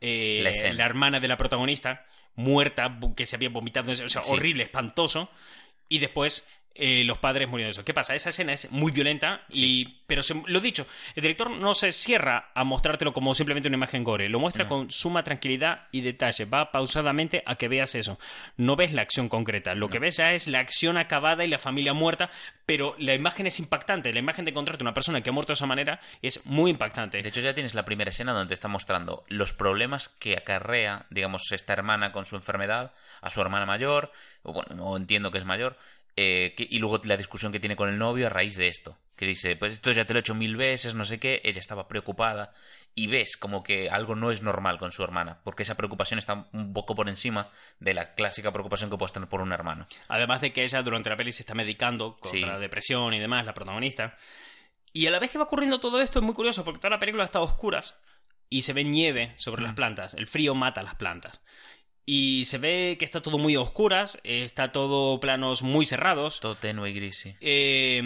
eh, 0.00 0.48
La 0.74 0.84
hermana 0.84 1.18
de 1.18 1.26
la 1.28 1.36
protagonista 1.38 2.06
muerta, 2.36 2.98
que 3.16 3.26
se 3.26 3.36
había 3.36 3.48
vomitado, 3.48 3.90
o 3.92 3.96
sea, 4.08 4.22
Sí. 4.22 4.32
horrible, 4.32 4.62
espantoso, 4.62 5.30
y 5.88 5.98
después 5.98 6.46
eh, 6.78 7.04
los 7.04 7.18
padres 7.18 7.48
muriendo 7.48 7.68
de 7.68 7.72
eso. 7.72 7.84
¿Qué 7.84 7.94
pasa? 7.94 8.14
Esa 8.14 8.28
escena 8.30 8.52
es 8.52 8.70
muy 8.70 8.92
violenta, 8.92 9.42
y 9.48 9.96
pero 10.06 10.22
se- 10.22 10.40
lo 10.46 10.60
dicho, 10.60 10.86
el 11.14 11.22
director 11.22 11.50
no 11.50 11.74
se 11.74 11.90
cierra 11.92 12.50
a 12.54 12.64
mostrártelo 12.64 13.12
como 13.12 13.34
simplemente 13.34 13.68
una 13.68 13.76
imagen 13.76 14.04
gore, 14.04 14.28
lo 14.28 14.38
muestra 14.38 14.64
No. 14.64 14.68
con 14.70 14.90
suma 14.90 15.24
tranquilidad 15.24 15.88
y 15.92 16.00
detalle, 16.02 16.44
va 16.44 16.70
pausadamente 16.72 17.42
a 17.46 17.56
que 17.56 17.68
veas 17.68 17.94
eso. 17.94 18.18
No 18.56 18.76
ves 18.76 18.92
la 18.92 19.02
acción 19.02 19.28
concreta, 19.28 19.74
lo 19.74 19.88
que 19.88 19.98
ves 19.98 20.16
ya 20.18 20.32
es 20.34 20.46
la 20.48 20.60
acción 20.60 20.96
acabada 20.96 21.44
y 21.44 21.48
la 21.48 21.58
familia 21.58 21.92
muerta, 21.92 22.30
pero 22.66 22.94
la 22.98 23.14
imagen 23.14 23.46
es 23.46 23.58
impactante, 23.58 24.12
la 24.12 24.18
imagen 24.20 24.44
de 24.44 24.50
encontrarte 24.52 24.84
una 24.84 24.94
persona 24.94 25.20
que 25.22 25.30
ha 25.30 25.32
muerto 25.32 25.52
de 25.52 25.54
esa 25.54 25.66
manera 25.66 26.00
es 26.22 26.46
muy 26.46 26.70
impactante. 26.70 27.20
De 27.22 27.28
hecho, 27.28 27.40
ya 27.40 27.54
tienes 27.54 27.74
la 27.74 27.84
primera 27.84 28.10
escena 28.10 28.32
donde 28.32 28.48
te 28.48 28.54
está 28.54 28.68
mostrando 28.68 29.24
los 29.28 29.52
problemas 29.52 30.08
que 30.08 30.34
acarrea, 30.36 31.06
digamos, 31.10 31.50
esta 31.52 31.72
hermana 31.72 32.12
con 32.12 32.24
su 32.24 32.36
enfermedad 32.36 32.92
a 33.20 33.30
su 33.30 33.40
hermana 33.40 33.66
mayor, 33.66 34.12
o 34.42 34.52
bueno, 34.52 34.84
o 34.86 34.96
entiendo 34.96 35.30
que 35.30 35.38
es 35.38 35.44
mayor, 35.44 35.76
eh, 36.16 36.54
que- 36.56 36.66
y 36.68 36.78
luego 36.78 37.00
la 37.04 37.16
discusión 37.16 37.52
que 37.52 37.60
tiene 37.60 37.76
con 37.76 37.88
el 37.88 37.98
novio 37.98 38.26
a 38.26 38.30
raíz 38.30 38.56
de 38.56 38.68
esto. 38.68 38.98
Que 39.16 39.26
dice, 39.26 39.56
pues 39.56 39.72
esto 39.74 39.92
ya 39.92 40.04
te 40.04 40.12
lo 40.12 40.18
he 40.18 40.20
hecho 40.20 40.34
mil 40.34 40.56
veces, 40.56 40.94
no 40.94 41.04
sé 41.06 41.18
qué, 41.18 41.40
ella 41.44 41.60
estaba 41.60 41.88
preocupada, 41.88 42.52
y 42.94 43.06
ves 43.06 43.36
como 43.38 43.62
que 43.62 43.88
algo 43.88 44.14
no 44.14 44.30
es 44.30 44.42
normal 44.42 44.76
con 44.78 44.92
su 44.92 45.02
hermana, 45.02 45.40
porque 45.44 45.62
esa 45.62 45.74
preocupación 45.74 46.18
está 46.18 46.48
un 46.52 46.72
poco 46.74 46.94
por 46.94 47.08
encima 47.08 47.48
de 47.80 47.94
la 47.94 48.14
clásica 48.14 48.52
preocupación 48.52 48.90
que 48.90 48.98
puedes 48.98 49.12
tener 49.14 49.28
por 49.28 49.40
un 49.40 49.52
hermano. 49.52 49.86
Además 50.08 50.40
de 50.42 50.52
que 50.52 50.64
ella 50.64 50.82
durante 50.82 51.08
la 51.10 51.16
peli 51.16 51.32
se 51.32 51.42
está 51.42 51.54
medicando 51.54 52.16
contra 52.18 52.30
Sí. 52.30 52.40
la 52.44 52.58
depresión 52.58 53.14
y 53.14 53.18
demás, 53.18 53.46
la 53.46 53.54
protagonista. 53.54 54.16
Y 54.92 55.06
a 55.06 55.10
la 55.10 55.18
vez 55.18 55.30
que 55.30 55.38
va 55.38 55.44
ocurriendo 55.44 55.80
todo 55.80 56.00
esto 56.00 56.18
es 56.18 56.24
muy 56.24 56.34
curioso 56.34 56.64
porque 56.64 56.78
toda 56.80 56.90
la 56.90 56.98
película 56.98 57.24
está 57.24 57.38
a 57.38 57.42
oscuras 57.42 57.98
y 58.48 58.62
se 58.62 58.72
ve 58.72 58.84
nieve 58.84 59.34
sobre 59.38 59.62
las 59.62 59.74
plantas. 59.74 60.14
El 60.14 60.26
frío 60.26 60.54
mata 60.54 60.82
las 60.82 60.94
plantas. 60.94 61.42
Y 62.08 62.44
se 62.44 62.58
ve 62.58 62.96
que 63.00 63.04
está 63.04 63.20
todo 63.20 63.36
muy 63.36 63.56
a 63.56 63.60
oscuras, 63.60 64.20
está 64.22 64.70
todo 64.70 65.18
planos 65.18 65.62
muy 65.62 65.86
cerrados. 65.86 66.38
Todo 66.38 66.54
tenue 66.56 66.90
y 66.90 66.92
gris, 66.94 67.16
sí. 67.18 67.34
Eh, 67.40 67.98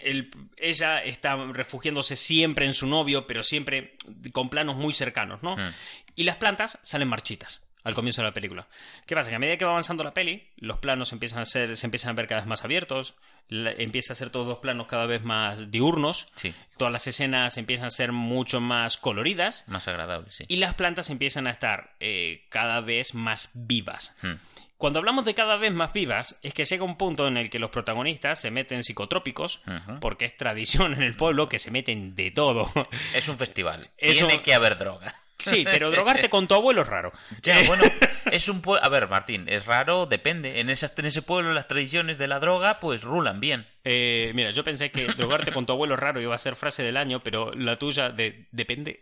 el- 0.00 0.30
ella 0.58 1.02
está 1.02 1.34
refugiándose 1.52 2.14
siempre 2.16 2.66
en 2.66 2.74
su 2.74 2.86
novio, 2.86 3.26
pero 3.26 3.42
siempre 3.42 3.96
con 4.32 4.50
planos 4.50 4.76
muy 4.76 4.92
cercanos, 4.92 5.42
¿no? 5.42 5.56
Mm. 5.56 5.72
Y 6.16 6.24
las 6.24 6.36
plantas 6.36 6.78
salen 6.82 7.08
marchitas 7.08 7.64
al 7.84 7.94
comienzo 7.94 8.22
de 8.22 8.28
la 8.28 8.34
película. 8.34 8.66
¿Qué 9.06 9.14
pasa? 9.14 9.30
Que 9.30 9.36
a 9.36 9.38
medida 9.38 9.56
que 9.56 9.64
va 9.64 9.70
avanzando 9.72 10.04
la 10.04 10.12
peli, 10.14 10.48
los 10.56 10.78
planos 10.78 11.12
empiezan 11.12 11.40
a 11.40 11.44
ser, 11.44 11.76
se 11.76 11.86
empiezan 11.86 12.10
a 12.10 12.14
ver 12.14 12.26
cada 12.26 12.40
vez 12.40 12.48
más 12.48 12.64
abiertos, 12.64 13.14
la- 13.48 13.72
empieza 13.72 14.12
a 14.12 14.16
ser 14.16 14.30
todos 14.30 14.46
los 14.46 14.58
planos 14.58 14.86
cada 14.88 15.06
vez 15.06 15.22
más 15.22 15.70
diurnos, 15.70 16.28
Sí, 16.34 16.54
todas 16.76 16.92
las 16.92 17.06
escenas 17.06 17.56
empiezan 17.56 17.86
a 17.86 17.90
ser 17.90 18.12
mucho 18.12 18.60
más 18.60 18.98
coloridas 18.98 19.64
más 19.68 19.88
agradable, 19.88 20.30
sí. 20.30 20.44
y 20.48 20.56
las 20.56 20.74
plantas 20.74 21.08
empiezan 21.10 21.46
a 21.46 21.50
estar 21.50 21.94
eh, 22.00 22.44
cada 22.50 22.80
vez 22.80 23.14
más 23.14 23.50
vivas. 23.54 24.14
Mm. 24.22 24.32
Cuando 24.76 25.00
hablamos 25.00 25.24
de 25.24 25.34
cada 25.34 25.56
vez 25.56 25.72
más 25.72 25.92
vivas, 25.92 26.38
es 26.44 26.54
que 26.54 26.64
llega 26.64 26.84
un 26.84 26.96
punto 26.96 27.26
en 27.26 27.36
el 27.36 27.50
que 27.50 27.58
los 27.58 27.70
protagonistas 27.70 28.40
se 28.40 28.52
meten 28.52 28.84
psicotrópicos, 28.84 29.60
porque 30.00 30.24
es 30.26 30.36
tradición 30.36 30.92
en 30.92 31.02
el 31.02 31.16
pueblo 31.16 31.48
que 31.48 31.58
se 31.58 31.72
meten 31.72 32.14
de 32.14 32.30
todo. 32.30 32.70
Es 33.12 33.26
un 33.28 33.38
festival. 33.38 33.90
Eso- 33.98 34.28
Tiene 34.28 34.40
que 34.42 34.54
haber 34.54 34.78
droga. 34.78 35.12
Sí, 35.38 35.64
pero 35.64 35.90
drogarte 35.90 36.28
con 36.28 36.48
tu 36.48 36.54
abuelo 36.54 36.82
es 36.82 36.88
raro. 36.88 37.12
Ya, 37.42 37.62
bueno, 37.66 37.84
es 38.32 38.48
un 38.48 38.60
pueblo... 38.60 38.84
A 38.84 38.88
ver, 38.88 39.08
Martín, 39.08 39.44
es 39.48 39.66
raro, 39.66 40.06
depende. 40.06 40.58
En, 40.60 40.68
esas, 40.68 40.92
en 40.98 41.06
ese 41.06 41.22
pueblo 41.22 41.52
las 41.52 41.68
tradiciones 41.68 42.18
de 42.18 42.26
la 42.26 42.40
droga 42.40 42.80
pues 42.80 43.02
rulan 43.02 43.38
bien. 43.38 43.66
Eh, 43.84 44.32
mira, 44.34 44.50
yo 44.50 44.64
pensé 44.64 44.90
que 44.90 45.06
drogarte 45.06 45.52
con 45.52 45.64
tu 45.64 45.72
abuelo 45.72 45.94
es 45.94 46.00
raro 46.00 46.20
iba 46.20 46.34
a 46.34 46.38
ser 46.38 46.56
frase 46.56 46.82
del 46.82 46.96
año, 46.96 47.20
pero 47.20 47.54
la 47.54 47.76
tuya 47.76 48.10
de 48.10 48.46
depende 48.50 49.00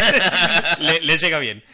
le, 0.78 1.00
le 1.00 1.16
llega 1.16 1.38
bien. 1.40 1.64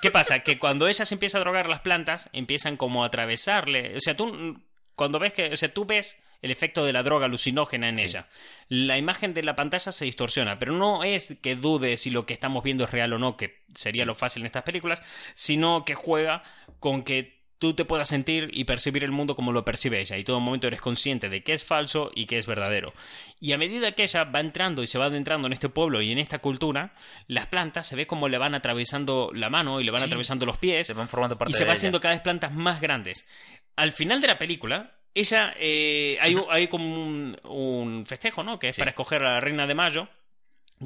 ¿Qué 0.00 0.10
pasa? 0.10 0.38
Que 0.40 0.58
cuando 0.58 0.86
ella 0.86 1.04
se 1.04 1.14
empieza 1.14 1.38
a 1.38 1.40
drogar 1.40 1.68
las 1.68 1.80
plantas, 1.80 2.30
empiezan 2.32 2.76
como 2.76 3.02
a 3.02 3.08
atravesarle. 3.08 3.96
O 3.96 4.00
sea, 4.00 4.16
tú 4.16 4.58
cuando 4.94 5.18
ves 5.18 5.32
que, 5.32 5.52
o 5.52 5.56
sea, 5.56 5.72
tú 5.72 5.84
ves 5.84 6.20
el 6.40 6.50
efecto 6.50 6.84
de 6.84 6.92
la 6.92 7.02
droga 7.02 7.26
alucinógena 7.26 7.88
en 7.88 7.96
Sí. 7.96 8.04
ella. 8.04 8.28
La 8.68 8.96
imagen 8.98 9.34
de 9.34 9.42
la 9.42 9.56
pantalla 9.56 9.90
se 9.92 10.04
distorsiona, 10.04 10.58
pero 10.58 10.72
no 10.72 11.02
es 11.04 11.38
que 11.42 11.56
dude 11.56 11.96
si 11.96 12.10
lo 12.10 12.26
que 12.26 12.32
estamos 12.34 12.62
viendo 12.62 12.84
es 12.84 12.90
real 12.90 13.12
o 13.12 13.18
no, 13.18 13.36
que 13.36 13.62
sería 13.74 14.04
lo 14.04 14.14
fácil 14.14 14.42
en 14.42 14.46
estas 14.46 14.62
películas, 14.62 15.02
sino 15.34 15.84
que 15.84 15.94
juega 15.94 16.42
con 16.80 17.02
que 17.02 17.38
tú 17.58 17.74
te 17.74 17.84
puedas 17.84 18.06
sentir 18.08 18.50
y 18.52 18.62
percibir 18.64 19.02
el 19.02 19.10
mundo 19.10 19.34
como 19.34 19.50
lo 19.50 19.64
percibe 19.64 20.00
ella 20.00 20.16
y 20.16 20.22
todo 20.22 20.38
momento 20.38 20.68
eres 20.68 20.80
consciente 20.80 21.28
de 21.28 21.42
qué 21.42 21.54
es 21.54 21.64
falso 21.64 22.12
y 22.14 22.26
qué 22.26 22.38
es 22.38 22.46
verdadero. 22.46 22.92
Y 23.40 23.50
a 23.50 23.58
medida 23.58 23.90
que 23.92 24.04
ella 24.04 24.22
va 24.22 24.38
entrando 24.38 24.84
y 24.84 24.86
se 24.86 24.96
va 24.96 25.06
adentrando 25.06 25.48
en 25.48 25.52
este 25.52 25.68
pueblo 25.68 26.00
y 26.00 26.12
en 26.12 26.18
esta 26.18 26.38
cultura, 26.38 26.94
las 27.26 27.46
plantas 27.46 27.88
se 27.88 27.96
ve 27.96 28.06
como 28.06 28.28
le 28.28 28.38
van 28.38 28.54
atravesando 28.54 29.32
la 29.34 29.50
mano 29.50 29.80
y 29.80 29.84
le 29.84 29.90
van 29.90 30.02
Sí. 30.02 30.06
atravesando 30.06 30.46
los 30.46 30.56
pies 30.58 30.86
Se 30.86 30.92
van 30.94 31.08
formando 31.08 31.36
parte 31.36 31.50
y 31.50 31.54
se 31.54 31.60
de 31.60 31.64
va 31.64 31.72
ella. 31.72 31.78
haciendo 31.78 31.98
cada 31.98 32.14
vez 32.14 32.22
plantas 32.22 32.52
más 32.52 32.80
grandes. 32.80 33.26
Al 33.74 33.90
final 33.90 34.20
de 34.20 34.28
la 34.28 34.38
película, 34.38 34.97
ella 35.14 35.54
eh, 35.58 36.16
hay, 36.20 36.36
hay 36.50 36.68
como 36.68 36.84
un, 37.02 37.36
un 37.48 38.06
festejo, 38.06 38.42
¿no? 38.42 38.58
Que 38.58 38.68
es 38.70 38.76
Sí. 38.76 38.80
para 38.80 38.90
escoger 38.90 39.22
a 39.22 39.34
la 39.34 39.40
reina 39.40 39.66
de 39.66 39.74
mayo 39.74 40.08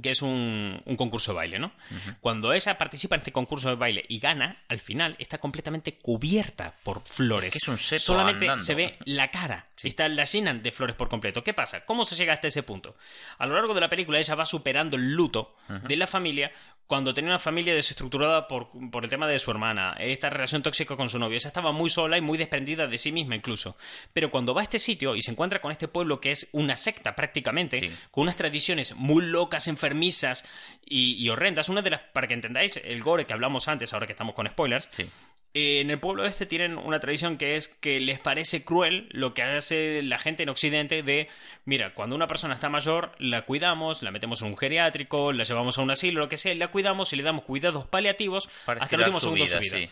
que 0.01 0.11
es 0.11 0.23
un, 0.23 0.81
un 0.87 0.97
concurso 0.97 1.33
de 1.33 1.37
baile, 1.37 1.59
¿no? 1.59 1.73
Cuando 2.21 2.53
ella 2.53 2.79
participa 2.79 3.17
en 3.17 3.21
este 3.21 3.33
concurso 3.33 3.69
de 3.69 3.75
baile 3.75 4.05
y 4.09 4.19
gana, 4.21 4.63
al 4.69 4.81
final 4.81 5.17
está 5.19 5.39
completamente 5.39 5.99
cubierta 5.99 6.75
por 6.83 7.03
flores. 7.05 7.49
Es 7.49 7.53
que 7.53 7.59
es 7.59 7.69
un 7.69 7.79
seto 7.79 8.01
Solamente 8.03 8.45
andando. 8.47 8.65
se 8.65 8.75
ve 8.75 8.97
la 9.05 9.29
cara. 9.29 9.67
Sí. 9.77 9.89
Está, 9.89 10.09
la 10.09 10.25
llenan 10.25 10.63
de 10.63 10.73
flores 10.73 10.97
por 10.97 11.09
completo. 11.09 11.43
¿Qué 11.45 11.53
pasa? 11.55 11.85
¿Cómo 11.85 12.05
se 12.05 12.15
llega 12.17 12.33
hasta 12.33 12.47
ese 12.49 12.63
punto? 12.63 12.97
A 13.39 13.47
lo 13.47 13.55
largo 13.55 13.75
de 13.75 13.81
la 13.81 13.89
película 13.89 14.19
ella 14.19 14.35
va 14.35 14.47
superando 14.47 14.97
el 14.97 15.13
luto 15.13 15.57
de 15.89 15.97
la 15.97 16.07
familia 16.07 16.53
cuando 16.87 17.15
tenía 17.15 17.31
una 17.31 17.39
familia 17.39 17.75
desestructurada 17.75 18.47
por, 18.49 18.69
por 18.91 19.05
el 19.05 19.09
tema 19.09 19.27
de 19.27 19.39
su 19.39 19.51
hermana, 19.51 19.95
esta 19.99 20.29
relación 20.29 20.63
tóxica 20.63 20.95
con 20.95 21.09
su 21.09 21.19
novio, 21.19 21.39
esa 21.39 21.49
estaba 21.49 21.73
muy 21.73 21.89
sola 21.89 22.19
y 22.19 22.21
muy 22.21 22.37
desprendida 22.37 22.87
de 22.87 22.99
sí 22.99 23.13
misma 23.13 23.35
incluso. 23.35 23.79
Pero 24.13 24.31
cuando 24.31 24.53
va 24.53 24.61
a 24.61 24.65
este 24.65 24.79
sitio 24.79 25.17
y 25.17 25.23
se 25.23 25.31
encuentra 25.31 25.63
con 25.63 25.73
este 25.73 25.89
pueblo 25.89 26.21
que 26.21 26.33
es 26.33 26.49
una 26.53 26.77
secta 26.77 27.17
prácticamente, 27.17 27.81
Sí. 27.81 27.91
con 28.11 28.23
unas 28.25 28.37
tradiciones 28.37 28.95
muy 28.97 29.25
locas, 29.25 29.69
enfermizas 29.83 30.45
y, 30.85 31.15
y 31.23 31.29
horrendas, 31.29 31.69
una 31.69 31.83
de 31.83 31.91
las, 31.91 32.01
para 32.13 32.27
que 32.29 32.35
entendáis, 32.35 32.77
el 32.77 33.03
gore 33.03 33.27
que 33.27 33.33
hablamos 33.33 33.69
antes, 33.69 33.93
ahora 33.93 34.07
que 34.07 34.13
estamos 34.13 34.35
con 34.35 34.47
spoilers, 34.49 34.89
Sí. 34.93 35.09
eh, 35.55 35.81
en 35.81 35.91
el 35.91 35.99
pueblo 35.99 36.25
este 36.25 36.47
tienen 36.47 36.79
una 36.79 37.01
tradición 37.01 37.37
que 37.37 37.57
es 37.57 37.69
que 37.69 38.01
les 38.01 38.19
parece 38.21 38.65
cruel 38.65 39.09
lo 39.11 39.35
que 39.35 39.43
hace 39.43 40.01
la 40.03 40.19
gente 40.19 40.43
en 40.45 40.49
Occidente 40.49 41.03
de, 41.03 41.29
mira, 41.65 41.95
cuando 41.95 42.15
una 42.17 42.27
persona 42.27 42.55
está 42.55 42.69
mayor, 42.69 43.13
la 43.19 43.43
cuidamos, 43.43 44.03
la 44.03 44.11
metemos 44.11 44.41
en 44.43 44.49
un 44.49 44.57
geriátrico, 44.57 45.33
la 45.33 45.45
llevamos 45.45 45.79
a 45.79 45.83
un 45.83 45.91
asilo, 45.91 46.21
lo 46.21 46.29
que 46.29 46.37
sea, 46.37 46.53
y 46.53 46.59
la 46.59 46.69
cuidamos 46.69 47.13
y 47.13 47.17
le 47.17 47.23
damos 47.23 47.45
cuidados 47.45 47.87
paliativos 47.87 48.49
Para 48.65 48.83
hasta 48.83 48.97
el 48.97 49.03
último 49.03 49.21
segundo 49.21 49.45
de 49.45 49.49
su 49.49 49.59
vida, 49.59 49.77
vida. 49.79 49.89
sí. 49.89 49.91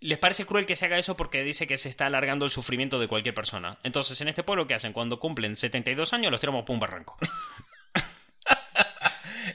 Les 0.00 0.18
parece 0.18 0.44
cruel 0.46 0.66
que 0.66 0.74
se 0.74 0.86
haga 0.86 0.98
eso 0.98 1.16
porque 1.16 1.44
dice 1.44 1.68
que 1.68 1.76
se 1.78 1.88
está 1.88 2.06
alargando 2.06 2.44
el 2.44 2.50
sufrimiento 2.50 2.98
de 2.98 3.06
cualquier 3.06 3.36
persona. 3.36 3.78
Entonces, 3.84 4.20
en 4.20 4.26
este 4.26 4.42
pueblo, 4.42 4.66
¿qué 4.66 4.74
hacen? 4.74 4.92
Cuando 4.92 5.20
cumplen 5.20 5.54
72 5.54 6.12
años, 6.12 6.32
los 6.32 6.40
tiramos 6.40 6.64
por 6.64 6.74
un 6.74 6.80
barranco. 6.80 7.16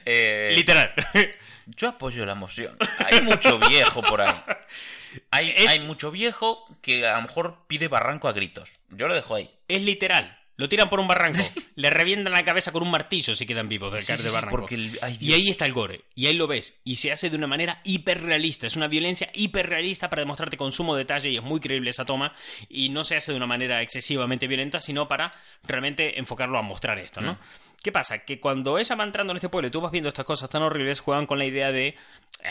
Eh, 0.04 0.52
Literal. 0.54 0.92
Yo 1.66 1.88
apoyo 1.90 2.24
la 2.24 2.34
moción. 2.34 2.76
Hay 3.04 3.20
mucho 3.22 3.58
viejo 3.58 4.02
por 4.02 4.22
ahí. 4.22 4.34
Hay, 5.30 5.52
Es- 5.56 5.70
hay 5.70 5.80
mucho 5.80 6.10
viejo 6.10 6.66
que 6.80 7.06
a 7.06 7.16
lo 7.16 7.22
mejor 7.22 7.64
pide 7.66 7.88
barranco 7.88 8.28
a 8.28 8.32
gritos. 8.32 8.80
Yo 8.88 9.06
lo 9.08 9.14
dejo 9.14 9.34
ahí. 9.34 9.50
es 9.68 9.82
literal. 9.82 10.37
Lo 10.58 10.68
tiran 10.68 10.90
por 10.90 11.00
un 11.00 11.08
barranco. 11.08 11.38
Le 11.76 11.88
revientan 11.88 12.32
la 12.32 12.44
cabeza 12.44 12.72
con 12.72 12.82
un 12.82 12.90
martillo 12.90 13.34
si 13.34 13.46
quedan 13.46 13.68
vivos 13.68 13.92
del 13.92 14.00
Sí, 14.02 14.08
caer 14.08 14.18
sí, 14.18 14.24
de 14.26 14.30
barranco. 14.32 14.56
porque 14.58 14.74
el- 14.74 14.98
ay, 15.00 15.16
Y 15.20 15.32
ahí 15.32 15.48
está 15.48 15.64
el 15.64 15.72
gore. 15.72 16.02
Y 16.14 16.26
ahí 16.26 16.34
lo 16.34 16.46
ves. 16.48 16.80
Y 16.84 16.96
se 16.96 17.12
hace 17.12 17.30
de 17.30 17.36
una 17.36 17.46
manera 17.46 17.78
hiperrealista. 17.84 18.66
Es 18.66 18.74
una 18.76 18.88
violencia 18.88 19.30
hiperrealista 19.34 20.10
para 20.10 20.20
demostrarte 20.22 20.56
con 20.56 20.72
sumo 20.72 20.94
detalle. 20.96 21.30
Y 21.30 21.36
es 21.36 21.42
muy 21.42 21.60
creíble 21.60 21.90
esa 21.90 22.04
toma. 22.04 22.34
Y 22.68 22.88
no 22.90 23.04
se 23.04 23.16
hace 23.16 23.30
de 23.32 23.36
una 23.36 23.46
manera 23.46 23.80
excesivamente 23.82 24.46
violenta, 24.48 24.80
sino 24.80 25.06
para 25.08 25.32
realmente 25.62 26.18
enfocarlo 26.18 26.58
a 26.58 26.62
mostrar 26.62 26.98
esto, 26.98 27.20
¿no? 27.20 27.34
Mm. 27.34 27.38
¿Qué 27.80 27.92
pasa? 27.92 28.18
Que 28.24 28.40
cuando 28.40 28.76
ella 28.78 28.96
va 28.96 29.04
entrando 29.04 29.30
en 29.32 29.36
este 29.36 29.48
pueblo 29.48 29.68
y 29.68 29.70
tú 29.70 29.80
vas 29.80 29.92
viendo 29.92 30.08
estas 30.08 30.24
cosas 30.24 30.50
tan 30.50 30.62
horribles, 30.62 30.98
juegan 30.98 31.26
con 31.26 31.38
la 31.38 31.44
idea 31.44 31.70
de 31.70 31.94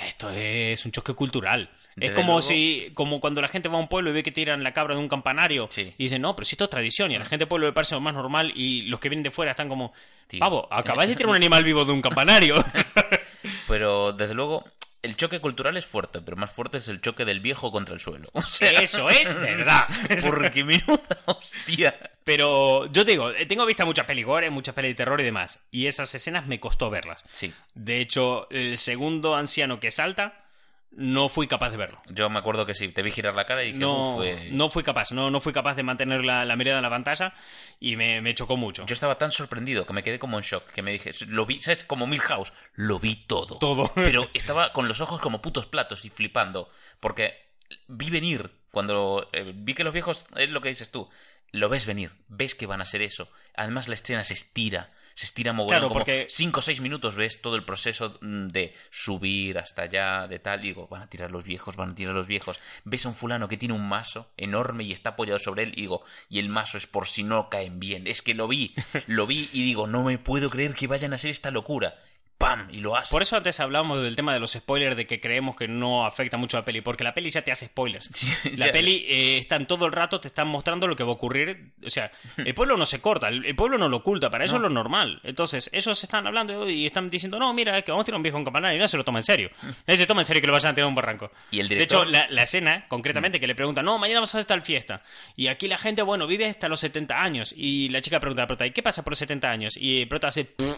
esto 0.08 0.30
es 0.32 0.86
un 0.86 0.93
choque 0.93 1.13
cultural. 1.13 1.70
Es 1.97 2.01
Desde 2.01 2.15
como 2.15 2.33
luego. 2.33 2.41
si, 2.43 2.91
como 2.93 3.19
cuando 3.19 3.41
la 3.41 3.47
gente 3.47 3.69
va 3.69 3.77
a 3.77 3.81
un 3.81 3.88
pueblo 3.88 4.12
y 4.12 4.13
ve 4.13 4.21
que 4.23 4.31
tiran 4.31 4.63
la 4.63 4.71
cabra 4.71 4.93
de 4.93 5.01
un 5.01 5.10
campanario 5.10 5.67
Sí. 5.71 5.93
y 5.97 6.03
dicen, 6.03 6.21
no, 6.21 6.36
pero 6.36 6.45
si 6.45 6.53
esto 6.53 6.65
es 6.65 6.69
tradición 6.69 7.12
y 7.12 7.15
a 7.15 7.19
la 7.19 7.25
gente 7.25 7.43
del 7.43 7.47
pueblo 7.47 7.65
le 7.67 7.73
parece 7.73 7.95
lo 7.95 8.01
más 8.01 8.13
normal 8.13 8.51
y 8.55 8.83
los 8.83 8.99
que 8.99 9.10
vienen 9.10 9.23
de 9.23 9.31
fuera 9.31 9.51
están 9.51 9.67
como, 9.67 9.93
pavo, 10.39 10.67
acabáis 10.71 11.10
de 11.10 11.15
tirar 11.15 11.31
un 11.31 11.36
animal 11.36 11.63
vivo 11.63 11.86
de 11.86 11.91
un 11.91 12.01
campanario. 12.01 12.63
Pero 13.67 14.13
desde 14.13 14.33
luego, 14.33 14.65
el 15.01 15.15
choque 15.15 15.39
cultural 15.39 15.77
es 15.77 15.86
fuerte, 15.86 16.21
pero 16.21 16.38
más 16.38 16.51
fuerte 16.51 16.77
es 16.77 16.88
el 16.88 17.01
choque 17.01 17.23
del 17.25 17.39
viejo 17.39 17.71
contra 17.71 17.93
el 17.93 17.99
suelo. 17.99 18.29
O 18.33 18.41
sea, 18.41 18.71
Eso 18.81 19.10
es 19.10 19.33
verdad. 19.39 19.88
porque 20.21 20.63
menuda 20.63 21.01
hostia. 21.25 21.95
Pero 22.23 22.91
yo 22.91 23.05
te 23.05 23.12
digo, 23.12 23.29
eh, 23.31 23.45
tengo 23.45 23.65
vista 23.65 23.86
muchas 23.86 24.05
peligores, 24.05 24.51
muchas 24.51 24.75
pelis 24.75 24.91
de 24.91 24.95
terror 24.95 25.19
y 25.21 25.23
demás. 25.23 25.65
Y 25.71 25.88
esas 25.88 26.13
escenas 26.13 26.47
me 26.47 26.60
costó 26.60 26.89
verlas. 26.89 27.23
Sí. 27.31 27.53
De 27.73 28.01
hecho, 28.01 28.47
el 28.49 28.77
segundo 28.77 29.36
anciano 29.36 29.79
que 29.79 29.91
salta, 29.91 30.45
no 30.91 31.30
fui 31.30 31.47
capaz 31.47 31.69
de 31.69 31.78
verlo. 31.78 32.02
Yo 32.10 32.30
me 32.30 32.39
acuerdo 32.39 32.65
que 32.65 32.73
sí, 32.73 32.88
te 32.89 33.04
vi 33.04 33.12
girar 33.12 33.36
la 33.36 33.45
cara 33.45 33.63
y 33.63 33.67
dije, 33.67 33.80
No, 33.80 34.17
"Uf, 34.17 34.26
eh". 34.26 34.50
no 34.52 34.69
fui 34.69 34.84
capaz, 34.84 35.12
no, 35.12 35.30
no 35.30 35.39
fui 35.39 35.54
capaz 35.54 35.76
de 35.76 35.84
mantener 35.84 36.26
la, 36.26 36.43
la 36.45 36.56
mirada 36.56 36.78
en 36.80 36.84
la 36.84 36.89
pantalla 36.89 37.34
y 37.80 37.95
me, 37.97 38.21
me 38.21 38.34
chocó 38.34 38.58
mucho. 38.58 38.86
Yo 38.86 38.93
estaba 38.93 39.17
tan 39.17 39.32
sorprendido 39.32 39.86
que 39.86 39.93
me 39.93 40.02
quedé 40.04 40.17
como 40.19 40.38
en 40.38 40.43
shock, 40.43 40.65
que 40.71 40.82
me 40.82 40.91
dije, 40.91 41.12
lo 41.28 41.45
vi, 41.45 41.62
¿sabes? 41.62 41.84
Como 41.84 42.08
Milhouse, 42.08 42.52
lo 42.73 43.00
vi 43.00 43.15
todo. 43.15 43.58
Todo. 43.60 43.91
Pero 43.95 44.30
estaba 44.34 44.73
con 44.73 44.88
los 44.88 45.00
ojos 45.02 45.19
como 45.21 45.41
putos 45.41 45.65
platos 45.67 46.04
y 46.06 46.10
flipando, 46.10 46.69
porque 47.00 47.47
vi 47.88 48.10
venir, 48.10 48.50
cuando 48.78 49.28
eh, 49.34 49.54
vi 49.56 49.74
que 49.74 49.84
los 49.84 49.92
viejos, 49.92 50.28
es 50.36 50.52
lo 50.52 50.62
que 50.62 50.70
dices 50.70 50.92
tú, 50.92 51.10
lo 51.52 51.68
ves 51.68 51.88
venir, 51.88 52.12
ves 52.28 52.54
que 52.54 52.68
van 52.68 52.80
a 52.80 52.86
ser 52.86 53.02
eso. 53.02 53.28
Además 53.56 53.88
la 53.88 53.96
escena 53.96 54.24
se 54.24 54.36
estira, 54.36 54.92
se 55.16 55.26
estira 55.26 55.52
mogollón, 55.52 55.80
Claro, 55.80 55.88
como 55.88 56.02
porque- 56.02 56.28
5 56.30 56.60
o 56.60 56.62
6 56.62 56.80
minutos 56.80 57.16
ves 57.16 57.42
todo 57.42 57.56
el 57.56 57.63
proceso 57.66 58.20
mm, 58.22 58.50
de 58.50 58.76
subir 58.92 59.58
hasta 59.58 59.82
allá, 59.82 60.28
de 60.28 60.38
tal, 60.38 60.60
y 60.63 60.68
digo, 60.68 60.88
van 60.90 61.02
a 61.02 61.10
tirar 61.10 61.32
los 61.32 61.44
viejos, 61.44 61.76
van 61.76 61.90
a 61.90 61.96
tirar 61.96 62.13
los 62.13 62.28
viejos. 62.28 62.60
Ves 62.84 63.08
a 63.08 63.10
un 63.10 63.16
fulano 63.16 63.48
que 63.48 63.58
tiene 63.58 63.74
un 63.74 63.90
mazo 63.90 64.30
enorme 64.38 64.84
y 64.84 64.92
está 64.92 65.12
apoyado 65.12 65.40
sobre 65.40 65.63
él, 65.63 65.72
y 65.76 65.82
digo, 65.82 66.04
y 66.30 66.38
el 66.38 66.50
mazo 66.50 66.78
es 66.78 66.86
por 66.86 67.08
si 67.08 67.24
no 67.24 67.50
caen 67.50 67.80
bien. 67.80 68.06
Es 68.06 68.22
que 68.22 68.36
lo 68.36 68.48
vi, 68.48 68.76
lo 69.08 69.26
vi 69.26 69.50
y 69.54 69.63
digo, 69.63 69.88
no 69.88 70.04
me 70.04 70.20
puedo 70.20 70.52
creer 70.52 70.76
que 70.76 70.86
vayan 70.86 71.13
a 71.13 71.16
hacer 71.16 71.32
esta 71.32 71.50
locura. 71.50 71.96
¡Pam! 72.38 72.67
Y 72.71 72.78
lo 72.82 72.95
hace. 72.95 73.12
Por 73.12 73.23
eso 73.23 73.36
antes 73.36 73.60
hablábamos 73.60 74.04
del 74.04 74.15
tema 74.15 74.32
de 74.32 74.39
los 74.39 74.52
spoilers, 74.52 74.95
de 74.95 75.08
que 75.08 75.19
creemos 75.19 75.56
que 75.56 75.67
no 75.67 76.06
afecta 76.06 76.38
mucho 76.38 76.58
a 76.58 76.60
la 76.62 76.65
peli, 76.65 76.82
porque 76.82 77.04
la 77.04 77.13
peli 77.15 77.32
ya 77.32 77.41
te 77.41 77.52
hace 77.52 77.65
spoilers. 77.65 78.10
Sí, 78.13 78.28
La 78.58 78.67
ya. 78.67 78.71
peli 78.71 79.06
eh, 79.08 79.38
están 79.39 79.65
todo 79.65 79.86
el 79.88 79.91
rato, 79.91 80.19
te 80.19 80.28
están 80.28 80.47
mostrando 80.47 80.86
lo 80.88 80.95
que 80.95 81.04
va 81.04 81.10
a 81.10 81.13
ocurrir. 81.13 81.71
O 81.86 81.89
sea, 81.89 82.12
el 82.38 82.54
pueblo 82.54 82.78
no 82.78 82.86
se 82.86 83.02
corta, 83.02 83.28
el, 83.30 83.43
el 83.45 83.56
pueblo 83.56 83.78
no 83.80 83.89
lo 83.89 83.97
oculta, 83.97 84.30
para 84.30 84.45
eso 84.45 84.58
es 84.58 84.62
lo 84.62 84.69
normal. 84.69 85.19
Entonces, 85.23 85.69
ellos 85.73 86.04
están 86.04 86.28
hablando 86.28 86.69
y 86.69 86.86
están 86.86 87.10
diciendo, 87.10 87.39
no, 87.39 87.52
mira, 87.54 87.76
es 87.78 87.84
que 87.84 87.91
vamos 87.91 88.04
a 88.04 88.06
tirar 88.06 88.17
un 88.17 88.23
viejo 88.23 88.38
en 88.38 88.43
campanario 88.45 88.78
y 88.78 88.82
no 88.82 88.88
se 88.88 88.97
lo 88.97 89.04
toma 89.04 89.19
en 89.19 89.23
serio. 89.23 89.50
Nadie 89.88 89.97
se 89.97 90.06
toma 90.06 90.21
en 90.21 90.26
serio 90.26 90.41
que 90.41 90.47
lo 90.47 90.54
vayan 90.54 90.71
a 90.71 90.76
tirar 90.76 90.86
a 90.86 90.89
un 90.89 90.95
barranco. 90.95 91.32
Y 91.50 91.60
el 91.60 91.67
De 91.67 91.76
director- 91.76 92.04
hecho, 92.04 92.06
la, 92.06 92.28
la 92.30 92.43
escena, 92.43 92.86
concretamente, 92.88 93.39
que 93.39 93.47
le 93.47 93.56
preguntan, 93.56 93.84
no, 93.86 93.97
mañana 93.97 94.19
vamos 94.19 94.36
a 94.36 94.38
hacer 94.38 94.45
tal 94.47 94.62
fiesta. 94.62 95.02
Y 95.36 95.47
aquí 95.47 95.67
la 95.67 95.78
gente, 95.80 96.04
bueno, 96.04 96.28
vive 96.28 96.45
hasta 96.45 96.67
los 96.69 96.80
70 96.82 97.19
años. 97.19 97.54
Y 97.58 97.89
la 97.89 98.02
chica 98.02 98.19
pregunta 98.19 98.43
a 98.43 98.43
la 98.43 98.47
prota, 98.47 98.65
¿y 98.67 98.71
qué 98.71 98.84
pasa 98.84 99.04
por 99.04 99.12
los 99.13 99.19
70 99.19 99.50
años? 99.50 99.73
Y 99.76 100.06
prota 100.06 100.28
hace... 100.28 100.45
plan, 100.45 100.78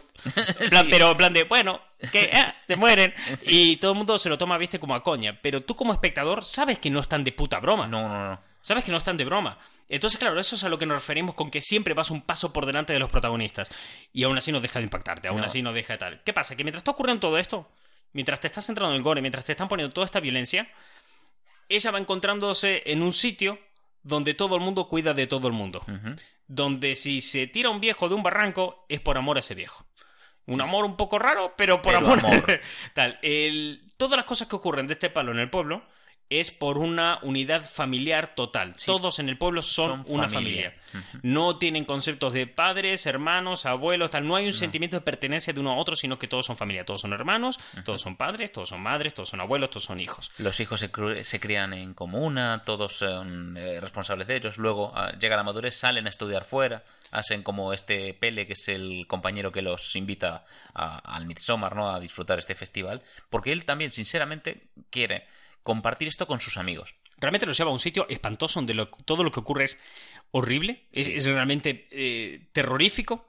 Sí. 0.70 0.88
Pero 0.90 1.12
en 1.12 1.18
plan 1.18 1.34
de, 1.34 1.46
bueno, 1.50 1.82
que 2.12 2.30
ah, 2.34 2.56
se 2.66 2.76
mueren. 2.78 3.14
Y 3.46 3.78
todo 3.78 3.92
el 3.92 3.98
mundo 3.98 4.18
se 4.18 4.30
lo 4.30 4.38
toma, 4.38 4.58
viste, 4.58 4.80
como 4.80 4.96
a 4.96 5.04
coña. 5.04 5.40
Pero 5.42 5.62
tú 5.62 5.76
como 5.76 5.92
espectador 5.92 6.46
sabes 6.46 6.80
que 6.80 6.90
no 6.90 7.00
están 7.02 7.24
de 7.24 7.32
puta 7.32 7.60
broma. 7.60 7.88
No, 7.88 8.08
no, 8.08 8.30
no. 8.30 8.42
Sabes 8.62 8.84
que 8.84 8.92
no 8.92 8.98
están 8.98 9.18
de 9.18 9.26
broma. 9.26 9.58
Entonces, 9.88 10.20
claro, 10.20 10.40
eso 10.40 10.56
es 10.56 10.64
a 10.64 10.70
lo 10.70 10.78
que 10.78 10.86
nos 10.86 10.98
referimos 10.98 11.34
con 11.34 11.50
que 11.50 11.62
siempre 11.62 11.94
vas 11.94 12.12
un 12.12 12.22
paso 12.22 12.54
por 12.54 12.66
delante 12.66 12.94
de 12.94 13.00
los 13.00 13.10
protagonistas. 13.10 13.72
Y 14.14 14.24
aún 14.24 14.38
así 14.38 14.52
no 14.52 14.60
deja 14.62 14.80
de 14.80 14.84
impactarte, 14.84 15.28
aún 15.30 15.40
No. 15.40 15.46
así 15.46 15.62
no 15.62 15.74
deja 15.74 15.94
de 15.94 16.00
tal. 16.00 16.22
¿Qué 16.24 16.34
pasa? 16.34 16.56
Que 16.56 16.64
mientras 16.64 16.82
está 16.82 16.92
ocurriendo 16.92 17.22
todo 17.22 17.38
esto, 17.38 17.70
mientras 18.14 18.40
te 18.40 18.48
estás 18.48 18.66
centrando 18.66 18.94
en 18.94 18.98
el 18.98 19.04
gore, 19.04 19.22
mientras 19.22 19.46
te 19.46 19.54
están 19.54 19.68
poniendo 19.68 19.94
toda 19.94 20.06
esta 20.06 20.20
violencia, 20.20 20.70
ella 21.70 21.92
va 21.92 22.00
encontrándose 22.00 22.84
en 22.86 23.02
un 23.02 23.14
sitio 23.14 23.60
donde 24.04 24.34
todo 24.34 24.56
el 24.56 24.62
mundo 24.62 24.88
cuida 24.88 25.14
de 25.14 25.28
todo 25.28 25.48
el 25.48 25.54
mundo. 25.54 25.84
Donde 26.48 26.96
si 26.96 27.22
se 27.22 27.48
tira 27.48 27.70
un 27.70 27.80
viejo 27.80 28.10
de 28.10 28.16
un 28.16 28.24
barranco, 28.24 28.86
es 28.90 29.00
por 29.00 29.18
amor 29.18 29.38
a 29.38 29.42
ese 29.42 29.56
viejo. 29.56 29.86
Un 30.54 30.62
amor 30.62 30.86
un 30.86 30.96
poco 30.96 31.20
raro, 31.20 31.54
pero 31.56 31.82
por 31.82 31.94
Pero 31.94 32.06
amor. 32.06 32.20
amor. 32.26 32.62
Tal. 32.94 33.20
El- 33.22 33.82
todas 33.98 34.18
las 34.18 34.26
cosas 34.26 34.48
que 34.48 34.56
ocurren 34.56 34.88
de 34.88 34.94
este 34.94 35.10
palo 35.10 35.32
en 35.32 35.40
el 35.40 35.50
pueblo 35.50 35.84
es 36.30 36.52
por 36.52 36.78
una 36.78 37.18
unidad 37.24 37.64
familiar 37.68 38.36
total. 38.36 38.76
Todos 38.86 39.18
en 39.18 39.30
el 39.30 39.38
pueblo 39.38 39.62
son, 39.64 40.06
Son 40.06 40.14
una 40.16 40.30
familia. 40.30 40.76
familia. 40.92 41.20
No 41.24 41.58
tienen 41.58 41.86
conceptos 41.86 42.34
de 42.34 42.46
padres, 42.46 43.06
hermanos, 43.08 43.66
abuelos, 43.66 44.12
tal. 44.12 44.28
No 44.28 44.36
hay 44.36 44.46
un 44.46 44.54
sentimiento 44.54 44.96
de 44.96 45.02
pertenencia 45.02 45.54
de 45.54 45.60
uno 45.60 45.72
a 45.72 45.76
otro, 45.78 45.96
sino 45.96 46.20
que 46.20 46.28
todos 46.28 46.46
son 46.46 46.56
familia. 46.56 46.86
Todos 46.86 47.02
son 47.02 47.14
hermanos, 47.14 47.60
todos 47.84 48.02
son 48.02 48.16
padres, 48.16 48.52
todos 48.52 48.70
son 48.70 48.82
madres, 48.82 49.14
todos 49.16 49.30
son 49.30 49.42
abuelos, 49.42 49.72
todos 49.72 49.86
son 49.86 50.00
hijos. 50.00 50.30
Los 50.38 50.60
hijos 50.60 50.80
se, 50.80 50.92
se 51.24 51.40
crían 51.40 51.74
en 51.74 51.94
comuna, 51.96 52.62
todos 52.66 52.98
son 52.98 53.58
eh, 53.58 53.80
responsables 53.82 54.28
de 54.28 54.36
ellos. 54.36 54.58
Luego 54.60 54.92
ah, 54.96 55.12
llega 55.20 55.36
la 55.36 55.44
madurez, 55.44 55.76
salen 55.76 56.06
a 56.06 56.10
estudiar 56.12 56.46
fuera, 56.46 56.84
hacen 57.10 57.42
como 57.42 57.74
este 57.74 58.14
Pele, 58.14 58.46
que 58.46 58.54
es 58.54 58.68
el 58.70 59.06
compañero 59.08 59.52
que 59.52 59.64
los 59.64 59.96
invita 59.96 60.46
a- 60.76 61.00
al 61.16 61.26
Midsommar, 61.26 61.76
¿no? 61.76 61.92
A 61.92 62.00
disfrutar 62.00 62.38
este 62.38 62.54
festival, 62.54 63.02
porque 63.32 63.52
él 63.52 63.66
también, 63.66 63.92
sinceramente, 63.92 64.68
quiere 64.92 65.26
compartir 65.74 66.08
esto 66.08 66.26
con 66.26 66.42
sus 66.42 66.58
amigos. 66.58 66.96
realmente 67.22 67.46
los 67.46 67.58
lleva 67.58 67.70
a 67.70 67.74
un 67.74 67.80
sitio 67.80 68.08
espantoso 68.10 68.60
donde 68.60 68.74
lo- 68.74 68.88
todo 68.88 69.24
lo 69.26 69.32
que 69.32 69.42
ocurre 69.42 69.66
es 69.66 69.78
horrible, 70.32 70.88
es, 70.94 71.06
Sí. 71.06 71.14
es 71.16 71.26
realmente 71.26 71.88
eh, 71.92 72.48
terrorífico. 72.54 73.28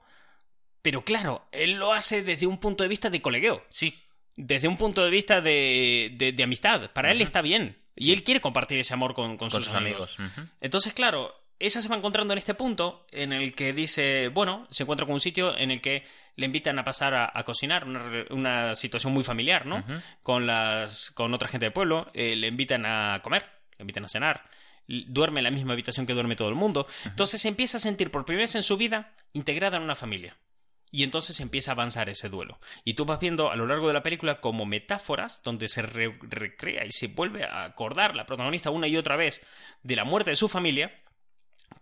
Pero 0.81 1.05
claro, 1.05 1.46
él 1.53 1.72
lo 1.72 1.92
hace 1.92 2.22
desde 2.22 2.46
un 2.46 2.59
punto 2.59 2.83
de 2.85 2.88
vista 2.88 3.11
de 3.11 3.20
colegueo, 3.20 3.64
Sí, 3.68 4.03
desde 4.37 4.68
un 4.68 4.76
punto 4.79 5.03
de 5.05 5.11
vista 5.11 5.40
de, 5.40 6.14
de- 6.16 6.33
de 6.33 6.42
amistad. 6.42 6.90
Para 6.92 7.11
él 7.12 7.20
está 7.20 7.42
bien. 7.42 7.76
Y 7.96 8.12
él 8.12 8.22
quiere 8.22 8.40
compartir 8.40 8.79
ese 8.79 8.94
amor 8.94 9.12
con, 9.12 9.37
con 9.37 9.50
con 9.50 9.50
sus, 9.50 9.64
sus 9.66 9.74
amigos. 9.74 10.16
Entonces, 10.61 10.92
claro, 10.94 11.35
ella 11.61 11.81
se 11.81 11.88
va 11.88 11.96
encontrando 11.96 12.33
en 12.33 12.38
este 12.38 12.55
punto 12.55 13.07
en 13.12 13.33
el 13.33 13.55
que 13.55 13.73
dice, 13.73 14.29
bueno, 14.29 14.66
se 14.70 14.83
encuentra 14.83 15.07
con 15.07 15.14
un 15.14 15.20
sitio 15.20 15.57
en 15.57 15.70
el 15.70 15.81
que 15.81 16.05
le 16.37 16.46
invitan 16.46 16.79
a 16.79 16.85
pasar 16.85 17.14
a, 17.14 17.31
a 17.33 17.44
cocinar, 17.44 17.87
una, 18.31 18.75
situación 18.75 19.12
muy 19.12 19.23
familiar, 19.23 19.66
¿no? 19.66 19.85
Con 20.23 20.46
las 20.46 21.11
con 21.12 21.33
otra 21.35 21.49
gente 21.49 21.66
del 21.66 21.73
pueblo, 21.73 22.11
eh, 22.14 22.35
le 22.35 22.46
invitan 22.49 22.87
a 22.87 23.20
comer, 23.23 23.44
le 23.79 23.83
invitan 23.83 24.05
a 24.05 24.09
cenar, 24.09 24.42
duerme 24.87 25.40
en 25.40 25.44
la 25.44 25.51
misma 25.51 25.75
habitación 25.75 26.07
que 26.07 26.14
duerme 26.14 26.35
todo 26.37 26.49
el 26.49 26.55
mundo. 26.55 26.87
Entonces 27.05 27.40
se 27.42 27.49
empieza 27.49 27.77
a 27.77 27.81
sentir 27.81 28.11
por 28.11 28.25
primera 28.25 28.44
vez 28.44 28.55
en 28.55 28.62
su 28.62 28.77
vida 28.77 29.12
integrada 29.35 29.77
en 29.77 29.83
una 29.83 29.94
familia. 29.94 30.37
Y 30.92 31.05
entonces 31.05 31.38
empieza 31.38 31.70
a 31.70 31.75
avanzar 31.75 32.09
ese 32.09 32.29
duelo. 32.29 32.59
Y 32.85 32.94
tú 32.94 33.05
vas 33.05 33.20
viendo 33.20 33.53
a 33.53 33.55
lo 33.55 33.66
largo 33.66 33.87
de 33.87 33.94
la 33.94 34.03
película 34.03 34.40
como 34.40 34.66
metáforas 34.66 35.40
donde 35.44 35.68
se 35.68 35.83
re- 35.83 36.18
recrea 36.23 36.85
y 36.85 36.90
se 36.90 37.07
vuelve 37.07 37.44
a 37.44 37.62
acordar 37.62 38.16
la 38.16 38.27
protagonista 38.27 38.70
una 38.70 38.88
y 38.88 38.96
otra 38.96 39.14
vez 39.14 39.40
de 39.85 39.94
la 39.94 40.05
muerte 40.05 40.31
de 40.31 40.37
su 40.37 40.49
familia. 40.49 40.92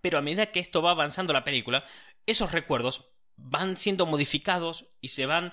Pero 0.00 0.18
a 0.18 0.22
medida 0.22 0.46
que 0.46 0.60
esto 0.60 0.82
va 0.82 0.90
avanzando 0.92 1.32
la 1.32 1.44
película, 1.44 1.84
esos 2.26 2.52
recuerdos 2.52 3.06
van 3.36 3.76
siendo 3.76 4.06
modificados 4.06 4.86
y 5.00 5.08
se 5.08 5.26
van 5.26 5.52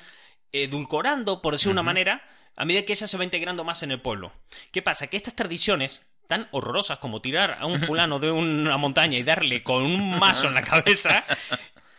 edulcorando, 0.52 1.42
por 1.42 1.54
decirlo 1.54 1.72
de 1.72 1.76
una 1.82 1.84
manera, 1.84 2.24
a 2.56 2.66
medida 2.66 2.84
que 2.86 2.94
ella 2.94 3.08
se 3.08 3.18
va 3.18 3.24
integrando 3.24 3.64
más 3.64 3.84
en 3.84 3.92
el 3.92 4.02
pueblo. 4.02 4.32
¿Qué 4.72 4.82
pasa? 4.82 5.08
Que 5.08 5.18
estas 5.18 5.36
tradiciones 5.36 6.02
tan 6.28 6.48
horrorosas 6.52 7.00
como 7.00 7.22
tirar 7.22 7.58
a 7.60 7.66
un 7.66 7.80
fulano 7.84 8.20
de 8.20 8.32
una 8.32 8.78
montaña 8.78 9.18
y 9.18 9.24
darle 9.24 9.62
con 9.64 9.84
un 9.84 10.18
mazo 10.20 10.48
en 10.48 10.54
la 10.56 10.64
cabeza 10.64 11.26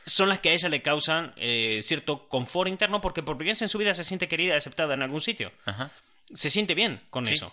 son 0.04 0.28
las 0.28 0.38
que 0.40 0.50
a 0.50 0.52
ella 0.52 0.68
le 0.68 0.82
causan 0.82 1.32
eh, 1.36 1.80
cierto 1.82 2.28
confort 2.28 2.68
interno 2.68 3.00
porque 3.00 3.22
por 3.22 3.36
primera 3.36 3.52
vez 3.52 3.62
en 3.62 3.68
su 3.68 3.78
vida 3.78 3.92
se 3.94 4.04
siente 4.04 4.28
querida 4.28 4.54
y 4.54 4.56
aceptada 4.56 4.94
en 4.94 5.02
algún 5.02 5.20
sitio. 5.20 5.52
Ajá. 5.64 5.90
Se 6.32 6.50
siente 6.50 6.74
bien 6.74 7.02
con 7.10 7.26
Sí. 7.26 7.34
eso. 7.34 7.52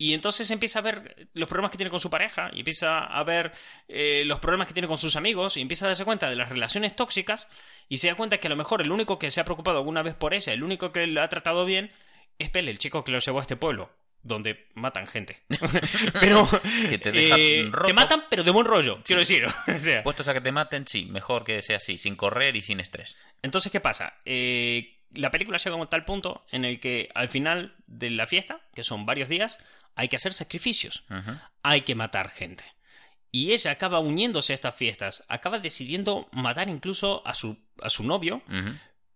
Y 0.00 0.14
entonces 0.14 0.48
empieza 0.52 0.78
a 0.78 0.82
ver 0.82 1.28
los 1.34 1.48
problemas 1.48 1.72
que 1.72 1.76
tiene 1.76 1.90
con 1.90 1.98
su 1.98 2.08
pareja, 2.08 2.50
y 2.52 2.60
empieza 2.60 3.00
a 3.00 3.22
ver 3.24 3.52
eh, 3.88 4.22
los 4.24 4.38
problemas 4.38 4.68
que 4.68 4.72
tiene 4.72 4.86
con 4.86 4.96
sus 4.96 5.16
amigos, 5.16 5.56
y 5.56 5.60
empieza 5.60 5.86
a 5.86 5.88
darse 5.88 6.04
cuenta 6.04 6.30
de 6.30 6.36
las 6.36 6.48
relaciones 6.48 6.94
tóxicas, 6.94 7.48
y 7.88 7.98
se 7.98 8.06
da 8.06 8.14
cuenta 8.14 8.38
que 8.38 8.46
a 8.46 8.50
lo 8.50 8.56
mejor 8.56 8.80
el 8.80 8.92
único 8.92 9.18
que 9.18 9.32
se 9.32 9.40
ha 9.40 9.44
preocupado 9.44 9.78
alguna 9.78 10.02
vez 10.02 10.14
por 10.14 10.34
ella, 10.34 10.52
el 10.52 10.62
único 10.62 10.92
que 10.92 11.08
la 11.08 11.24
ha 11.24 11.28
tratado 11.28 11.64
bien, 11.64 11.90
es 12.38 12.48
Pele, 12.48 12.70
el 12.70 12.78
chico 12.78 13.02
que 13.02 13.10
lo 13.10 13.18
llevó 13.18 13.40
a 13.40 13.42
este 13.42 13.56
pueblo, 13.56 13.90
donde 14.22 14.68
matan 14.74 15.08
gente. 15.08 15.42
pero 16.20 16.48
Que 16.88 16.98
te 16.98 17.10
eh, 17.14 17.70
te 17.86 17.92
matan, 17.92 18.24
pero 18.30 18.44
de 18.44 18.52
buen 18.52 18.66
rollo, 18.66 19.00
quiero 19.04 19.20
decir. 19.20 19.46
O 19.66 19.80
sea, 19.80 20.04
Puestos 20.04 20.28
a 20.28 20.34
que 20.34 20.40
te 20.40 20.52
maten, 20.52 20.86
sí, 20.86 21.06
mejor 21.06 21.42
que 21.44 21.60
sea 21.62 21.78
así, 21.78 21.98
sin 21.98 22.14
correr 22.14 22.54
y 22.54 22.62
sin 22.62 22.78
estrés. 22.78 23.16
Entonces, 23.42 23.72
¿qué 23.72 23.80
pasa? 23.80 24.14
Eh, 24.24 24.94
la 25.14 25.30
película 25.30 25.58
llega 25.58 25.82
a 25.82 25.86
tal 25.86 26.04
punto 26.04 26.46
en 26.50 26.64
el 26.64 26.80
que 26.80 27.08
al 27.14 27.28
final 27.28 27.74
de 27.86 28.10
la 28.10 28.26
fiesta, 28.26 28.60
que 28.74 28.84
son 28.84 29.06
varios 29.06 29.28
días, 29.28 29.58
hay 29.98 30.08
que 30.08 30.16
hacer 30.16 30.32
sacrificios, 30.32 31.04
hay 31.62 31.80
que 31.80 31.96
matar 31.96 32.30
gente. 32.30 32.62
Y 33.32 33.52
ella 33.52 33.72
acaba 33.72 33.98
uniéndose 33.98 34.52
a 34.52 34.54
estas 34.54 34.74
fiestas, 34.76 35.24
acaba 35.28 35.58
decidiendo 35.58 36.28
matar 36.32 36.68
incluso 36.68 37.20
a 37.26 37.34
su, 37.34 37.58
a 37.82 37.90
su 37.90 38.04
novio, 38.04 38.40
Ujú. 38.48 38.70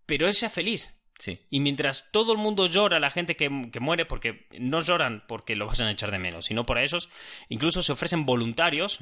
pero 0.07 0.27
ella 0.29 0.51
feliz. 0.51 0.93
Sí. 1.19 1.39
Y 1.51 1.61
mientras 1.61 2.11
todo 2.11 2.33
el 2.33 2.39
mundo 2.39 2.67
llora, 2.67 2.99
la 2.99 3.11
gente 3.11 3.37
que, 3.37 3.71
que 3.73 3.79
muere, 3.79 4.07
porque 4.07 4.49
no 4.59 4.81
lloran 4.81 5.25
porque 5.29 5.55
los 5.55 5.69
vayan 5.69 5.87
a 5.87 5.93
echar 5.93 6.11
de 6.11 6.19
menos, 6.19 6.47
sino 6.47 6.67
por 6.67 6.79
ellos, 6.79 7.09
incluso 7.49 7.81
se 7.81 7.93
ofrecen 7.93 8.27
voluntarios 8.27 8.99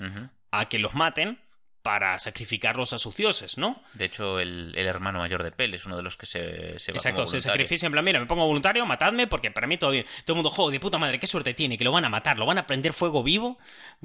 a 0.50 0.68
que 0.68 0.78
los 0.78 0.92
maten 0.94 1.40
para 1.82 2.18
sacrificarlos 2.18 2.92
a 2.92 2.98
sus 2.98 3.16
dioses, 3.16 3.56
¿no? 3.56 3.82
De 3.94 4.04
hecho, 4.04 4.38
el, 4.38 4.72
el 4.76 4.86
hermano 4.86 5.20
mayor 5.20 5.42
de 5.42 5.50
Pel 5.50 5.74
es 5.74 5.86
uno 5.86 5.96
de 5.96 6.02
los 6.02 6.16
que 6.16 6.26
se, 6.26 6.78
se 6.78 6.92
va 6.92 6.96
Exacto, 6.96 7.22
como 7.22 7.30
se 7.30 7.40
sacrificia 7.40 7.86
en 7.86 7.92
plan, 7.92 8.04
mira, 8.04 8.20
me 8.20 8.26
pongo 8.26 8.46
voluntario, 8.46 8.84
matadme, 8.84 9.26
porque 9.26 9.50
para 9.50 9.66
mí 9.66 9.78
todo 9.78 9.90
bien. 9.90 10.04
Todo 10.24 10.34
el 10.34 10.36
mundo, 10.36 10.50
joder, 10.50 10.72
de 10.72 10.80
puta 10.80 10.98
madre, 10.98 11.18
qué 11.18 11.26
suerte 11.26 11.54
tiene, 11.54 11.78
que 11.78 11.84
lo 11.84 11.92
van 11.92 12.04
a 12.04 12.10
matar, 12.10 12.38
lo 12.38 12.46
van 12.46 12.58
a 12.58 12.66
prender 12.66 12.92
fuego 12.92 13.22
vivo 13.22 13.58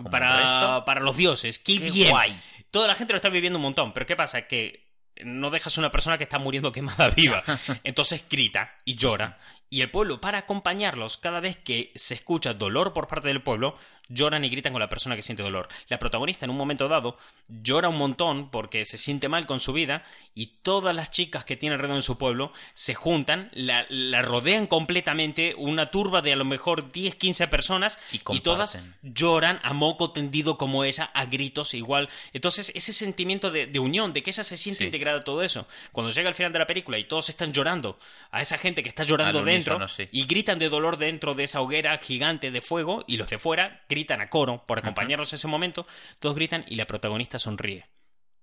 para, 0.10 0.84
para 0.86 1.02
los 1.02 1.18
dioses. 1.18 1.60
¡Qué, 1.60 1.80
Qué 1.80 1.92
bien! 1.92 2.12
guay. 2.12 2.40
Toda 2.72 2.88
la 2.88 2.96
gente 2.96 3.14
lo 3.14 3.18
está 3.18 3.30
viviendo 3.30 3.58
un 3.60 3.64
montón, 3.64 3.94
pero 3.94 4.06
¿qué 4.06 4.16
pasa? 4.16 4.44
Que 4.48 4.86
no 5.24 5.50
dejas 5.50 5.78
a 5.78 5.82
una 5.82 5.92
persona 5.92 6.18
que 6.18 6.26
está 6.26 6.40
muriendo 6.40 6.72
quemada 6.72 7.10
viva. 7.16 7.44
Entonces 7.84 8.26
grita 8.30 8.82
y 8.86 8.96
llora. 8.96 9.38
Y 9.76 9.82
el 9.82 9.92
pueblo, 9.92 10.22
para 10.22 10.38
acompañarlos, 10.38 11.18
cada 11.18 11.42
vez 11.42 11.58
que 11.58 11.92
se 11.96 12.14
escucha 12.14 12.54
dolor 12.54 12.94
por 12.94 13.10
parte 13.10 13.28
del 13.28 13.42
pueblo, 13.42 13.76
lloran 14.08 14.46
y 14.46 14.50
gritan 14.50 14.72
con 14.72 14.80
la 14.80 14.88
persona 14.88 15.18
que 15.18 15.22
siente 15.22 15.44
dolor. 15.44 15.68
La 15.90 16.00
protagonista, 16.00 16.46
en 16.46 16.52
un 16.52 16.58
momento 16.58 16.88
dado, 16.88 17.18
llora 17.50 17.90
un 17.90 17.98
montón 17.98 18.52
porque 18.52 18.86
se 18.86 18.98
siente 18.98 19.28
mal 19.28 19.46
con 19.48 19.60
su 19.60 19.74
vida 19.74 20.04
y 20.34 20.48
todas 20.62 20.96
las 20.96 21.12
chicas 21.12 21.44
que 21.44 21.58
tiene 21.58 21.74
alrededor 21.76 21.98
en 21.98 22.04
su 22.04 22.18
pueblo 22.18 22.54
se 22.74 22.94
juntan, 22.94 23.50
la, 23.52 23.86
la 23.90 24.22
rodean 24.22 24.68
completamente, 24.68 25.56
una 25.58 25.92
turba 25.92 26.22
de 26.22 26.32
a 26.32 26.36
lo 26.38 26.46
mejor 26.46 26.94
10, 26.94 27.16
15 27.16 27.48
personas 27.50 28.00
Y 28.14 28.22
y 28.32 28.40
todas 28.42 28.80
lloran 29.02 29.60
a 29.64 29.74
moco 29.74 30.12
tendido 30.12 30.58
como 30.58 30.86
ella, 30.86 31.10
a 31.14 31.26
gritos 31.26 31.74
igual. 31.74 32.08
Entonces, 32.32 32.72
ese 32.76 32.94
sentimiento 32.94 33.52
de, 33.52 33.66
de 33.68 33.80
unión, 33.80 34.14
de 34.14 34.24
que 34.24 34.30
ella 34.30 34.44
se 34.44 34.56
siente 34.56 34.80
Sí. 34.80 34.86
integrada 34.86 35.20
a 35.20 35.24
todo 35.26 35.42
eso. 35.42 35.68
Cuando 35.92 36.12
llega 36.14 36.30
al 36.30 36.36
final 36.36 36.54
de 36.54 36.60
la 36.60 36.68
película 36.68 36.98
y 36.98 37.04
todos 37.06 37.28
están 37.30 37.52
llorando 37.52 37.98
a 38.32 38.42
esa 38.42 38.58
gente 38.58 38.84
que 38.84 38.90
está 38.90 39.04
llorando 39.04 39.40
Al 39.40 39.46
dentro 39.66 39.76
unísono, 39.78 39.88
sí. 39.88 40.10
y 40.12 40.26
gritan 40.26 40.60
de 40.60 40.70
dolor 40.70 40.98
dentro 40.98 41.34
de 41.34 41.44
esa 41.46 41.62
hoguera 41.62 41.98
gigante 41.98 42.52
de 42.52 42.62
fuego 42.62 43.04
y 43.08 43.18
los 43.18 43.30
de 43.30 43.40
fuera 43.40 43.84
gritan 43.90 44.22
a 44.22 44.30
coro 44.30 44.64
por 44.66 44.80
acompañarlos 44.80 45.34
en 45.34 45.38
ese 45.38 45.48
momento, 45.48 45.86
todos 46.20 46.36
gritan 46.36 46.64
y 46.68 46.76
la 46.76 46.86
protagonista 46.88 47.40
sonríe 47.40 47.86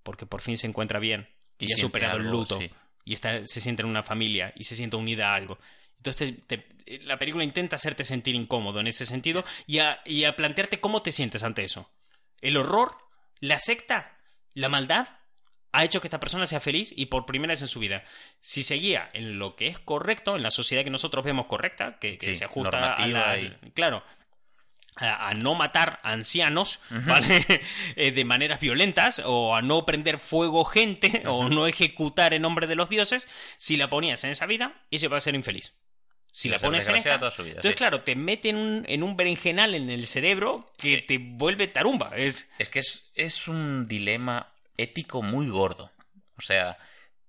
porque 0.02 0.26
por 0.26 0.40
fin 0.40 0.56
se 0.56 0.66
encuentra 0.66 0.98
bien 0.98 1.28
y, 1.58 1.70
Y 1.70 1.72
ha 1.74 1.76
superado 1.76 2.16
el 2.18 2.24
luto 2.24 2.58
sí. 2.58 2.70
y 3.04 3.14
está, 3.14 3.44
se 3.44 3.60
siente 3.60 3.82
en 3.82 3.88
una 3.88 4.02
familia 4.02 4.52
y 4.56 4.64
se 4.64 4.74
siente 4.74 4.96
unida 4.96 5.30
a 5.32 5.34
algo. 5.36 5.58
Entonces 5.98 6.34
te- 6.48 6.58
te- 6.58 6.98
la 7.04 7.16
película 7.18 7.44
intenta 7.44 7.76
hacerte 7.76 8.02
sentir 8.04 8.34
incómodo 8.34 8.80
en 8.80 8.88
ese 8.88 9.06
sentido 9.06 9.44
y 9.68 9.78
a, 9.78 10.00
y 10.04 10.24
a 10.24 10.34
plantearte 10.34 10.80
cómo 10.80 11.02
te 11.02 11.12
sientes 11.12 11.44
ante 11.44 11.64
eso. 11.64 11.88
El 12.40 12.56
horror, 12.56 12.96
la 13.38 13.60
secta, 13.60 14.18
la 14.54 14.68
maldad 14.68 15.06
ha 15.72 15.84
hecho 15.84 16.00
que 16.00 16.06
esta 16.06 16.20
persona 16.20 16.46
sea 16.46 16.60
feliz 16.60 16.92
y 16.96 17.06
por 17.06 17.24
primera 17.26 17.52
vez 17.52 17.62
en 17.62 17.68
su 17.68 17.80
vida. 17.80 18.04
Si 18.40 18.62
seguía 18.62 19.08
en 19.14 19.38
lo 19.38 19.56
que 19.56 19.68
es 19.68 19.78
correcto, 19.78 20.36
en 20.36 20.42
la 20.42 20.50
sociedad 20.50 20.84
que 20.84 20.90
nosotros 20.90 21.24
vemos 21.24 21.46
correcta, 21.46 21.98
que, 21.98 22.18
que 22.18 22.26
Sí, 22.28 22.34
se 22.34 22.44
ajusta 22.44 22.94
a 22.94 23.06
la... 23.06 23.38
y- 23.38 23.56
Claro, 23.74 24.04
a, 24.96 25.30
a 25.30 25.34
no 25.34 25.54
matar 25.54 26.00
a 26.02 26.12
ancianos, 26.12 26.80
¿vale? 26.90 27.44
Eh, 27.96 28.12
de 28.12 28.24
maneras 28.24 28.60
violentas, 28.60 29.22
o 29.24 29.56
a 29.56 29.62
no 29.62 29.86
prender 29.86 30.18
fuego 30.18 30.64
gente, 30.64 31.22
o 31.26 31.48
no 31.48 31.66
ejecutar 31.66 32.34
en 32.34 32.42
nombre 32.42 32.66
de 32.66 32.74
los 32.74 32.90
dioses, 32.90 33.26
si 33.56 33.76
la 33.78 33.88
ponías 33.88 34.22
en 34.24 34.30
esa 34.30 34.44
vida, 34.46 34.74
ella 34.90 35.08
va 35.08 35.16
a 35.16 35.20
ser 35.20 35.34
infeliz. 35.34 35.72
Si 36.34 36.48
la 36.48 36.58
pones 36.58 36.88
en 36.88 36.96
esta, 36.96 37.18
toda 37.18 37.30
su 37.30 37.42
vida, 37.42 37.56
entonces 37.56 37.72
sí. 37.72 37.76
claro, 37.76 38.02
te 38.02 38.16
mete 38.16 38.48
en 38.48 38.56
un, 38.56 38.84
en 38.88 39.02
un 39.02 39.16
berenjenal 39.18 39.74
en 39.74 39.90
el 39.90 40.06
cerebro 40.06 40.72
que 40.78 40.98
te 40.98 41.18
vuelve 41.18 41.66
tarumba. 41.68 42.12
Es, 42.16 42.50
Es 42.58 42.70
que 42.70 42.78
es, 42.78 43.10
es 43.14 43.48
un 43.48 43.86
dilema 43.86 44.51
ético 44.76 45.22
muy 45.22 45.48
gordo. 45.48 45.90
O 46.38 46.42
sea, 46.42 46.76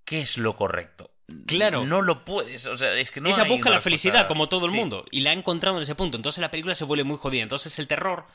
¿qué 0.05 0.21
es 0.21 0.37
lo 0.37 0.55
correcto? 0.55 1.11
Claro. 1.47 1.85
No 1.85 2.01
lo 2.01 2.25
puedes. 2.25 2.65
O 2.65 2.77
sea, 2.77 2.93
es 2.93 3.11
que 3.11 3.21
no 3.21 3.29
ella 3.29 3.45
busca 3.45 3.69
la 3.69 3.81
felicidad 3.81 4.27
como 4.27 4.49
todo 4.49 4.65
el 4.65 4.71
Sí. 4.71 4.77
mundo 4.77 5.05
y 5.11 5.21
la 5.21 5.29
ha 5.31 5.33
encontrado 5.33 5.77
en 5.77 5.83
ese 5.83 5.95
punto. 5.95 6.17
Entonces 6.17 6.41
la 6.41 6.51
película 6.51 6.75
se 6.75 6.83
vuelve 6.83 7.03
muy 7.03 7.17
jodida. 7.17 7.43
Entonces 7.43 7.77
el 7.79 7.87
terror 7.87 8.25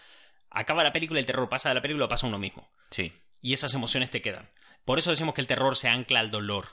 acaba 0.50 0.82
la 0.82 0.92
película, 0.92 1.20
el 1.20 1.26
terror 1.26 1.48
pasa 1.48 1.68
de 1.68 1.74
la 1.74 1.82
película, 1.82 2.08
pasa 2.08 2.26
uno 2.26 2.38
mismo. 2.38 2.68
Sí. 2.90 3.12
y 3.40 3.52
esas 3.52 3.72
emociones 3.74 4.10
te 4.10 4.20
quedan. 4.20 4.50
Por 4.84 4.98
eso 4.98 5.10
decimos 5.10 5.32
que 5.34 5.40
el 5.40 5.46
terror 5.46 5.76
se 5.76 5.88
ancla 5.88 6.18
al 6.18 6.30
dolor. 6.32 6.66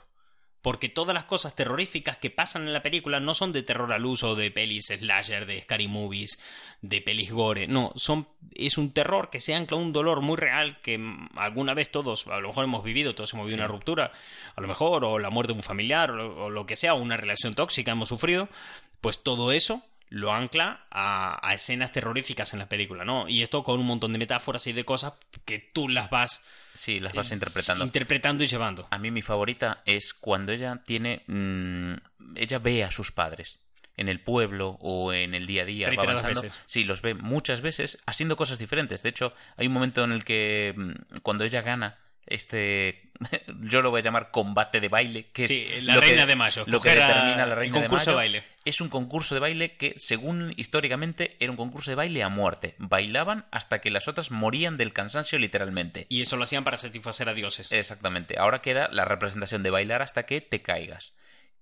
Porque 0.66 0.88
todas 0.88 1.14
las 1.14 1.22
cosas 1.22 1.54
terroríficas 1.54 2.16
que 2.16 2.28
pasan 2.28 2.66
en 2.66 2.72
la 2.72 2.82
película 2.82 3.20
no 3.20 3.34
son 3.34 3.52
de 3.52 3.62
terror 3.62 3.92
al 3.92 4.04
uso 4.04 4.34
de 4.34 4.50
pelis 4.50 4.86
slasher, 4.86 5.46
de 5.46 5.62
scary 5.62 5.86
movies, 5.86 6.40
de 6.82 7.00
pelis 7.00 7.30
gore. 7.30 7.68
No, 7.68 7.92
son, 7.94 8.26
es 8.52 8.76
un 8.76 8.90
terror 8.92 9.30
que 9.30 9.38
se 9.38 9.54
ancla 9.54 9.76
a 9.78 9.80
un 9.80 9.92
dolor 9.92 10.22
muy 10.22 10.36
real 10.36 10.80
que 10.80 10.98
mm, 10.98 11.28
alguna 11.36 11.72
vez 11.72 11.92
todos, 11.92 12.26
a 12.26 12.40
lo 12.40 12.48
mejor 12.48 12.64
hemos 12.64 12.82
vivido, 12.82 13.14
todos 13.14 13.32
hemos 13.34 13.46
vivido 13.46 13.58
Sí. 13.58 13.60
una 13.64 13.68
ruptura, 13.72 14.10
a 14.56 14.60
lo 14.60 14.66
mejor, 14.66 15.04
o 15.04 15.20
la 15.20 15.30
muerte 15.30 15.52
de 15.52 15.58
un 15.58 15.62
familiar, 15.62 16.10
o, 16.10 16.46
o 16.46 16.50
lo 16.50 16.66
que 16.66 16.74
sea, 16.74 16.94
o 16.94 16.96
una 17.00 17.16
relación 17.16 17.54
tóxica 17.54 17.92
hemos 17.92 18.08
sufrido. 18.08 18.48
Pues 19.00 19.22
todo 19.22 19.52
eso 19.52 19.84
lo 20.08 20.32
ancla 20.32 20.86
a, 20.90 21.38
a 21.46 21.54
escenas 21.54 21.90
terroríficas 21.92 22.52
en 22.52 22.60
la 22.60 22.68
película, 22.68 23.04
¿no? 23.04 23.28
Y 23.28 23.42
esto 23.42 23.64
con 23.64 23.80
un 23.80 23.86
montón 23.86 24.12
de 24.12 24.18
metáforas 24.18 24.66
y 24.68 24.72
de 24.72 24.84
cosas 24.84 25.14
que 25.44 25.58
tú 25.58 25.88
las 25.88 26.10
vas 26.10 26.42
Sí, 26.74 27.00
las 27.00 27.12
vas 27.14 27.32
interpretando. 27.32 27.84
interpretando 27.84 28.44
y 28.44 28.46
llevando. 28.46 28.86
A 28.90 28.98
mí 28.98 29.10
mi 29.10 29.22
favorita 29.22 29.82
es 29.84 30.14
cuando 30.14 30.52
ella 30.52 30.82
tiene. 30.86 31.22
mm, 31.26 31.94
ella 32.36 32.58
ve 32.58 32.84
a 32.84 32.90
sus 32.90 33.10
padres 33.12 33.58
en 33.96 34.08
el 34.08 34.20
pueblo 34.20 34.76
o 34.80 35.12
en 35.14 35.34
el 35.34 35.46
día 35.46 35.62
a 35.62 35.64
día. 35.64 35.86
va 35.86 35.90
Reiteradas 35.90 36.22
avanzando. 36.22 36.42
veces. 36.52 36.62
Sí, 36.66 36.84
los 36.84 37.00
ve 37.02 37.14
muchas 37.14 37.60
veces 37.62 37.98
haciendo 38.06 38.36
cosas 38.36 38.58
diferentes. 38.58 39.02
De 39.02 39.08
hecho, 39.08 39.32
hay 39.56 39.66
un 39.68 39.72
momento 39.72 40.04
en 40.04 40.12
el 40.12 40.22
que 40.24 40.74
mm, 40.76 41.18
cuando 41.22 41.44
ella 41.44 41.62
gana 41.62 41.98
este. 42.26 43.05
Yo 43.62 43.82
lo 43.82 43.90
voy 43.90 44.00
a 44.00 44.04
llamar 44.04 44.30
combate 44.30 44.80
de 44.80 44.88
baile, 44.88 45.30
que 45.32 45.46
Sí, 45.46 45.66
es 45.74 45.82
la 45.84 45.94
que- 45.94 46.00
reina 46.00 46.26
de 46.26 46.36
mayo. 46.36 46.64
Lo 46.66 46.80
que 46.80 46.90
determina 46.90 47.46
la 47.46 47.54
reina 47.54 47.74
de 47.80 47.86
concurso 47.86 48.10
de 48.10 48.16
mayo. 48.16 48.16
baile. 48.16 48.44
Es 48.64 48.80
un 48.80 48.88
concurso 48.88 49.34
de 49.34 49.40
baile 49.40 49.76
que, 49.76 49.94
según 49.98 50.52
históricamente, 50.56 51.36
era 51.40 51.50
un 51.50 51.56
concurso 51.56 51.90
de 51.90 51.94
baile 51.94 52.22
a 52.22 52.28
muerte. 52.28 52.74
Bailaban 52.78 53.46
hasta 53.50 53.80
que 53.80 53.90
las 53.90 54.08
otras 54.08 54.30
morían 54.30 54.76
del 54.76 54.92
cansancio, 54.92 55.38
literalmente. 55.38 56.06
Y 56.08 56.22
eso 56.22 56.36
lo 56.36 56.44
hacían 56.44 56.64
para 56.64 56.76
satisfacer 56.76 57.28
a 57.28 57.34
dioses. 57.34 57.70
Exactamente. 57.72 58.38
Ahora 58.38 58.60
queda 58.62 58.88
la 58.92 59.04
representación 59.04 59.62
de 59.62 59.70
bailar 59.70 60.02
hasta 60.02 60.24
que 60.26 60.40
te 60.40 60.62
caigas. 60.62 61.14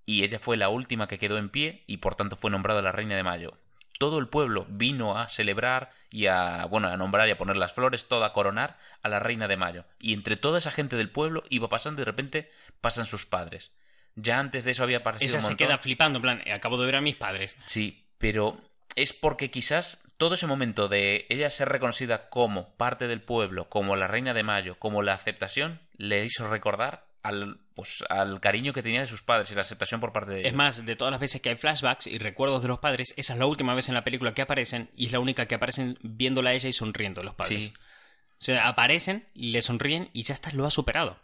Y 0.07 0.23
ella 0.25 0.39
fue 0.39 0.57
la 0.57 0.69
última 0.69 1.09
que 1.09 1.19
quedó 1.19 1.39
en 1.39 1.49
pie 1.49 1.85
y 1.87 1.99
por 1.99 2.15
tanto 2.15 2.37
fue 2.37 2.51
nombrada 2.51 2.83
la 2.83 2.93
Reina 2.93 3.17
de 3.17 3.23
Mayo. 3.23 3.57
Todo 3.99 4.19
el 4.19 4.29
pueblo 4.29 4.67
vino 4.69 5.19
a 5.19 5.29
celebrar 5.29 5.91
y 6.11 6.27
a, 6.27 6.67
bueno, 6.67 6.89
a 6.89 6.97
nombrar 6.97 7.29
y 7.29 7.31
a 7.31 7.37
poner 7.37 7.57
las 7.57 7.73
flores, 7.73 8.07
todo 8.09 8.25
a 8.25 8.33
coronar 8.33 8.77
a 9.03 9.09
la 9.09 9.21
Reina 9.21 9.49
de 9.49 9.57
Mayo. 9.57 9.85
Y 9.99 10.15
entre 10.15 10.37
toda 10.37 10.59
esa 10.59 10.71
gente 10.71 10.97
del 10.97 11.11
pueblo 11.11 11.45
iba 11.49 11.69
pasando 11.69 12.01
y 12.01 12.05
de 12.05 12.11
repente 12.11 12.51
pasan 12.81 13.07
sus 13.07 13.27
padres. 13.27 13.73
Ya 14.17 14.39
antes 14.39 14.65
de 14.65 14.73
eso 14.73 14.83
había 14.83 14.99
aparecido 14.99 15.37
un 15.37 15.43
se 15.43 15.57
queda 15.57 15.79
flipando, 15.79 16.19
en 16.19 16.23
plan, 16.23 16.43
acabo 16.53 16.79
de 16.79 16.87
ver 16.87 16.97
a 16.97 17.01
mis 17.01 17.17
padres. 17.17 17.57
Sí, 17.67 18.05
pero 18.19 18.57
es 18.97 19.13
porque 19.13 19.51
quizás 19.51 20.03
todo 20.17 20.35
ese 20.35 20.47
momento 20.47 20.89
de 20.89 21.27
ella 21.29 21.51
ser 21.51 21.69
reconocida 21.69 22.27
como 22.27 22.77
parte 22.77 23.09
del 23.09 23.21
pueblo, 23.21 23.69
como 23.69 23.97
la 23.97 24.07
reina 24.07 24.35
de 24.35 24.43
Mayo, 24.43 24.79
como 24.79 25.03
la 25.03 25.15
aceptación, 25.15 25.81
le 25.97 26.25
hizo 26.25 26.47
recordar 26.47 27.07
al, 27.23 27.59
pues, 27.75 28.05
al 28.09 28.41
cariño 28.41 28.72
que 28.72 28.83
tenía 28.83 29.01
de 29.01 29.07
sus 29.07 29.22
padres 29.22 29.51
y 29.51 29.55
la 29.55 29.61
aceptación 29.62 30.01
por 30.01 30.12
parte 30.12 30.31
de 30.33 30.41
ellos. 30.41 30.51
Es 30.51 30.55
más, 30.57 30.87
de 30.87 30.97
todas 30.97 31.11
las 31.12 31.20
veces 31.20 31.41
que 31.43 31.49
hay 31.51 31.57
flashbacks 31.57 32.07
y 32.07 32.18
recuerdos 32.18 32.62
de 32.62 32.68
los 32.68 32.79
padres, 32.79 33.14
esa 33.16 33.33
es 33.33 33.39
la 33.39 33.47
última 33.47 33.75
vez 33.75 33.89
en 33.89 33.95
la 33.95 34.05
película 34.05 34.33
que 34.35 34.43
aparecen 34.43 34.91
y 34.97 35.07
es 35.07 35.12
la 35.12 35.20
única 35.20 35.47
que 35.47 35.55
aparecen 35.57 35.99
viéndola 36.03 36.51
a 36.51 36.53
ella 36.55 36.68
y 36.68 36.72
sonriendo 36.72 37.22
los 37.22 37.35
padres. 37.35 37.64
Sí. 37.64 37.72
O 37.77 38.45
sea, 38.45 38.68
aparecen, 38.68 39.27
le 39.35 39.62
sonríen 39.62 40.11
y 40.12 40.22
ya 40.22 40.35
está, 40.35 40.51
lo 40.53 40.66
ha 40.66 40.70
superado. 40.70 41.18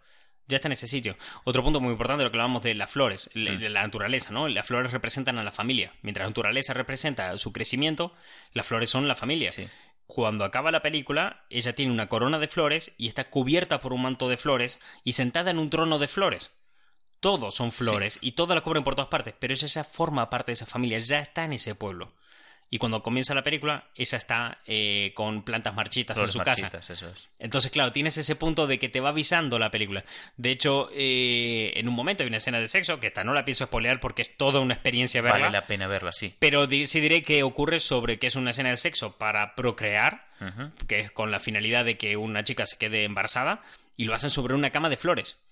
Ya 0.49 0.57
está 0.57 0.67
en 0.69 0.73
ese 0.73 0.89
sitio. 0.89 1.17
Otro 1.45 1.63
punto 1.63 1.81
muy 1.81 1.93
importante, 1.93 2.25
lo 2.25 2.31
que 2.33 2.37
hablábamos 2.37 2.63
de 2.65 2.75
las 2.75 2.91
flores, 2.91 3.31
le- 3.35 3.57
de 3.57 3.71
la 3.71 3.83
naturaleza, 3.83 4.33
¿no? 4.33 4.49
Las 4.49 4.67
flores 4.67 4.91
representan 4.91 5.39
a 5.39 5.45
la 5.45 5.53
familia. 5.53 5.93
Mientras 6.03 6.25
la 6.25 6.31
naturaleza 6.31 6.75
representa 6.75 7.39
su 7.39 7.53
crecimiento, 7.53 8.13
las 8.53 8.67
flores 8.67 8.91
son 8.91 9.07
la 9.07 9.15
familia. 9.15 9.53
Sí. 9.53 9.69
Cuando 10.13 10.45
acaba 10.45 10.73
la 10.73 10.83
película, 10.83 11.45
ella 11.51 11.73
tiene 11.77 11.93
una 11.93 12.09
corona 12.09 12.41
de 12.41 12.49
flores 12.49 12.93
y 12.99 13.07
está 13.07 13.31
cubierta 13.31 13.79
por 13.79 13.93
un 13.93 14.03
manto 14.03 14.29
de 14.29 14.37
flores 14.37 14.81
y 15.05 15.13
sentada 15.13 15.53
en 15.53 15.59
un 15.61 15.71
trono 15.71 16.01
de 16.01 16.09
flores. 16.09 16.51
Todos 17.21 17.55
son 17.55 17.71
flores 17.71 18.19
y 18.21 18.33
todas 18.33 18.57
la 18.57 18.63
cubren 18.63 18.83
por 18.83 18.97
todas 18.97 19.09
partes, 19.09 19.35
pero 19.39 19.55
ella 19.55 19.69
ya 19.69 19.85
forma 19.85 20.29
parte 20.29 20.51
de 20.51 20.55
esa 20.55 20.67
familia, 20.67 20.99
ya 20.99 21.21
está 21.21 21.45
en 21.45 21.53
ese 21.53 21.77
pueblo. 21.77 22.13
Y 22.73 22.79
cuando 22.79 23.03
comienza 23.03 23.35
la 23.35 23.43
película, 23.43 23.89
ella 23.97 24.17
está 24.17 24.59
eh, 24.65 25.13
con 25.17 25.43
plantas 25.43 25.75
marchitas 25.75 26.17
Flores 26.17 26.37
en 26.37 26.39
su 26.41 26.45
casa. 26.45 26.63
marchitas, 26.63 26.89
eso 26.89 27.11
es. 27.11 27.29
Entonces, 27.41 27.73
claro, 27.73 27.91
tienes 27.91 28.17
ese 28.17 28.37
punto 28.37 28.69
de 28.69 28.79
que 28.79 28.89
te 28.89 29.01
va 29.01 29.09
avisando 29.09 29.59
la 29.59 29.73
película. 29.73 30.05
De 30.37 30.53
hecho, 30.53 30.89
eh, 30.95 31.73
en 31.75 31.89
un 31.89 31.95
momento 31.95 32.23
hay 32.23 32.29
una 32.29 32.37
escena 32.37 32.61
de 32.61 32.69
sexo, 32.69 33.01
que 33.01 33.09
esta 33.09 33.25
no 33.25 33.35
la 33.35 33.45
pienso 33.45 33.67
spoilear 33.67 33.99
porque 33.99 34.23
es 34.23 34.37
toda 34.37 34.61
una 34.61 34.75
experiencia 34.75 35.21
verla. 35.21 35.41
Vale 35.41 35.53
la 35.53 35.67
pena 35.67 35.89
verla, 35.89 36.13
sí. 36.13 36.37
Pero 36.39 36.69
sí 36.71 37.01
diré 37.01 37.25
que 37.25 37.43
ocurre 37.43 37.81
sobre 37.81 38.21
que 38.21 38.29
es 38.29 38.37
una 38.37 38.51
escena 38.51 38.71
de 38.71 38.77
sexo 38.77 39.19
para 39.19 39.57
procrear, 39.57 40.29
que 40.87 41.01
es 41.01 41.11
con 41.11 41.33
la 41.33 41.41
finalidad 41.41 41.85
de 41.85 41.99
que 41.99 42.17
una 42.17 42.45
chica 42.45 42.67
se 42.67 42.79
quede 42.79 43.03
embarazada, 43.03 43.63
y 43.97 44.05
lo 44.05 44.15
hacen 44.15 44.31
sobre 44.31 44.55
una 44.55 44.71
cama 44.71 44.89
de 44.89 44.97
flores. 44.97 45.43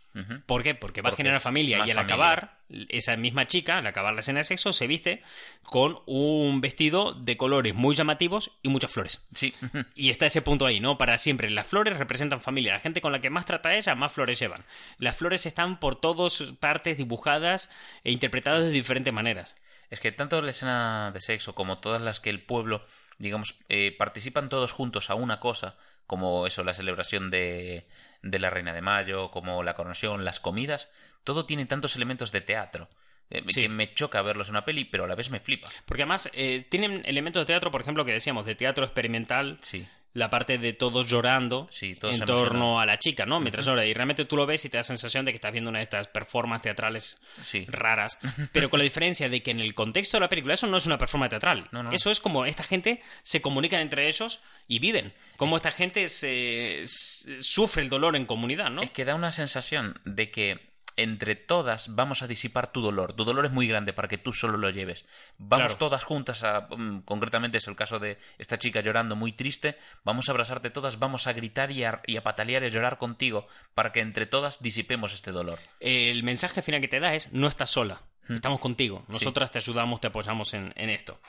¿Por 0.47 0.63
qué? 0.63 0.75
Porque 0.75 1.01
va 1.03 1.11
Porque 1.11 1.23
a 1.23 1.25
generar 1.25 1.41
familia 1.41 1.79
y 1.79 1.81
al 1.81 1.97
familia. 1.97 2.03
acabar, 2.03 2.59
esa 2.89 3.17
misma 3.17 3.47
chica, 3.47 3.79
al 3.79 3.87
acabar 3.87 4.15
la 4.15 4.21
escena 4.21 4.39
de 4.39 4.45
sexo, 4.45 4.73
se 4.73 4.87
viste 4.87 5.23
con 5.63 6.01
un 6.07 6.61
vestido 6.61 7.15
de 7.15 7.37
colores 7.37 7.75
muy 7.75 7.95
llamativos 7.95 8.53
y 8.63 8.69
muchas 8.69 8.91
flores. 8.91 9.27
Sí. 9.35 9.55
Y 9.95 10.11
está 10.11 10.27
ese 10.27 10.43
punto 10.43 10.67
ahí, 10.67 10.81
¿no? 10.81 10.99
Para 10.99 11.19
siempre. 11.19 11.51
Las 11.51 11.67
flores 11.67 11.97
representan 11.99 12.41
familia. 12.41 12.75
La 12.75 12.81
gente 12.81 13.01
con 13.01 13.13
la 13.13 13.21
que 13.21 13.31
más 13.31 13.47
trata 13.47 13.75
ella, 13.77 13.95
más 13.95 14.13
flores 14.13 14.39
llevan. 14.39 14.65
Las 14.99 15.17
flores 15.17 15.47
están 15.47 15.79
por 15.81 16.01
todas 16.01 16.43
partes 16.61 16.97
dibujadas 16.97 17.71
e 18.05 18.13
interpretadas 18.13 18.63
de 18.63 18.71
diferentes 18.71 19.13
maneras. 19.13 19.55
Es 19.91 20.01
que 20.01 20.13
tanto 20.13 20.41
la 20.43 20.51
escena 20.51 21.11
de 21.13 21.21
sexo 21.21 21.55
como 21.55 21.79
todas 21.79 22.03
las 22.03 22.21
que 22.21 22.31
el 22.31 22.43
pueblo, 22.43 22.83
digamos, 23.19 23.55
eh, 23.69 23.95
participan 23.99 24.49
todos 24.49 24.73
juntos 24.73 25.11
a 25.11 25.15
una 25.15 25.41
cosa, 25.41 25.77
como 26.09 26.49
eso, 26.49 26.65
la 26.65 26.75
celebración 26.75 27.31
de, 27.31 27.87
de 28.23 28.39
la 28.41 28.51
Reina 28.51 28.73
de 28.73 28.83
Mayo, 28.83 29.31
como 29.31 29.63
la 29.63 29.75
coronación, 29.75 30.25
las 30.25 30.41
comidas, 30.41 30.91
todo 31.23 31.47
tiene 31.47 31.67
tantos 31.67 31.95
elementos 31.95 32.33
de 32.33 32.41
teatro. 32.41 32.89
eh, 33.31 33.45
Sí. 33.47 33.61
Que 33.63 33.69
me 33.69 33.93
choca 33.95 34.21
verlos 34.23 34.49
en 34.49 34.55
una 34.55 34.65
peli, 34.65 34.85
pero 34.87 35.05
a 35.05 35.07
la 35.07 35.15
vez 35.15 35.31
me 35.31 35.39
flipa. 35.39 35.69
Porque 35.85 36.03
además 36.03 36.29
eh, 36.33 36.67
tienen 36.69 37.03
elementos 37.05 37.43
de 37.43 37.47
teatro, 37.47 37.71
por 37.71 37.83
ejemplo, 37.83 38.05
que 38.05 38.13
decíamos, 38.13 38.47
de 38.47 38.55
teatro 38.57 38.85
experimental. 38.85 39.59
Sí. 39.61 39.87
La 40.19 40.31
parte 40.31 40.59
de 40.59 40.73
todos 40.73 41.07
llorando 41.07 41.69
Sí, 41.71 41.95
todos 41.95 42.19
en 42.21 42.27
torno 42.27 42.81
a 42.81 42.87
la 42.87 42.99
chica, 42.99 43.25
¿no? 43.25 43.39
Mientras 43.41 43.65
llora. 43.67 43.87
Y 43.87 43.95
realmente 43.95 44.25
tú 44.25 44.37
lo 44.37 44.47
ves 44.47 44.65
y 44.65 44.69
te 44.69 44.77
da 44.77 44.83
sensación 44.83 45.25
de 45.25 45.33
que 45.33 45.37
estás 45.37 45.53
viendo 45.53 45.71
una 45.71 45.79
de 45.79 45.85
estas 45.85 46.09
performances 46.09 46.65
teatrales 46.65 47.19
Sí. 47.43 47.65
raras. 47.69 48.19
Pero 48.53 48.69
con 48.71 48.79
la 48.79 48.85
diferencia 48.85 49.29
de 49.29 49.43
que 49.43 49.51
en 49.53 49.61
el 49.61 49.75
contexto 49.75 50.17
de 50.17 50.23
la 50.23 50.29
película 50.29 50.55
eso 50.55 50.67
no 50.67 50.77
es 50.77 50.87
una 50.87 50.99
performance 50.99 51.31
teatral. 51.31 51.69
No, 51.73 51.83
no. 51.83 51.93
Eso 51.93 52.11
es 52.11 52.21
como 52.21 52.45
esta 52.45 52.63
gente 52.63 53.01
se 53.23 53.41
comunican 53.41 53.81
entre 53.81 54.09
ellos 54.09 54.41
y 54.67 54.79
viven. 54.81 55.15
Como 55.37 55.57
esta 55.57 55.71
gente 55.71 56.09
se, 56.09 56.83
se- 56.87 57.41
sufre 57.43 57.83
el 57.83 57.89
dolor 57.89 58.17
en 58.17 58.27
comunidad, 58.27 58.71
¿no? 58.71 58.83
Es 58.83 58.91
que 58.91 59.05
da 59.05 59.15
una 59.15 59.33
sensación 59.33 60.01
de 60.05 60.31
que 60.31 60.68
entre 60.99 61.35
todas 61.37 61.95
vamos 61.95 62.23
a 62.23 62.27
disipar 62.27 62.71
tu 62.73 62.83
dolor. 62.83 63.15
Tu 63.15 63.25
dolor 63.25 63.47
es 63.47 63.53
muy 63.53 63.67
grande 63.67 63.93
para 63.93 64.09
que 64.09 64.19
tú 64.19 64.33
solo 64.35 64.59
lo 64.59 64.69
lleves. 64.71 65.07
Vamos 65.39 65.67
Claro. 65.69 65.79
todas 65.79 66.05
juntas 66.05 66.45
a... 66.45 66.69
mm, 66.77 67.03
concretamente 67.07 67.59
es 67.59 67.67
el 67.69 67.77
caso 67.77 67.99
de 67.99 68.19
esta 68.37 68.59
chica 68.59 68.81
llorando 68.83 69.17
muy 69.17 69.33
triste. 69.33 69.79
Vamos 70.05 70.29
a 70.29 70.33
abrazarte 70.33 70.71
todas, 70.71 70.99
vamos 70.99 71.27
a 71.27 71.33
gritar 71.33 71.71
y 71.71 71.85
a, 71.85 72.03
y 72.07 72.17
a 72.17 72.23
patalear 72.23 72.63
y 72.65 72.67
a 72.67 72.71
llorar 72.71 72.99
contigo 72.99 73.47
para 73.75 73.93
que 73.93 74.01
entre 74.01 74.27
todas 74.27 74.61
disipemos 74.61 75.15
este 75.15 75.31
dolor. 75.33 75.59
el 75.81 76.23
mensaje 76.25 76.61
final 76.63 76.81
que 76.81 76.89
te 76.89 77.01
da 77.01 77.15
es 77.15 77.33
no 77.33 77.47
estás 77.47 77.71
sola, 77.71 78.03
estamos 78.29 78.61
contigo, 78.61 79.05
Sí. 79.07 79.13
nosotras 79.15 79.51
te 79.51 79.59
ayudamos, 79.59 80.01
te 80.01 80.09
apoyamos 80.09 80.53
en, 80.55 80.73
en 80.77 80.91
esto. 80.91 81.21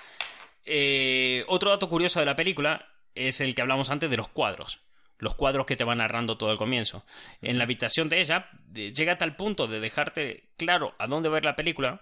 Eh, 0.65 1.45
otro 1.47 1.69
dato 1.69 1.89
curioso 1.89 2.19
de 2.19 2.25
la 2.25 2.35
película 2.35 2.87
es 3.15 3.41
el 3.41 3.55
que 3.55 3.61
hablamos 3.61 3.89
antes 3.89 4.09
de 4.09 4.17
los 4.17 4.27
cuadros. 4.27 4.81
Los 5.19 5.35
cuadros 5.35 5.65
que 5.65 5.75
te 5.75 5.83
van 5.83 5.99
narrando 5.99 6.37
todo 6.37 6.51
el 6.51 6.57
comienzo. 6.57 7.05
En 7.41 7.57
la 7.57 7.65
habitación 7.65 8.09
de 8.09 8.21
ella 8.21 8.49
llega 8.73 9.13
a 9.13 9.17
tal 9.17 9.35
punto 9.35 9.67
de 9.67 9.79
dejarte 9.79 10.49
claro 10.57 10.95
a 10.97 11.07
dónde 11.07 11.29
ver 11.29 11.45
la 11.45 11.55
película 11.55 12.01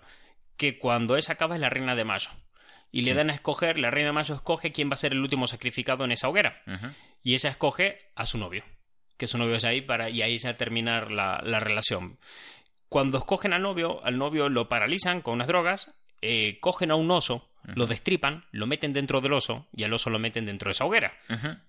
que 0.55 0.79
cuando 0.79 1.17
ella 1.17 1.33
acaba 1.33 1.55
es 1.55 1.61
la 1.61 1.69
reina 1.69 1.95
de 1.95 2.05
mayo. 2.05 2.29
Y 2.91 3.03
le 3.03 3.13
dan 3.13 3.29
a 3.29 3.33
escoger, 3.33 3.77
la 3.79 3.91
reina 3.91 4.09
de 4.09 4.13
mayo 4.13 4.33
escoge 4.33 4.71
quién 4.71 4.89
va 4.89 4.93
a 4.93 4.97
ser 4.97 5.11
el 5.11 5.19
último 5.19 5.45
sacrificado 5.45 6.05
en 6.05 6.11
esa 6.11 6.29
hoguera. 6.29 6.61
Y 7.21 7.33
ella 7.33 7.49
escoge 7.49 7.97
a 8.15 8.25
su 8.25 8.37
novio. 8.37 8.63
Que 9.17 9.27
su 9.27 9.37
novio 9.37 9.55
es 9.55 9.65
ahí 9.65 9.81
para, 9.81 10.09
y 10.09 10.21
ahí 10.21 10.37
ya 10.37 10.55
terminar 10.55 11.11
la, 11.11 11.41
la 11.43 11.59
relación. 11.59 12.17
Cuando 12.89 13.17
escogen 13.17 13.53
al 13.53 13.61
novio, 13.61 14.03
al 14.05 14.17
novio 14.17 14.47
lo 14.47 14.69
paralizan 14.69 15.21
con 15.21 15.35
unas 15.35 15.47
drogas, 15.47 15.99
eh, 16.21 16.59
cogen 16.61 16.91
a 16.91 16.95
un 16.95 17.11
oso, 17.11 17.46
lo 17.75 17.85
destripan, 17.85 18.45
lo 18.51 18.65
meten 18.65 18.93
dentro 18.93 19.19
del 19.19 19.33
oso 19.33 19.67
y 19.75 19.83
al 19.83 19.93
oso 19.93 20.09
lo 20.09 20.19
meten 20.19 20.45
dentro 20.45 20.69
de 20.69 20.71
esa 20.71 20.85
hoguera. 20.85 21.13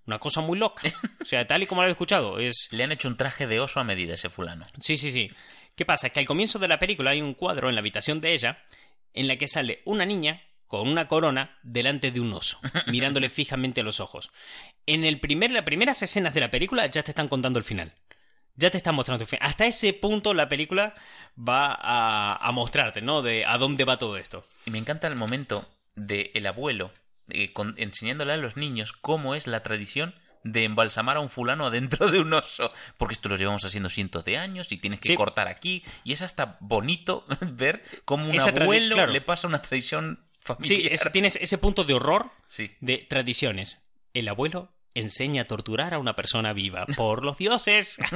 Una 0.06 0.18
cosa 0.18 0.40
muy 0.40 0.58
loca. 0.58 0.82
O 1.20 1.24
sea, 1.28 1.46
tal 1.46 1.62
y 1.62 1.66
como 1.66 1.82
lo 1.82 1.88
he 1.88 1.90
escuchado, 1.90 2.38
es... 2.38 2.68
Le 2.70 2.84
han 2.84 2.92
hecho 2.92 3.08
un 3.08 3.16
traje 3.16 3.46
de 3.46 3.60
oso 3.60 3.80
a 3.80 3.84
medida 3.84 4.14
ese 4.14 4.30
fulano. 4.30 4.66
Sí, 4.78 4.96
sí, 4.96 5.10
sí. 5.10 5.30
¿Qué 5.74 5.84
pasa? 5.84 6.08
Que 6.08 6.20
al 6.20 6.26
comienzo 6.26 6.58
de 6.58 6.68
la 6.68 6.78
película 6.78 7.10
hay 7.10 7.20
un 7.20 7.34
cuadro 7.34 7.68
en 7.68 7.74
la 7.74 7.80
habitación 7.80 8.20
de 8.20 8.32
ella 8.32 8.64
en 9.12 9.28
la 9.28 9.36
que 9.36 9.46
sale 9.46 9.82
una 9.84 10.06
niña 10.06 10.42
con 10.66 10.88
una 10.88 11.08
corona 11.08 11.58
delante 11.62 12.10
de 12.10 12.20
un 12.20 12.32
oso, 12.32 12.60
mirándole 12.86 13.28
fijamente 13.28 13.80
a 13.80 13.84
los 13.84 14.00
ojos. 14.00 14.30
En 14.86 15.04
el 15.04 15.20
primer, 15.20 15.50
las 15.50 15.64
primeras 15.64 16.02
escenas 16.02 16.32
de 16.34 16.40
la 16.40 16.50
película 16.50 16.86
ya 16.86 17.02
te 17.02 17.10
están 17.10 17.28
contando 17.28 17.58
el 17.58 17.64
final. 17.64 17.92
Ya 18.54 18.70
te 18.70 18.78
están 18.78 18.94
mostrando 18.94 19.24
el 19.24 19.28
final. 19.28 19.48
Hasta 19.48 19.66
ese 19.66 19.92
punto 19.92 20.34
la 20.34 20.48
película 20.48 20.94
va 21.38 21.76
a, 21.78 22.36
a 22.36 22.52
mostrarte, 22.52 23.02
¿no? 23.02 23.22
De 23.22 23.44
a 23.44 23.56
dónde 23.58 23.84
va 23.84 23.98
todo 23.98 24.16
esto. 24.16 24.44
Y 24.66 24.70
me 24.70 24.78
encanta 24.78 25.06
el 25.08 25.16
momento 25.16 25.68
de 25.98 26.30
el 26.34 26.46
abuelo 26.46 26.92
eh, 27.30 27.52
con- 27.52 27.74
enseñándole 27.78 28.32
a 28.32 28.36
los 28.38 28.56
niños 28.56 28.92
cómo 28.92 29.34
es 29.34 29.46
la 29.46 29.62
tradición 29.62 30.14
de 30.44 30.64
embalsamar 30.64 31.16
a 31.16 31.20
un 31.20 31.28
fulano 31.30 31.66
adentro 31.68 32.10
de 32.10 32.20
un 32.20 32.32
oso. 32.32 32.72
Porque 32.96 33.12
esto 33.14 33.28
lo 33.28 33.36
llevamos 33.36 33.64
haciendo 33.64 33.90
cientos 33.90 34.24
de 34.24 34.38
años 34.38 34.72
y 34.72 34.78
tienes 34.78 35.00
que 35.00 35.08
Sí. 35.10 35.14
cortar 35.16 35.48
aquí. 35.48 35.82
Y 36.04 36.12
es 36.12 36.22
hasta 36.22 36.56
bonito 36.60 37.26
ver 37.52 37.82
cómo 38.04 38.28
un 38.28 38.34
Esa 38.36 38.50
abuelo 38.50 38.94
claro. 38.94 39.12
le 39.12 39.20
pasa 39.20 39.46
una 39.48 39.60
tradición 39.60 40.20
familiar. 40.40 40.80
Sí, 40.80 40.88
es- 40.90 41.12
tienes 41.12 41.36
ese 41.36 41.58
punto 41.58 41.84
de 41.84 41.94
horror 41.94 42.30
Sí. 42.48 42.70
de 42.80 42.98
tradiciones. 42.98 43.84
El 44.14 44.28
abuelo 44.28 44.72
enseña 44.94 45.42
a 45.42 45.44
torturar 45.44 45.92
a 45.94 45.98
una 45.98 46.16
persona 46.16 46.52
viva 46.54 46.86
por 46.96 47.24
los 47.24 47.36
dioses. 47.36 47.98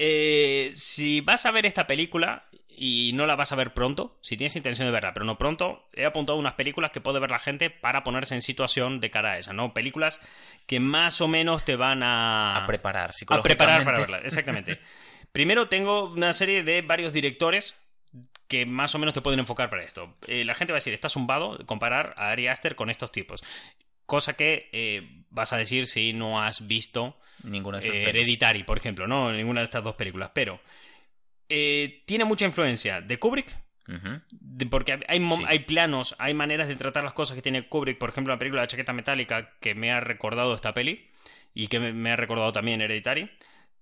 Eh, 0.00 0.72
si 0.74 1.20
vas 1.20 1.46
a 1.46 1.50
ver 1.52 1.66
esta 1.66 1.86
película 1.86 2.47
y 2.78 3.12
no 3.14 3.26
la 3.26 3.36
vas 3.36 3.52
a 3.52 3.56
ver 3.56 3.74
pronto, 3.74 4.16
si 4.22 4.36
tienes 4.36 4.54
intención 4.56 4.86
de 4.86 4.92
verla, 4.92 5.12
pero 5.12 5.26
no 5.26 5.38
pronto, 5.38 5.88
he 5.92 6.04
apuntado 6.04 6.38
unas 6.38 6.54
películas 6.54 6.90
que 6.90 7.00
puede 7.00 7.18
ver 7.18 7.30
la 7.30 7.38
gente 7.38 7.70
para 7.70 8.04
ponerse 8.04 8.34
en 8.34 8.42
situación 8.42 9.00
de 9.00 9.10
cara 9.10 9.32
a 9.32 9.38
esa, 9.38 9.52
¿no? 9.52 9.74
Películas 9.74 10.20
que 10.66 10.80
más 10.80 11.20
o 11.20 11.28
menos 11.28 11.64
te 11.64 11.76
van 11.76 12.02
a... 12.02 12.56
A 12.56 12.66
preparar 12.66 13.10
a 13.10 13.12
psicológicamente. 13.12 13.56
preparar 13.56 13.84
para 13.84 13.98
verla, 13.98 14.18
exactamente. 14.18 14.80
Primero 15.32 15.68
tengo 15.68 16.04
una 16.04 16.32
serie 16.32 16.62
de 16.62 16.82
varios 16.82 17.12
directores 17.12 17.76
que 18.46 18.64
más 18.64 18.94
o 18.94 18.98
menos 18.98 19.14
te 19.14 19.20
pueden 19.20 19.40
enfocar 19.40 19.68
para 19.68 19.82
esto. 19.82 20.16
Eh, 20.26 20.44
la 20.44 20.54
gente 20.54 20.72
va 20.72 20.76
a 20.76 20.80
decir, 20.80 20.94
está 20.94 21.08
zumbado 21.08 21.58
comparar 21.66 22.14
a 22.16 22.30
Ari 22.30 22.48
Aster 22.48 22.76
con 22.76 22.90
estos 22.90 23.12
tipos. 23.12 23.44
Cosa 24.06 24.34
que 24.34 24.70
eh, 24.72 25.24
vas 25.30 25.52
a 25.52 25.58
decir 25.58 25.86
si 25.86 26.12
no 26.14 26.40
has 26.40 26.66
visto 26.66 27.18
Ninguna 27.44 27.78
de 27.78 27.86
sus 27.86 27.96
eh. 27.96 28.08
Hereditary, 28.08 28.64
por 28.64 28.78
ejemplo, 28.78 29.06
¿no? 29.06 29.32
Ninguna 29.32 29.60
de 29.60 29.64
estas 29.66 29.84
dos 29.84 29.94
películas. 29.94 30.30
Pero 30.34 30.60
eh, 31.48 32.02
tiene 32.06 32.24
mucha 32.24 32.44
influencia 32.44 33.00
de 33.00 33.18
Kubrick, 33.18 33.56
de- 34.30 34.66
porque 34.66 35.00
hay, 35.08 35.18
Sí. 35.18 35.44
hay 35.46 35.58
planos, 35.60 36.14
hay 36.18 36.34
maneras 36.34 36.68
de 36.68 36.76
tratar 36.76 37.04
las 37.04 37.14
cosas 37.14 37.34
que 37.36 37.42
tiene 37.42 37.68
Kubrick. 37.68 37.96
Por 37.98 38.10
ejemplo, 38.10 38.34
la 38.34 38.38
película 38.38 38.62
La 38.62 38.68
chaqueta 38.68 38.92
metálica 38.92 39.54
que 39.60 39.74
me 39.74 39.90
ha 39.92 40.00
recordado 40.00 40.54
esta 40.54 40.74
peli 40.74 41.08
y 41.54 41.68
que 41.68 41.80
me, 41.80 41.92
me 41.92 42.10
ha 42.12 42.16
recordado 42.16 42.52
también 42.52 42.80
Hereditary. 42.82 43.30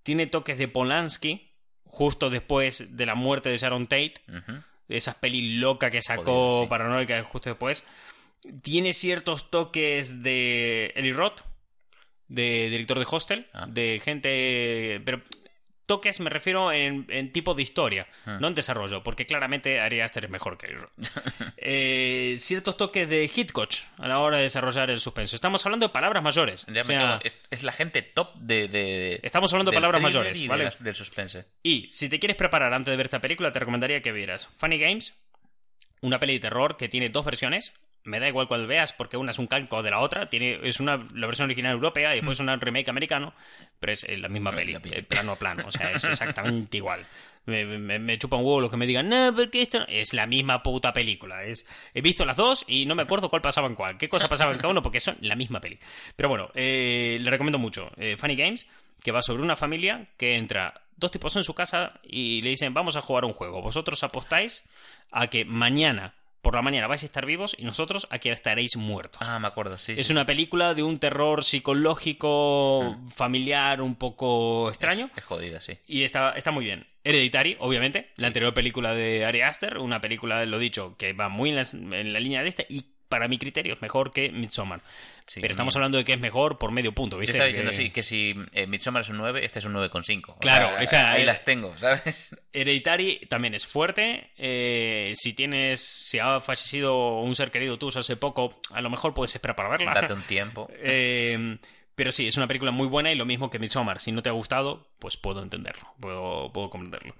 Tiene 0.04 0.26
toques 0.28 0.58
de 0.58 0.68
Polanski 0.68 1.50
justo 1.84 2.30
después 2.30 2.96
de 2.96 3.06
la 3.06 3.14
muerte 3.16 3.48
de 3.48 3.56
Sharon 3.58 3.86
Tate. 3.88 4.14
Ujú. 4.28 4.62
Esas 4.88 5.16
pelis 5.16 5.52
loca 5.54 5.90
que 5.90 6.00
sacó 6.02 6.50
Joder, 6.50 6.64
sí. 6.66 6.70
Paranoica 6.70 7.22
justo 7.24 7.50
después. 7.50 7.84
Tiene 8.62 8.92
ciertos 8.92 9.50
toques 9.50 10.22
de 10.22 10.92
Eli 10.94 11.12
Roth, 11.12 11.40
de 12.28 12.68
director 12.70 12.98
de 13.00 13.06
Hostel, 13.10 13.46
Ah. 13.52 13.66
de 13.68 14.00
gente... 14.04 15.00
Pero 15.04 15.22
toques 15.86 16.20
me 16.20 16.28
refiero 16.30 16.72
en, 16.72 17.06
en 17.08 17.32
tipo 17.32 17.54
de 17.54 17.62
historia, 17.62 18.06
Ah. 18.26 18.38
no 18.40 18.48
en 18.48 18.54
desarrollo, 18.54 19.02
porque 19.02 19.24
claramente 19.26 19.80
Ari 19.80 20.00
Aster 20.00 20.24
es 20.24 20.30
mejor 20.30 20.58
que 20.58 20.66
Roth. 20.68 20.90
Eh, 21.68 22.36
ciertos 22.38 22.76
toques 22.76 23.08
de 23.08 23.24
Hitchcock 23.34 23.70
a 23.98 24.06
la 24.06 24.18
hora 24.20 24.36
de 24.36 24.44
desarrollar 24.44 24.90
el 24.90 25.00
suspenso. 25.00 25.34
Estamos 25.34 25.64
hablando 25.66 25.86
de 25.86 25.92
palabras 25.92 26.22
mayores. 26.22 26.64
O 26.68 26.72
sea, 26.72 27.20
es, 27.24 27.34
es 27.50 27.62
la 27.62 27.72
gente 27.72 28.02
top 28.02 28.34
de... 28.36 28.68
de- 28.68 29.20
Estamos 29.22 29.52
hablando 29.52 29.70
de 29.70 29.76
palabras 29.76 30.00
mayores, 30.00 30.38
del 30.78 30.94
suspense. 30.94 31.46
Y 31.62 31.88
si 31.88 32.08
te 32.08 32.18
quieres 32.20 32.36
preparar 32.36 32.72
antes 32.72 32.92
de 32.92 32.96
ver 32.96 33.06
esta 33.06 33.20
película, 33.20 33.52
te 33.52 33.58
recomendaría 33.58 34.00
que 34.02 34.12
vieras 34.12 34.48
Funny 34.58 34.78
Games, 34.78 35.14
una 36.02 36.20
peli 36.20 36.34
de 36.34 36.40
terror 36.40 36.76
que 36.76 36.88
tiene 36.88 37.08
dos 37.08 37.24
versiones. 37.24 37.72
Me 38.06 38.18
da 38.20 38.28
igual 38.28 38.48
cuál 38.48 38.66
veas, 38.66 38.92
porque 38.92 39.16
una 39.16 39.32
es 39.32 39.38
un 39.38 39.46
calco 39.46 39.82
de 39.82 39.90
la 39.90 40.00
otra, 40.00 40.30
tiene, 40.30 40.58
es 40.62 40.80
una 40.80 40.96
la 41.14 41.26
versión 41.26 41.46
original 41.46 41.72
europea 41.72 42.12
y 42.14 42.16
después 42.20 42.40
una 42.40 42.56
remake 42.56 42.88
americano, 42.88 43.34
pero 43.78 43.92
es 43.92 44.04
eh, 44.04 44.16
la 44.16 44.28
misma 44.28 44.50
La- 44.52 44.56
peli, 44.56 44.72
la 44.72 44.80
peli. 44.80 44.96
eh, 44.96 45.02
plano 45.02 45.32
a 45.32 45.36
plano, 45.36 45.64
o 45.66 45.70
sea, 45.72 45.92
es 45.92 46.04
exactamente 46.04 46.78
igual. 46.78 47.04
Me, 47.44 47.64
me, 47.64 47.98
me 48.00 48.18
chupa 48.18 48.36
un 48.36 48.44
huevo 48.44 48.60
los 48.60 48.70
que 48.70 48.76
me 48.76 48.86
digan, 48.86 49.08
no, 49.08 49.32
porque 49.36 49.62
esto 49.62 49.80
no-". 49.80 49.86
es 49.88 50.12
la 50.14 50.26
misma 50.26 50.62
puta 50.62 50.92
película. 50.92 51.44
Es, 51.44 51.66
he 51.94 52.00
visto 52.00 52.24
las 52.24 52.36
dos 52.36 52.64
y 52.66 52.86
no 52.86 52.94
me 52.94 53.02
acuerdo 53.02 53.28
cuál 53.28 53.42
pasaba 53.42 53.68
en 53.68 53.74
cuál, 53.76 53.98
qué 53.98 54.08
cosa 54.08 54.28
pasaba 54.28 54.50
en 54.52 54.58
cada 54.58 54.70
uno, 54.70 54.82
porque 54.82 54.98
son 55.00 55.16
la 55.20 55.36
misma 55.36 55.60
peli. 55.60 55.78
Pero 56.16 56.28
bueno, 56.28 56.50
eh, 56.54 57.18
le 57.20 57.30
recomiendo 57.30 57.58
mucho. 57.58 57.90
Eh, 57.98 58.16
Funny 58.18 58.34
Games, 58.34 58.66
que 59.02 59.12
va 59.12 59.22
sobre 59.22 59.42
una 59.42 59.54
familia 59.54 60.08
que 60.16 60.36
entra 60.36 60.80
dos 60.96 61.10
tipos 61.12 61.36
en 61.36 61.44
su 61.44 61.54
casa 61.54 62.00
y 62.02 62.42
le 62.42 62.50
dicen, 62.50 62.74
vamos 62.74 62.96
a 62.96 63.00
jugar 63.00 63.24
un 63.24 63.32
juego. 63.34 63.62
Vosotros 63.62 64.02
apostáis 64.02 64.64
a 65.12 65.28
que 65.28 65.44
mañana, 65.44 66.14
por 66.46 66.54
la 66.54 66.62
mañana, 66.62 66.86
vais 66.86 67.02
a 67.02 67.06
estar 67.06 67.26
vivos 67.26 67.56
y 67.58 67.64
nosotros 67.64 68.06
a 68.08 68.20
que 68.20 68.30
estaréis 68.30 68.76
muertos. 68.76 69.20
Ah, 69.20 69.40
me 69.40 69.48
acuerdo, 69.48 69.78
sí. 69.78 69.94
es 69.98 70.06
sí, 70.06 70.12
una 70.12 70.26
película 70.26 70.74
de 70.74 70.84
un 70.84 71.00
terror 71.00 71.42
psicológico, 71.42 72.96
familiar, 73.12 73.82
un 73.82 73.96
poco 73.96 74.68
extraño. 74.68 75.06
Es, 75.06 75.18
es 75.18 75.24
jodida, 75.24 75.60
sí. 75.60 75.76
Y 75.88 76.04
está, 76.04 76.34
está 76.36 76.52
muy 76.52 76.64
bien. 76.64 76.86
Hereditary, 77.02 77.56
obviamente. 77.58 78.12
La 78.14 78.28
anterior 78.28 78.54
película 78.54 78.94
de 78.94 79.24
Ari 79.24 79.40
Aster. 79.40 79.78
Una 79.78 80.00
película, 80.00 80.46
lo 80.46 80.60
dicho, 80.60 80.94
que 80.96 81.14
va 81.14 81.28
muy 81.28 81.50
en 81.50 81.56
la, 81.56 81.66
en 81.72 82.12
la 82.12 82.20
línea 82.20 82.44
de 82.44 82.48
esta. 82.48 82.62
Y 82.68 82.92
para 83.08 83.28
mi 83.28 83.38
criterio 83.38 83.74
es 83.74 83.82
mejor 83.82 84.12
que 84.12 84.30
Midsommar. 84.30 84.80
Sí, 85.26 85.40
Pero 85.40 85.52
estamos 85.54 85.74
mira. 85.74 85.78
hablando 85.80 85.98
de 85.98 86.04
que 86.04 86.12
es 86.12 86.20
mejor 86.20 86.56
por 86.58 86.70
medio 86.70 86.92
punto, 86.92 87.16
Yo 87.16 87.20
¿viste? 87.20 87.38
Que- 87.38 87.46
diciendo, 87.48 87.72
sí, 87.72 87.90
que 87.90 88.02
si 88.02 88.34
eh, 88.52 88.66
Midsommar 88.66 89.02
es 89.02 89.08
un 89.08 89.16
9, 89.18 89.44
este 89.44 89.58
es 89.58 89.64
un 89.64 89.72
9,5. 89.74 90.34
O 90.34 90.38
Claro, 90.38 90.68
sea, 90.68 90.80
esa- 90.82 91.12
ahí 91.12 91.22
eh, 91.22 91.26
las 91.26 91.44
tengo, 91.44 91.76
¿sabes? 91.76 92.36
Hereditary 92.52 93.26
también 93.28 93.54
es 93.54 93.66
fuerte. 93.66 94.30
eh, 94.36 95.12
si 95.16 95.32
tienes. 95.32 95.80
Si 95.80 96.18
ha 96.18 96.38
fallecido 96.40 97.20
un 97.20 97.34
ser 97.34 97.50
querido 97.50 97.78
tuyo 97.78 97.98
hace 98.00 98.16
poco, 98.16 98.60
a 98.72 98.80
lo 98.80 98.90
mejor 98.90 99.14
puedes 99.14 99.34
esperar 99.34 99.56
para 99.56 99.68
verla. 99.68 99.92
Date 99.92 100.12
un 100.12 100.22
tiempo. 100.22 100.68
Eh, 100.78 101.58
pero 101.94 102.12
sí, 102.12 102.28
es 102.28 102.36
una 102.36 102.46
película 102.46 102.70
muy 102.72 102.86
buena 102.86 103.10
y 103.10 103.14
lo 103.16 103.24
mismo 103.24 103.48
que 103.50 103.58
Midsommar. 103.58 104.00
Si 104.00 104.12
no 104.12 104.22
te 104.22 104.28
ha 104.28 104.32
gustado, 104.32 104.86
pues 104.98 105.16
puedo 105.16 105.42
entenderlo. 105.42 105.92
Puedo, 105.98 106.52
puedo 106.52 106.68
comprenderlo. 106.70 107.16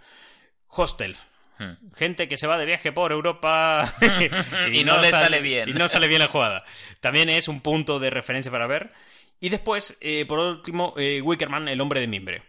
Hostel. 0.69 1.17
Hmm. 1.59 1.73
Gente 1.95 2.29
que 2.29 2.37
se 2.37 2.47
va 2.47 2.59
de 2.59 2.67
viaje 2.67 2.93
por 2.93 3.13
Europa 3.13 3.95
Y 4.73 4.85
no 4.85 5.01
le 5.01 5.11
sale 5.11 5.41
bien. 5.41 5.69
Y 5.69 5.73
no 5.73 5.89
sale 5.89 6.09
bien 6.09 6.21
la 6.21 6.29
jugada. 6.29 6.65
También 7.01 7.29
es 7.29 7.49
un 7.49 7.61
punto 7.61 7.99
de 7.99 8.11
referencia 8.11 8.51
para 8.51 8.67
ver. 8.67 8.93
Y 9.41 9.49
después, 9.49 9.99
eh, 10.01 10.25
por 10.27 10.39
último, 10.39 10.95
eh, 10.97 11.21
Wickerman, 11.23 11.69
el 11.69 11.81
hombre 11.81 12.01
de 12.01 12.07
mimbre. 12.07 12.43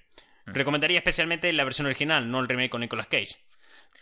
Hmm. 0.46 0.54
Recomendaría 0.54 0.98
especialmente 0.98 1.52
la 1.54 1.64
versión 1.64 1.86
original, 1.88 2.30
no 2.30 2.40
el 2.40 2.48
remake 2.48 2.70
con 2.70 2.82
Nicolas 2.82 3.08
Cage. 3.08 3.38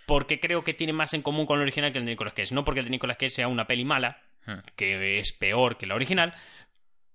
Porque 0.05 0.39
creo 0.39 0.63
que 0.63 0.73
tiene 0.75 0.93
más 0.93 1.13
en 1.13 1.21
común 1.23 1.45
con 1.45 1.57
el 1.57 1.63
original 1.63 1.91
que 1.91 1.97
el 1.99 2.05
de 2.05 2.11
Nicolas 2.11 2.33
Cage. 2.33 2.53
No 2.53 2.63
porque 2.63 2.79
el 2.81 2.85
de 2.85 2.91
Nicolas 2.91 3.17
Cage 3.17 3.31
sea 3.31 3.47
una 3.47 3.65
peli 3.67 3.85
mala, 3.85 4.21
Hmm. 4.47 4.59
que 4.75 5.17
es 5.17 5.33
peor 5.33 5.75
que 5.75 5.87
la 5.87 5.95
original, 5.95 6.35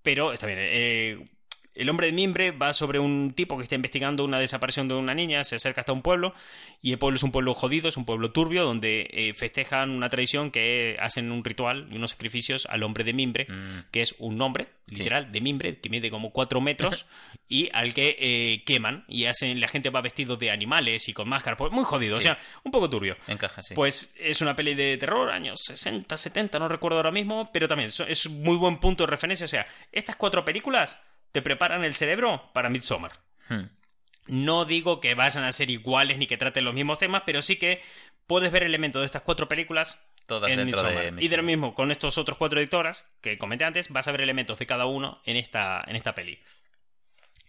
pero 0.02 0.32
está 0.32 0.46
bien. 0.48 0.58
eh, 0.60 1.28
el 1.74 1.88
hombre 1.88 2.06
de 2.08 2.12
mimbre 2.12 2.50
va 2.50 2.72
sobre 2.72 2.98
un 2.98 3.32
tipo 3.34 3.56
que 3.56 3.62
está 3.62 3.74
investigando 3.74 4.24
una 4.24 4.38
desaparición 4.38 4.88
de 4.88 4.94
una 4.94 5.14
niña, 5.14 5.44
se 5.44 5.56
acerca 5.56 5.80
hasta 5.82 5.92
un 5.92 6.02
pueblo, 6.02 6.34
y 6.82 6.92
el 6.92 6.98
pueblo 6.98 7.16
es 7.16 7.22
un 7.22 7.32
pueblo 7.32 7.54
jodido, 7.54 7.88
es 7.88 7.96
un 7.96 8.04
pueblo 8.04 8.32
turbio, 8.32 8.64
donde 8.64 9.08
eh, 9.12 9.34
festejan 9.34 9.90
una 9.90 10.08
tradición 10.08 10.50
que 10.50 10.96
hacen 11.00 11.30
un 11.32 11.44
ritual 11.44 11.86
y 11.90 11.96
unos 11.96 12.10
sacrificios 12.12 12.66
al 12.66 12.82
hombre 12.82 13.04
de 13.04 13.12
mimbre, 13.12 13.46
Mm. 13.48 13.90
que 13.90 14.02
es 14.02 14.14
un 14.18 14.40
hombre, 14.42 14.68
Sí. 14.88 14.98
literal, 14.98 15.30
de 15.30 15.40
mimbre, 15.40 15.78
que 15.78 15.88
mide 15.88 16.10
como 16.10 16.30
cuatro 16.32 16.60
metros, 16.60 17.06
y 17.48 17.68
al 17.72 17.94
que 17.94 18.16
eh, 18.18 18.64
queman, 18.64 19.04
y 19.08 19.26
hacen, 19.26 19.60
la 19.60 19.68
gente 19.68 19.90
va 19.90 20.00
vestido 20.00 20.36
de 20.36 20.50
animales 20.50 21.08
y 21.08 21.12
con 21.12 21.28
máscaras, 21.28 21.56
pues, 21.58 21.70
muy 21.72 21.84
jodido, 21.84 22.16
Sí. 22.16 22.20
o 22.20 22.22
sea, 22.22 22.38
un 22.64 22.72
poco 22.72 22.90
turbio. 22.90 23.16
Encaja, 23.28 23.62
sí. 23.62 23.74
Pues 23.74 24.14
es 24.18 24.40
una 24.40 24.56
peli 24.56 24.74
de 24.74 24.96
terror, 24.98 25.30
años 25.30 25.60
60, 25.64 26.16
70, 26.16 26.58
no 26.58 26.68
recuerdo 26.68 26.96
ahora 26.98 27.12
mismo, 27.12 27.50
pero 27.52 27.68
también 27.68 27.90
es 28.08 28.28
muy 28.28 28.56
buen 28.56 28.78
punto 28.78 29.04
de 29.04 29.10
referencia. 29.10 29.44
O 29.44 29.48
sea, 29.48 29.64
estas 29.92 30.16
cuatro 30.16 30.44
películas 30.44 31.00
te 31.32 31.42
preparan 31.42 31.84
el 31.84 31.94
cerebro 31.94 32.50
para 32.52 32.68
Midsommar. 32.68 33.12
Hmm. 33.48 33.64
No 34.26 34.64
digo 34.64 35.00
que 35.00 35.14
vayan 35.14 35.44
a 35.44 35.52
ser 35.52 35.70
iguales 35.70 36.18
ni 36.18 36.26
que 36.26 36.36
traten 36.36 36.64
los 36.64 36.74
mismos 36.74 36.98
temas, 36.98 37.22
pero 37.26 37.42
sí 37.42 37.56
que 37.56 37.82
puedes 38.26 38.52
ver 38.52 38.62
elementos 38.62 39.02
de 39.02 39.06
estas 39.06 39.22
cuatro 39.22 39.48
películas 39.48 39.98
Todas 40.26 40.50
en 40.52 40.64
Midsommar. 40.64 41.14
de 41.14 41.24
Y 41.24 41.28
de 41.28 41.36
lo 41.36 41.42
mismo, 41.42 41.74
con 41.74 41.90
estos 41.90 42.16
otros 42.18 42.38
cuatro 42.38 42.60
editoras 42.60 43.04
que 43.20 43.38
comenté 43.38 43.64
antes, 43.64 43.88
vas 43.88 44.06
a 44.06 44.12
ver 44.12 44.20
elementos 44.20 44.58
de 44.58 44.66
cada 44.66 44.86
uno 44.86 45.20
en 45.24 45.36
esta, 45.36 45.82
en 45.86 45.96
esta 45.96 46.14
peli. 46.14 46.38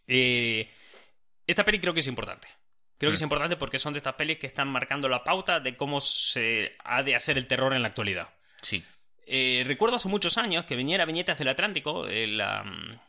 Eh, 0.07 0.69
esta 1.47 1.63
peli 1.65 1.79
creo 1.79 1.93
que 1.93 1.99
es 1.99 2.07
importante. 2.07 2.47
Creo 2.97 3.11
que 3.11 3.15
es 3.15 3.21
Mm. 3.21 3.25
importante 3.25 3.57
porque 3.57 3.79
son 3.79 3.93
de 3.93 3.99
estas 3.99 4.13
pelis 4.15 4.37
que 4.37 4.47
están 4.47 4.67
marcando 4.67 5.09
la 5.09 5.23
pauta 5.23 5.59
de 5.59 5.75
cómo 5.75 6.01
se 6.01 6.75
ha 6.83 7.01
de 7.03 7.15
hacer 7.15 7.37
el 7.37 7.47
terror 7.47 7.73
en 7.73 7.81
la 7.81 7.87
actualidad. 7.89 8.29
Sí. 8.61 8.83
Eh, 9.25 9.63
recuerdo 9.65 9.95
hace 9.95 10.09
muchos 10.09 10.37
años 10.37 10.65
que 10.65 10.75
viniera 10.75 11.05
Viñetas 11.05 11.37
del 11.37 11.47
Atlántico, 11.47 12.07
eh, 12.07 12.27
la, 12.27 12.65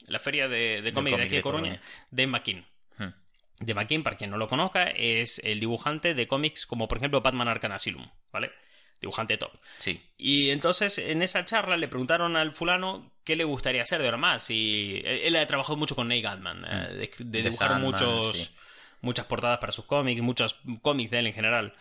la 0.06 0.18
feria 0.18 0.48
de, 0.48 0.82
de 0.82 0.92
cómic 0.92 1.16
de 1.16 1.22
aquí 1.22 1.36
de 1.36 1.42
Coruña, 1.42 1.62
Coruña. 1.62 1.80
de 2.10 2.26
McKean. 2.26 2.66
Hmm. 2.98 3.12
De 3.60 3.74
para 3.74 4.16
quien 4.16 4.30
no 4.30 4.36
lo 4.36 4.48
conozca, 4.48 4.88
es 4.88 5.40
el 5.44 5.60
dibujante 5.60 6.14
de 6.14 6.26
cómics 6.28 6.66
como 6.66 6.88
por 6.88 6.98
ejemplo 6.98 7.20
Batman 7.20 7.48
Arkham 7.48 7.72
Asylum, 7.72 8.08
¿vale? 8.32 8.52
Dibujante 9.00 9.36
top. 9.36 9.52
Sí. 9.78 10.00
Y 10.16 10.50
entonces 10.50 10.98
en 10.98 11.22
esa 11.22 11.44
charla 11.44 11.76
le 11.76 11.88
preguntaron 11.88 12.36
al 12.36 12.52
fulano 12.52 13.12
qué 13.24 13.34
le 13.34 13.42
gustaría 13.42 13.82
hacer 13.82 13.98
de 13.98 14.04
ahora 14.04 14.16
más. 14.16 14.48
Y 14.48 15.02
él, 15.04 15.34
ha 15.34 15.46
trabajado 15.46 15.76
mucho 15.76 15.96
con 15.96 16.06
Neil 16.06 16.22
Gaiman, 16.22 16.64
eh, 16.64 16.88
de, 16.94 17.10
de 17.18 17.42
dibujar 17.42 17.80
muchos, 17.80 18.36
sí. 18.36 18.54
muchas 19.00 19.26
portadas 19.26 19.58
para 19.58 19.72
sus 19.72 19.86
cómics, 19.86 20.22
muchos 20.22 20.60
cómics 20.82 21.10
de 21.10 21.18
él 21.18 21.26
en 21.26 21.34
general. 21.34 21.74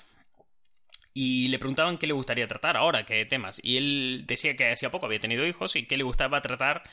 Y 1.13 1.49
le 1.49 1.59
preguntaban 1.59 1.97
qué 1.97 2.07
le 2.07 2.13
gustaría 2.13 2.47
tratar 2.47 2.77
ahora, 2.77 3.05
qué 3.05 3.25
temas. 3.25 3.59
Y 3.63 3.77
él 3.77 4.23
decía 4.25 4.55
que 4.55 4.71
hacía 4.71 4.91
poco 4.91 5.07
había 5.07 5.19
tenido 5.19 5.45
hijos 5.45 5.75
y 5.75 5.85
que 5.85 5.97
le 5.97 6.03
gustaba 6.03 6.41
tratar 6.41 6.83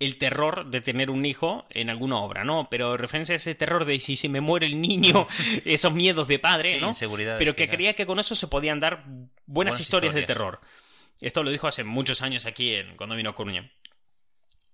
el 0.00 0.18
terror 0.18 0.70
de 0.70 0.80
tener 0.80 1.10
un 1.10 1.24
hijo 1.24 1.66
en 1.70 1.90
alguna 1.90 2.18
obra, 2.18 2.44
¿no? 2.44 2.68
Pero 2.70 2.96
referencia 2.96 3.34
a 3.34 3.36
ese 3.36 3.54
terror 3.54 3.84
de 3.84 3.98
si 4.00 4.16
se 4.16 4.28
me 4.28 4.40
muere 4.40 4.66
el 4.66 4.80
niño, 4.80 5.26
esos 5.64 5.92
miedos 5.92 6.28
de 6.28 6.38
padre, 6.38 6.72
Sí, 6.72 6.80
¿no? 6.80 6.92
Pero 7.38 7.54
que 7.54 7.68
creía 7.68 7.94
que 7.94 8.06
con 8.06 8.18
eso 8.18 8.34
se 8.34 8.46
podían 8.46 8.80
dar 8.80 9.04
buenas, 9.04 9.30
Buenas 9.46 9.80
historias, 9.80 10.14
de 10.14 10.22
terror. 10.22 10.60
Esto 11.20 11.42
lo 11.42 11.50
dijo 11.50 11.66
hace 11.66 11.84
muchos 11.84 12.22
años 12.22 12.46
aquí 12.46 12.74
en, 12.74 12.96
cuando 12.96 13.16
vino 13.16 13.30
a 13.30 13.34
Coruña. 13.34 13.70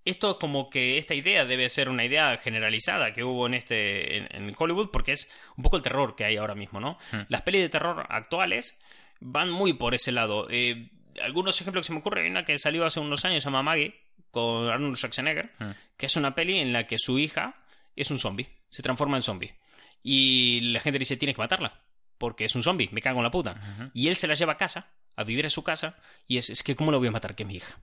Esto 0.03 0.39
como 0.39 0.69
que 0.69 0.97
esta 0.97 1.13
idea 1.13 1.45
debe 1.45 1.69
ser 1.69 1.87
una 1.89 2.03
idea 2.03 2.37
generalizada 2.37 3.13
que 3.13 3.23
hubo 3.23 3.45
en 3.45 3.53
este 3.53 4.17
en, 4.17 4.27
en 4.31 4.55
Hollywood 4.57 4.89
porque 4.91 5.11
es 5.11 5.29
un 5.57 5.63
poco 5.63 5.77
el 5.77 5.83
terror 5.83 6.15
que 6.15 6.25
hay 6.25 6.37
ahora 6.37 6.55
mismo, 6.55 6.79
¿no? 6.79 6.97
Hmm. 7.11 7.21
Las 7.29 7.43
pelis 7.43 7.61
de 7.61 7.69
terror 7.69 8.05
actuales 8.09 8.79
van 9.19 9.51
muy 9.51 9.73
por 9.73 9.93
ese 9.93 10.11
lado. 10.11 10.47
Eh, 10.49 10.89
algunos 11.21 11.59
ejemplos 11.61 11.83
que 11.83 11.87
se 11.87 11.93
me 11.93 11.99
ocurren, 11.99 12.25
hay 12.25 12.31
una 12.31 12.45
que 12.45 12.57
salió 12.57 12.85
hace 12.85 12.99
unos 12.99 13.25
años, 13.25 13.43
se 13.43 13.47
llama 13.47 13.61
Maggie, 13.61 13.93
con 14.31 14.69
Arnold 14.69 14.95
Schwarzenegger, 14.95 15.51
Hmm. 15.59 15.71
que 15.97 16.05
es 16.07 16.15
una 16.15 16.33
peli 16.33 16.57
en 16.59 16.73
la 16.73 16.87
que 16.87 16.97
su 16.97 17.19
hija 17.19 17.55
es 17.95 18.09
un 18.09 18.17
zombie, 18.17 18.47
se 18.69 18.81
transforma 18.81 19.17
en 19.17 19.23
zombie. 19.23 19.53
Y 20.01 20.61
la 20.71 20.79
gente 20.79 20.97
dice, 20.97 21.17
tienes 21.17 21.35
que 21.35 21.41
matarla, 21.41 21.79
porque 22.17 22.45
es 22.45 22.55
un 22.55 22.63
zombie, 22.63 22.89
me 22.91 23.01
cago 23.01 23.19
en 23.19 23.23
la 23.23 23.31
puta. 23.31 23.91
Y 23.93 24.07
él 24.07 24.15
se 24.15 24.27
la 24.27 24.33
lleva 24.33 24.53
a 24.53 24.57
casa, 24.57 24.89
a 25.15 25.23
vivir 25.23 25.45
a 25.45 25.49
su 25.49 25.63
casa, 25.63 25.99
y 26.27 26.37
es, 26.37 26.49
es 26.49 26.63
que 26.63 26.75
¿cómo 26.75 26.91
lo 26.91 26.97
voy 26.97 27.09
a 27.09 27.11
matar? 27.11 27.35
Que 27.35 27.43
es 27.43 27.47
mi 27.47 27.55
hija. 27.57 27.77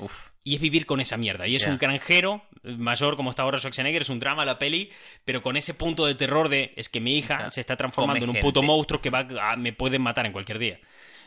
Uf. 0.00 0.30
Y 0.42 0.54
es 0.54 0.60
vivir 0.60 0.86
con 0.86 1.00
esa 1.00 1.16
mierda. 1.16 1.46
Y 1.46 1.54
es 1.56 1.66
un 1.66 1.78
granjero 1.78 2.42
eh, 2.64 2.70
mayor 2.76 3.16
como 3.16 3.30
está 3.30 3.42
ahora 3.42 3.58
Schwarzenegger, 3.58 4.02
es 4.02 4.08
un 4.08 4.18
drama 4.20 4.44
la 4.44 4.58
peli, 4.58 4.90
pero 5.24 5.42
con 5.42 5.56
ese 5.56 5.74
punto 5.74 6.06
de 6.06 6.14
terror 6.14 6.48
de 6.48 6.72
es 6.76 6.88
que 6.88 6.98
mi 7.00 7.16
hija 7.18 7.50
se 7.50 7.60
está 7.60 7.76
transformando 7.76 8.20
Come 8.20 8.32
en 8.32 8.36
un 8.36 8.42
puto 8.42 8.60
gente. 8.60 8.72
monstruo 8.72 9.00
que 9.02 9.10
va 9.10 9.26
a- 9.40 9.56
me 9.56 9.72
pueden 9.72 10.00
matar 10.02 10.24
en 10.26 10.32
cualquier 10.32 10.58
día. 10.58 10.80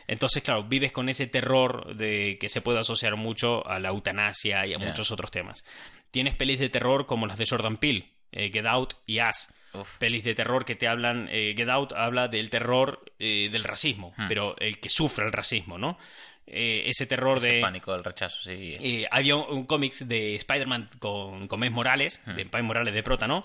Entonces, 0.06 0.42
claro, 0.42 0.64
vives 0.64 0.92
con 0.92 1.08
ese 1.08 1.26
terror 1.28 1.96
de 1.96 2.36
que 2.40 2.48
se 2.50 2.60
puede 2.60 2.78
asociar 2.80 3.16
mucho 3.16 3.66
a 3.66 3.78
la 3.78 3.88
eutanasia 3.88 4.66
y 4.66 4.74
a 4.74 4.78
muchos 4.78 5.10
otros 5.10 5.30
temas. 5.30 5.64
Tienes 6.10 6.34
pelis 6.34 6.58
de 6.60 6.68
terror 6.68 7.06
como 7.06 7.26
las 7.26 7.38
de 7.38 7.46
Jordan 7.48 7.76
Peele, 7.78 8.10
eh, 8.32 8.50
Get 8.52 8.66
Out 8.66 8.94
y. 9.06 9.18
Uf. 9.20 9.96
Pelis 9.98 10.22
de 10.22 10.34
terror 10.34 10.64
que 10.64 10.76
te 10.76 10.86
hablan. 10.86 11.28
eh, 11.32 11.54
Get 11.56 11.68
Out 11.68 11.94
habla 11.94 12.28
del 12.28 12.48
terror 12.50 13.02
eh, 13.18 13.48
del 13.50 13.64
racismo, 13.64 14.12
Hmm. 14.16 14.28
pero 14.28 14.56
el 14.58 14.78
que 14.78 14.88
sufre 14.88 15.24
el 15.24 15.32
racismo, 15.32 15.78
¿no? 15.78 15.98
Eh, 16.46 16.84
ese 16.86 17.06
terror 17.06 17.38
Ese 17.38 17.52
de. 17.52 17.60
pánico 17.60 17.92
del 17.92 18.04
rechazo, 18.04 18.40
sí. 18.42 18.50
Eh, 18.78 19.06
había 19.10 19.36
un, 19.36 19.46
un 19.58 19.64
cómics 19.66 20.06
de 20.06 20.36
Spider-Man 20.36 20.90
con, 20.98 21.48
con 21.48 21.58
Miles 21.60 21.72
Morales, 21.74 22.20
Hmm. 22.26 22.34
de 22.36 22.44
Miles 22.44 22.62
Morales 22.64 22.94
de 22.94 23.02
prota, 23.02 23.26
¿no? 23.26 23.44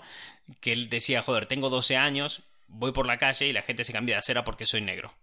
Que 0.60 0.72
él 0.72 0.88
decía, 0.90 1.22
joder, 1.22 1.46
tengo 1.46 1.70
12 1.70 1.96
años, 1.96 2.42
voy 2.68 2.92
por 2.92 3.06
la 3.06 3.16
calle 3.18 3.46
y 3.46 3.52
la 3.52 3.62
gente 3.62 3.84
se 3.84 3.92
cambia 3.92 4.16
de 4.16 4.18
acera 4.18 4.44
porque 4.44 4.66
soy 4.66 4.80
negro. 4.82 5.14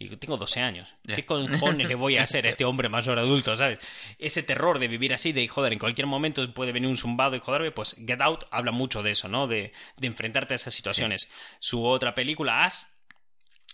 Y 0.00 0.08
tengo 0.16 0.36
12 0.36 0.60
años. 0.60 0.88
¿Qué 1.04 1.26
cojones 1.26 1.88
le 1.88 1.96
voy 1.96 2.18
a 2.18 2.22
hacer 2.22 2.46
a 2.46 2.50
este 2.50 2.64
hombre 2.64 2.88
mayor 2.88 3.18
adulto, 3.18 3.56
sabes? 3.56 3.80
Ese 4.20 4.44
terror 4.44 4.78
de 4.78 4.86
vivir 4.86 5.12
así, 5.12 5.32
de 5.32 5.48
joder, 5.48 5.72
en 5.72 5.80
cualquier 5.80 6.06
momento 6.06 6.54
puede 6.54 6.70
venir 6.70 6.88
un 6.88 6.96
zumbado 6.96 7.34
y 7.34 7.40
joderme, 7.40 7.72
pues 7.72 7.96
Get 8.06 8.20
Out 8.20 8.44
habla 8.52 8.70
mucho 8.70 9.02
de 9.02 9.10
eso, 9.10 9.26
¿no? 9.28 9.48
De, 9.48 9.72
de 9.96 10.06
enfrentarte 10.06 10.54
a 10.54 10.56
esas 10.56 10.72
situaciones. 10.72 11.28
Su 11.58 11.84
otra 11.84 12.14
película, 12.14 12.60
As, 12.60 12.94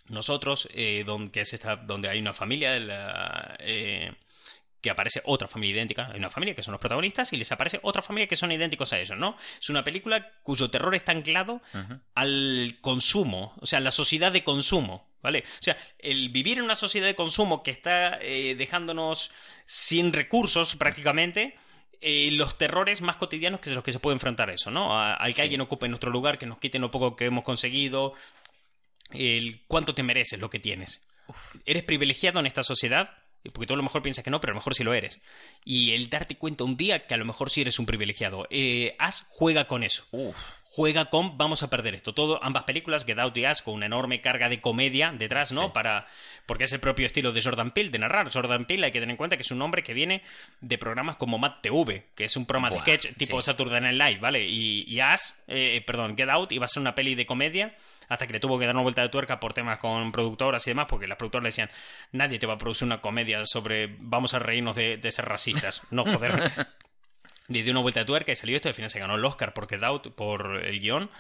nosotros, 0.09 0.69
eh, 0.73 1.03
donde, 1.07 1.31
que 1.33 1.41
es 1.41 1.53
esta, 1.55 1.77
donde 1.77 2.09
hay 2.09 2.19
una 2.21 2.33
familia, 2.33 2.79
la, 2.79 3.57
eh, 3.61 4.13
que 4.81 4.91
aparece 4.91 5.23
otra 5.25 5.49
familia 5.49 5.77
idéntica. 5.77 6.09
Hay 6.13 6.19
una 6.19 6.29
familia 6.31 6.55
que 6.55 6.63
son 6.63 6.73
los 6.73 6.81
protagonistas 6.81 7.33
y 7.33 7.39
les 7.39 7.51
aparece 7.51 7.81
otra 7.83 8.03
familia 8.03 8.27
que 8.27 8.37
son 8.37 8.53
idénticos 8.53 8.93
a 8.93 8.99
ellos, 9.01 9.17
¿no? 9.19 9.35
Es 9.59 9.71
una 9.71 9.83
película 9.83 10.31
cuyo 10.43 10.71
terror 10.71 10.95
está 10.95 11.13
anclado 11.13 11.63
al 12.15 12.77
consumo, 12.83 13.55
o 13.61 13.67
sea, 13.67 13.81
la 13.81 13.91
sociedad 13.93 14.31
de 14.33 14.45
consumo. 14.45 15.09
¿Vale? 15.23 15.43
O 15.47 15.63
sea, 15.63 15.79
el 16.01 16.29
vivir 16.29 16.59
en 16.59 16.65
una 16.65 16.77
sociedad 16.77 17.07
de 17.07 17.15
consumo 17.15 17.63
que 17.63 17.71
está 17.71 18.19
eh, 18.21 18.55
dejándonos 18.57 19.31
sin 19.65 20.13
recursos 20.13 20.77
prácticamente, 20.77 21.57
eh, 22.03 22.29
los 22.33 22.59
terrores 22.59 23.01
más 23.01 23.17
cotidianos 23.17 23.61
que 23.61 23.71
es 23.71 23.75
los 23.75 23.83
que 23.83 23.93
se 23.93 24.01
puede 24.01 24.17
enfrentar 24.17 24.51
eso, 24.51 24.71
¿no? 24.71 24.95
A- 24.95 25.15
al 25.15 25.31
que 25.33 25.37
Sí. 25.37 25.41
alguien 25.45 25.63
ocupe 25.63 25.89
nuestro 25.89 26.11
lugar, 26.11 26.37
que 26.37 26.45
nos 26.45 26.59
quite 26.59 26.79
lo 26.79 26.91
poco 26.91 27.17
que 27.17 27.25
hemos 27.25 27.43
conseguido, 27.43 28.13
el 29.13 29.63
cuánto 29.67 29.95
te 29.95 30.03
mereces 30.03 30.41
lo 30.41 30.51
que 30.51 30.59
tienes. 30.59 31.03
¿Eres 31.65 31.85
privilegiado 31.85 32.41
en 32.41 32.47
esta 32.47 32.63
sociedad? 32.63 33.11
Porque 33.53 33.67
tú 33.67 33.75
a 33.75 33.77
lo 33.77 33.83
mejor 33.83 34.01
piensas 34.03 34.25
que 34.25 34.31
no, 34.31 34.41
pero 34.41 34.53
a 34.53 34.55
lo 34.55 34.61
mejor 34.61 34.75
sí 34.75 34.85
lo 34.85 34.95
eres. 34.95 35.21
Y 35.65 35.93
el 35.93 36.09
darte 36.09 36.37
cuenta 36.37 36.65
un 36.65 36.77
día 36.77 37.07
que 37.07 37.15
a 37.15 37.19
lo 37.19 37.27
mejor 37.27 37.51
sí 37.51 37.61
eres 37.61 37.79
un 37.79 37.85
privilegiado. 37.85 38.47
Eh, 38.51 38.97
As 38.99 39.27
juega 39.29 39.67
con 39.67 39.83
eso. 39.83 40.07
Uf. 40.13 40.37
Juega 40.75 41.05
con 41.05 41.39
vamos 41.39 41.63
a 41.63 41.71
perder 41.71 41.95
esto. 41.95 42.15
Todo, 42.15 42.43
ambas 42.43 42.65
películas, 42.65 43.05
Get 43.05 43.21
Out 43.21 43.37
y 43.37 43.45
As, 43.45 43.63
con 43.63 43.75
una 43.75 43.87
enorme 43.87 44.21
carga 44.21 44.49
de 44.49 44.61
comedia 44.61 45.15
detrás, 45.17 45.53
¿no? 45.53 45.67
Sí. 45.67 45.71
Para. 45.73 46.05
Porque 46.47 46.65
es 46.65 46.73
el 46.73 46.81
propio 46.81 47.07
estilo 47.07 47.31
de 47.31 47.41
Jordan 47.41 47.71
Peele, 47.71 47.91
de 47.91 48.01
narrar. 48.01 48.29
Jordan 48.33 48.65
Peele 48.65 48.87
hay 48.87 48.91
que 48.91 48.99
tener 48.99 49.13
en 49.13 49.17
cuenta 49.17 49.37
que 49.37 49.45
es 49.45 49.51
un 49.53 49.63
hombre 49.63 49.85
que 49.85 49.95
viene 49.95 50.23
de 50.61 50.77
programas 50.77 51.15
como 51.15 51.39
Mad 51.39 51.61
TV, 51.63 52.07
que 52.17 52.25
es 52.25 52.37
un 52.37 52.45
programa 52.45 52.71
Buah, 52.71 52.83
de 52.83 52.99
sketch 52.99 53.17
tipo 53.17 53.41
sí. 53.41 53.47
Saturday 53.47 53.81
Night 53.83 54.03
Live, 54.03 54.19
¿vale? 54.21 54.45
Y, 54.45 54.85
y 54.89 54.99
As, 54.99 55.45
eh, 55.47 55.81
perdón, 55.87 56.17
Get 56.17 56.29
Out 56.29 56.51
iba 56.51 56.65
a 56.65 56.69
ser 56.69 56.81
una 56.81 56.97
peli 56.97 57.15
de 57.15 57.25
comedia 57.25 57.73
hasta 58.09 58.27
que 58.27 58.33
le 58.33 58.41
tuvo 58.41 58.59
que 58.59 58.67
dar 58.67 58.75
una 58.75 58.83
vuelta 58.83 59.03
de 59.03 59.11
tuerca 59.11 59.39
por 59.39 59.55
temas 59.55 59.79
con 59.79 60.11
productoras 60.11 60.67
y 60.67 60.71
demás, 60.71 60.87
porque 60.89 61.07
las 61.07 61.17
productoras 61.17 61.45
le 61.45 61.49
decían, 61.51 61.71
nadie 62.11 62.41
te 62.41 62.47
va 62.49 62.55
a 62.55 62.59
producir 62.59 62.85
una 62.85 63.01
comedia 63.01 63.47
sobre 63.47 63.95
vamos 64.01 64.35
a 64.35 64.41
reírnos 64.41 64.75
de, 64.75 64.97
de 64.97 65.13
ser 65.13 65.25
racistas. 65.27 65.83
No, 65.93 66.03
joder. 66.03 66.35
le 67.49 67.63
dio 67.63 67.73
una 67.73 67.81
vuelta 67.83 68.01
de 68.01 68.07
tuerca 68.07 68.33
y 68.33 68.37
salió 68.37 68.57
esto, 68.57 68.69
al 68.69 68.75
final 68.75 68.91
se 68.91 68.99
ganó 68.99 69.15
el 69.17 69.25
Oscar 69.25 69.53
por 69.55 69.69
Get 69.69 69.83
Out, 69.83 70.15
por 70.15 70.63
el 70.65 70.81
guion. 70.81 71.11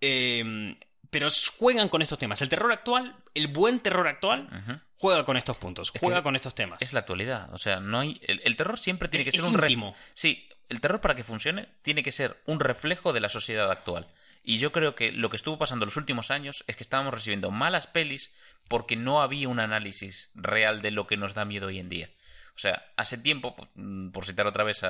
Eh, 0.00 0.76
pero 1.10 1.28
juegan 1.58 1.88
con 1.88 2.00
estos 2.00 2.18
temas. 2.18 2.40
El 2.42 2.48
terror 2.48 2.72
actual, 2.72 3.16
el 3.34 3.48
buen 3.48 3.80
terror 3.80 4.08
actual, 4.08 4.48
juega 4.96 5.24
con 5.26 5.36
estos 5.36 5.58
puntos, 5.58 5.90
Es 5.94 6.00
juega 6.00 6.22
con 6.22 6.36
estos 6.36 6.54
temas. 6.54 6.80
Es 6.80 6.92
la 6.94 7.00
actualidad. 7.00 7.52
O 7.52 7.58
sea, 7.58 7.80
no 7.80 7.98
hay. 8.00 8.18
El, 8.26 8.40
el 8.44 8.56
terror 8.56 8.78
siempre 8.78 9.08
tiene 9.08 9.22
Es- 9.24 9.30
que 9.30 9.38
ser 9.38 9.48
un 9.50 9.54
ref- 9.58 9.64
íntimo. 9.70 9.94
Sí, 10.14 10.48
el 10.70 10.80
terror 10.80 11.00
para 11.02 11.14
que 11.14 11.22
funcione 11.22 11.68
tiene 11.82 12.02
que 12.02 12.12
ser 12.12 12.40
un 12.46 12.60
reflejo 12.60 13.12
de 13.12 13.20
la 13.20 13.28
sociedad 13.28 13.70
actual. 13.70 14.06
Y 14.42 14.58
yo 14.58 14.72
creo 14.72 14.94
que 14.94 15.12
lo 15.12 15.28
que 15.30 15.36
estuvo 15.36 15.58
pasando 15.58 15.84
en 15.84 15.88
los 15.88 15.96
últimos 15.98 16.30
años 16.30 16.64
es 16.66 16.76
que 16.76 16.82
estábamos 16.82 17.12
recibiendo 17.14 17.50
malas 17.50 17.86
pelis 17.86 18.32
porque 18.66 18.96
no 18.96 19.20
había 19.22 19.48
un 19.48 19.60
análisis 19.60 20.30
real 20.34 20.80
de 20.82 20.90
lo 20.92 21.06
que 21.06 21.16
nos 21.18 21.34
da 21.34 21.44
miedo 21.44 21.66
hoy 21.68 21.78
en 21.78 21.88
día. 21.90 22.10
O 22.54 22.58
sea, 22.58 22.92
hace 22.96 23.18
tiempo, 23.18 23.56
mm, 23.74 24.10
por 24.10 24.24
citar 24.26 24.46
otra 24.46 24.64
vez, 24.64 24.82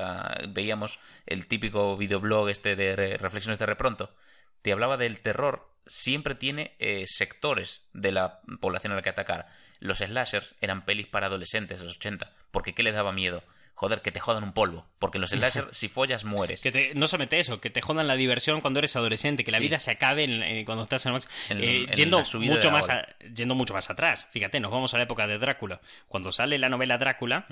veíamos 0.49 0.99
el 1.25 1.47
típico 1.47 1.97
videoblog 1.97 2.49
este 2.49 2.75
de 2.75 2.95
re- 2.95 3.17
Reflexiones 3.17 3.59
de 3.59 3.65
Repronto. 3.65 4.13
Te 4.61 4.71
hablaba 4.71 4.97
del 4.97 5.19
terror. 5.21 5.69
Siempre 5.85 6.35
tiene 6.35 6.75
eh, 6.79 7.05
sectores 7.07 7.89
de 7.93 8.11
la 8.11 8.41
población 8.61 8.93
a 8.93 8.95
la 8.97 9.01
que 9.01 9.09
atacar. 9.09 9.47
Los 9.79 9.99
slashers 9.99 10.55
eran 10.61 10.85
pelis 10.85 11.07
para 11.07 11.27
adolescentes 11.27 11.79
de 11.79 11.85
los 11.85 11.97
80. 11.97 12.31
Porque 12.51 12.73
¿qué 12.73 12.83
les 12.83 12.93
daba 12.93 13.11
miedo? 13.11 13.43
Joder, 13.75 14.01
que 14.01 14.11
te 14.11 14.19
jodan 14.19 14.43
un 14.43 14.53
polvo. 14.53 14.85
Porque 14.99 15.17
en 15.17 15.21
los 15.21 15.31
slashers, 15.31 15.67
si 15.77 15.89
follas, 15.89 16.23
mueres. 16.23 16.61
Que 16.61 16.71
te- 16.71 16.93
no 16.95 17.07
solamente 17.07 17.39
eso, 17.39 17.59
que 17.59 17.69
te 17.69 17.81
jodan 17.81 18.07
la 18.07 18.15
diversión 18.15 18.61
cuando 18.61 18.79
eres 18.79 18.95
adolescente, 18.95 19.43
que 19.43 19.51
la 19.51 19.57
Sí. 19.57 19.63
vida 19.63 19.79
se 19.79 19.91
acabe 19.91 20.23
en- 20.23 20.43
en- 20.43 20.63
cuando 20.65 20.83
estás 20.83 21.05
en 21.07 21.15
el 21.15 21.21
Eh, 21.63 21.83
en 21.89 21.91
yendo, 21.93 22.23
mucho 22.39 22.71
más 22.71 22.89
a- 22.89 23.07
yendo 23.35 23.55
mucho 23.55 23.73
más 23.73 23.89
atrás. 23.89 24.27
Fíjate, 24.31 24.59
nos 24.59 24.71
vamos 24.71 24.93
a 24.93 24.97
la 24.97 25.03
época 25.03 25.27
de 25.27 25.37
Drácula. 25.39 25.81
Cuando 26.07 26.31
sale 26.31 26.57
la 26.59 26.69
novela 26.69 26.97
Drácula, 26.97 27.45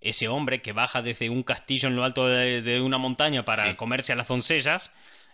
ese 0.00 0.28
hombre 0.28 0.62
que 0.62 0.72
baja 0.72 1.02
desde 1.02 1.28
un 1.28 1.42
castillo 1.42 1.88
en 1.88 1.96
lo 1.96 2.04
alto 2.04 2.28
de, 2.28 2.62
de 2.62 2.80
una 2.80 2.96
montaña 2.98 3.44
para 3.44 3.70
Sí. 3.70 3.74
comerse 3.74 4.12
a 4.12 4.16
las 4.16 4.28
doncellas, 4.28 4.90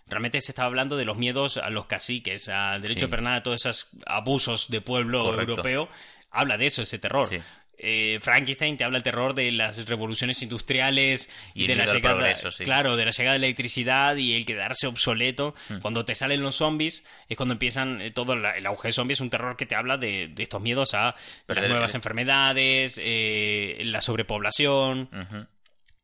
realmente 0.07 0.41
se 0.41 0.51
estaba 0.51 0.65
hablando 0.67 0.97
de 0.97 1.05
los 1.05 1.17
miedos 1.17 1.57
a 1.57 1.69
los 1.69 1.85
caciques, 1.85 2.49
al 2.49 2.81
derecho 2.81 3.01
Sí. 3.01 3.05
de 3.05 3.09
pernada, 3.09 3.37
a 3.37 3.43
todos 3.43 3.61
esos 3.65 3.89
abusos 4.07 4.69
de 4.69 4.81
pueblo 4.81 5.19
Correcto. 5.23 5.51
europeo. 5.51 5.89
Habla 6.33 6.57
de 6.57 6.65
eso, 6.67 6.81
ese 6.81 6.97
terror. 6.97 7.27
Sí. 7.27 7.39
Eh, 7.83 8.19
Frankenstein 8.21 8.77
te 8.77 8.83
habla 8.83 8.97
el 8.97 9.03
terror 9.03 9.33
de 9.33 9.51
las 9.51 9.87
revoluciones 9.87 10.41
industriales 10.43 11.31
Y 11.55 11.65
de 11.65 11.75
la 11.75 11.85
llegada, 11.87 12.15
progreso, 12.15 12.51
sí. 12.51 12.63
claro, 12.63 12.95
de 12.95 13.05
la 13.05 13.11
llegada 13.11 13.33
de 13.33 13.39
la 13.39 13.45
electricidad 13.47 14.15
y 14.17 14.35
el 14.35 14.45
quedarse 14.45 14.85
obsoleto. 14.85 15.55
Hmm. 15.67 15.79
Cuando 15.79 16.05
te 16.05 16.13
salen 16.13 16.41
los 16.41 16.55
zombies 16.57 17.03
es 17.27 17.37
cuando 17.37 17.53
empiezan 17.53 17.99
eh, 18.01 18.11
todo 18.11 18.35
la- 18.35 18.55
el 18.55 18.65
auge 18.67 18.89
de 18.89 18.91
zombies 18.93 19.17
es 19.17 19.21
un 19.21 19.31
terror 19.31 19.57
que 19.57 19.65
te 19.65 19.75
habla 19.75 19.97
de, 19.97 20.27
de 20.27 20.43
estos 20.43 20.61
miedos 20.61 20.93
a 20.93 21.15
las 21.47 21.57
el- 21.57 21.69
nuevas 21.69 21.95
enfermedades, 21.95 22.99
eh, 23.03 23.81
la 23.85 24.01
sobrepoblación. 24.01 25.09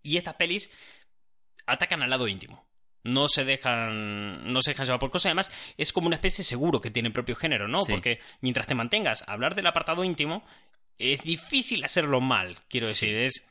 Y 0.01 0.17
estas 0.17 0.33
pelis 0.35 0.71
atacan 1.65 2.01
al 2.01 2.09
lado 2.09 2.27
íntimo. 2.27 2.65
No 3.03 3.29
se 3.29 3.45
dejan, 3.45 4.51
no 4.51 4.61
se 4.61 4.71
dejan 4.71 4.85
llevar 4.85 4.99
por 4.99 5.11
cosas. 5.11 5.27
Además, 5.27 5.51
es 5.77 5.93
como 5.93 6.07
una 6.07 6.15
especie 6.15 6.41
de 6.41 6.47
seguro 6.47 6.81
que 6.81 6.91
tiene 6.91 7.07
el 7.07 7.13
propio 7.13 7.35
género, 7.35 7.67
¿no? 7.67 7.81
Sí. 7.81 7.91
Porque 7.93 8.19
mientras 8.41 8.67
te 8.67 8.75
mantengas 8.75 9.23
a 9.27 9.33
hablar 9.33 9.55
del 9.55 9.67
apartado 9.67 10.03
íntimo, 10.03 10.43
es 10.99 11.23
difícil 11.23 11.83
hacerlo 11.83 12.21
mal, 12.21 12.57
quiero 12.69 12.87
decir. 12.87 13.15
Es. 13.15 13.45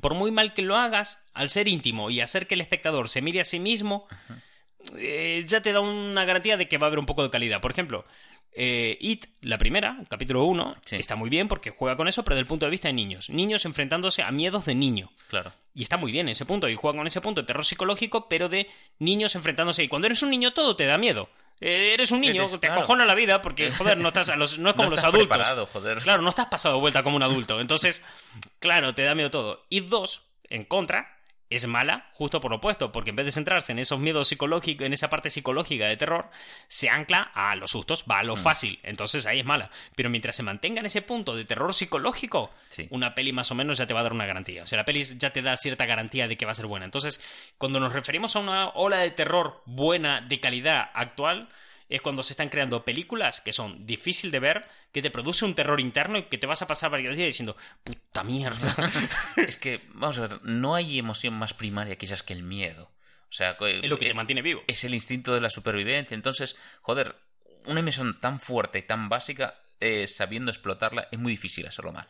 Por 0.00 0.14
muy 0.14 0.30
mal 0.30 0.52
que 0.52 0.62
lo 0.62 0.76
hagas, 0.76 1.18
al 1.32 1.48
ser 1.48 1.66
íntimo 1.66 2.10
y 2.10 2.20
hacer 2.20 2.46
que 2.46 2.54
el 2.54 2.60
espectador 2.60 3.08
se 3.08 3.22
mire 3.22 3.40
a 3.40 3.44
sí 3.44 3.58
mismo, 3.58 4.06
eh, 4.96 5.44
ya 5.46 5.60
te 5.60 5.72
da 5.72 5.80
una 5.80 6.24
garantía 6.24 6.56
de 6.56 6.68
que 6.68 6.78
va 6.78 6.86
a 6.86 6.88
haber 6.88 6.98
un 6.98 7.06
poco 7.06 7.22
de 7.22 7.30
calidad. 7.30 7.60
Por 7.60 7.70
ejemplo, 7.70 8.04
eh, 8.52 8.96
It, 9.00 9.26
la 9.42 9.58
primera, 9.58 9.98
capítulo 10.08 10.44
1, 10.44 10.76
Sí. 10.84 10.96
está 10.96 11.14
muy 11.16 11.30
bien 11.30 11.48
porque 11.48 11.70
juega 11.70 11.96
con 11.96 12.08
eso, 12.08 12.24
pero 12.24 12.34
desde 12.36 12.42
el 12.42 12.46
punto 12.48 12.66
de 12.66 12.70
vista 12.70 12.88
de 12.88 12.94
niños. 12.94 13.30
Niños 13.30 13.64
enfrentándose 13.64 14.22
a 14.22 14.30
miedos 14.30 14.64
de 14.64 14.74
niño. 14.74 15.10
Claro. 15.28 15.52
Y 15.74 15.82
está 15.82 15.96
muy 15.96 16.10
bien 16.10 16.28
ese 16.28 16.44
punto, 16.46 16.68
y 16.68 16.74
juega 16.74 16.96
con 16.98 17.06
ese 17.06 17.20
punto 17.20 17.42
de 17.42 17.46
terror 17.46 17.64
psicológico, 17.64 18.28
pero 18.28 18.48
de 18.48 18.68
niños 18.98 19.34
enfrentándose. 19.36 19.84
Y 19.84 19.88
cuando 19.88 20.06
eres 20.06 20.22
un 20.22 20.30
niño 20.30 20.52
todo 20.52 20.74
te 20.74 20.86
da 20.86 20.98
miedo. 20.98 21.28
Eh, 21.60 21.90
eres 21.92 22.10
un 22.12 22.20
niño, 22.20 22.42
Eres- 22.42 22.52
te 22.52 22.58
claro. 22.66 22.80
acojona 22.80 23.04
la 23.04 23.14
vida 23.16 23.42
porque, 23.42 23.70
joder, 23.72 23.98
no, 23.98 24.08
estás 24.08 24.28
a 24.30 24.36
los- 24.36 24.58
no 24.58 24.70
es 24.70 24.74
como 24.76 24.88
No 24.90 24.94
los 24.96 25.04
adultos. 25.04 25.28
preparado, 25.28 25.66
joder. 25.66 25.98
Claro, 25.98 26.22
no 26.22 26.30
estás 26.30 26.46
pasado 26.46 26.76
de 26.76 26.80
vuelta 26.80 27.02
como 27.02 27.16
un 27.16 27.22
adulto. 27.22 27.60
Entonces, 27.60 28.02
claro, 28.60 28.94
te 28.94 29.02
da 29.02 29.14
miedo 29.14 29.30
todo. 29.30 29.64
Y 29.68 29.80
dos, 29.80 30.22
en 30.48 30.64
contra, 30.64 31.17
es 31.50 31.66
mala 31.66 32.06
justo 32.12 32.40
por 32.40 32.50
lo 32.50 32.58
opuesto, 32.58 32.92
porque 32.92 33.10
en 33.10 33.16
vez 33.16 33.26
de 33.26 33.32
centrarse 33.32 33.72
en 33.72 33.78
esos 33.78 33.98
miedos 33.98 34.28
psicológicos, 34.28 34.84
en 34.86 34.92
esa 34.92 35.08
parte 35.08 35.30
psicológica 35.30 35.86
de 35.86 35.96
terror, 35.96 36.30
se 36.68 36.90
ancla 36.90 37.30
a 37.34 37.54
los 37.56 37.70
sustos, 37.70 38.04
va 38.10 38.18
a 38.18 38.22
Mm. 38.22 38.26
lo 38.26 38.36
fácil. 38.36 38.78
Entonces 38.82 39.24
ahí 39.26 39.40
es 39.40 39.46
mala. 39.46 39.70
Pero 39.94 40.10
mientras 40.10 40.36
se 40.36 40.42
mantenga 40.42 40.80
en 40.80 40.86
ese 40.86 41.00
punto 41.02 41.34
de 41.34 41.44
terror 41.44 41.72
psicológico, 41.72 42.50
Sí. 42.68 42.86
una 42.90 43.14
peli 43.14 43.32
más 43.32 43.50
o 43.50 43.54
menos 43.54 43.78
ya 43.78 43.86
te 43.86 43.94
va 43.94 44.00
a 44.00 44.02
dar 44.02 44.12
una 44.12 44.26
garantía. 44.26 44.62
O 44.62 44.66
sea, 44.66 44.76
la 44.78 44.84
peli 44.84 45.02
ya 45.04 45.30
te 45.30 45.40
da 45.42 45.56
cierta 45.56 45.86
garantía 45.86 46.28
de 46.28 46.36
que 46.36 46.44
va 46.44 46.52
a 46.52 46.54
ser 46.54 46.66
buena. 46.66 46.84
Entonces, 46.84 47.22
cuando 47.56 47.80
nos 47.80 47.92
referimos 47.92 48.36
a 48.36 48.40
una 48.40 48.68
ola 48.70 48.98
de 48.98 49.10
terror 49.10 49.62
buena, 49.64 50.20
de 50.20 50.40
calidad 50.40 50.90
actual, 50.94 51.48
es 51.88 52.02
cuando 52.02 52.22
se 52.22 52.34
están 52.34 52.50
creando 52.50 52.84
películas 52.84 53.40
que 53.40 53.52
son 53.52 53.86
difícil 53.86 54.30
de 54.30 54.40
ver, 54.40 54.64
que 54.92 55.02
te 55.02 55.10
produce 55.10 55.44
un 55.44 55.54
terror 55.54 55.80
interno 55.80 56.18
y 56.18 56.24
que 56.24 56.38
te 56.38 56.46
vas 56.46 56.62
a 56.62 56.66
pasar 56.66 56.90
varios 56.90 57.16
días 57.16 57.26
diciendo, 57.26 57.56
puta 57.82 58.24
mierda. 58.24 58.74
Es 59.36 59.56
que, 59.56 59.82
vamos 59.94 60.18
a 60.18 60.22
ver, 60.22 60.42
no 60.42 60.74
hay 60.74 60.98
emoción 60.98 61.34
más 61.34 61.54
primaria 61.54 61.96
quizás 61.96 62.22
que 62.22 62.34
el 62.34 62.42
miedo. 62.42 62.90
O 63.30 63.32
sea, 63.32 63.56
es 63.60 63.88
lo 63.88 63.98
que 63.98 64.06
te 64.06 64.12
eh, 64.12 64.14
mantiene 64.14 64.42
vivo. 64.42 64.62
es 64.66 64.84
el 64.84 64.94
instinto 64.94 65.34
de 65.34 65.40
la 65.40 65.50
supervivencia. 65.50 66.14
Entonces, 66.14 66.56
joder, 66.80 67.16
una 67.66 67.80
emoción 67.80 68.18
tan 68.20 68.40
fuerte 68.40 68.78
y 68.78 68.82
tan 68.82 69.08
básica, 69.08 69.58
eh, 69.80 70.06
sabiendo 70.06 70.50
explotarla, 70.50 71.08
es 71.10 71.18
muy 71.18 71.32
difícil 71.32 71.66
hacerlo 71.66 71.92
mal. 71.92 72.08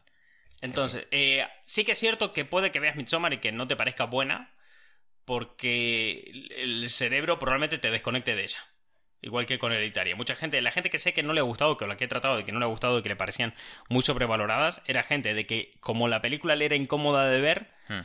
Entonces, 0.60 1.06
eh, 1.10 1.46
sí 1.64 1.84
que 1.84 1.92
es 1.92 1.98
cierto 1.98 2.32
que 2.32 2.44
puede 2.44 2.70
que 2.70 2.80
veas 2.80 2.96
Midsommar 2.96 3.32
y 3.32 3.38
que 3.38 3.52
no 3.52 3.68
te 3.68 3.76
parezca 3.76 4.04
buena, 4.04 4.54
porque 5.24 6.48
el 6.56 6.88
cerebro 6.88 7.38
probablemente 7.38 7.78
te 7.78 7.90
desconecte 7.90 8.34
de 8.34 8.44
ella. 8.44 8.60
Igual 9.20 9.46
que 9.46 9.58
con 9.58 9.72
Hereditaria. 9.72 10.14
Mucha 10.14 10.36
gente, 10.36 10.60
la 10.62 10.70
gente 10.70 10.90
que 10.90 10.98
sé 10.98 11.12
que 11.12 11.22
no 11.24 11.32
le 11.32 11.40
ha 11.40 11.44
gustado, 11.44 11.76
que 11.76 11.86
la 11.86 11.96
que 11.96 12.04
he 12.04 12.08
tratado 12.08 12.36
de 12.36 12.44
que 12.44 12.52
no 12.52 12.60
le 12.60 12.64
ha 12.66 12.68
gustado 12.68 12.98
y 12.98 13.02
que 13.02 13.08
le 13.08 13.16
parecían 13.16 13.52
muy 13.88 14.02
sobrevaloradas, 14.02 14.80
era 14.86 15.02
gente 15.02 15.34
de 15.34 15.44
que, 15.46 15.70
como 15.80 16.06
la 16.08 16.20
película 16.22 16.54
le 16.56 16.66
era 16.66 16.76
incómoda 16.76 17.28
de 17.28 17.40
ver, 17.40 17.70
Hmm. 17.88 18.02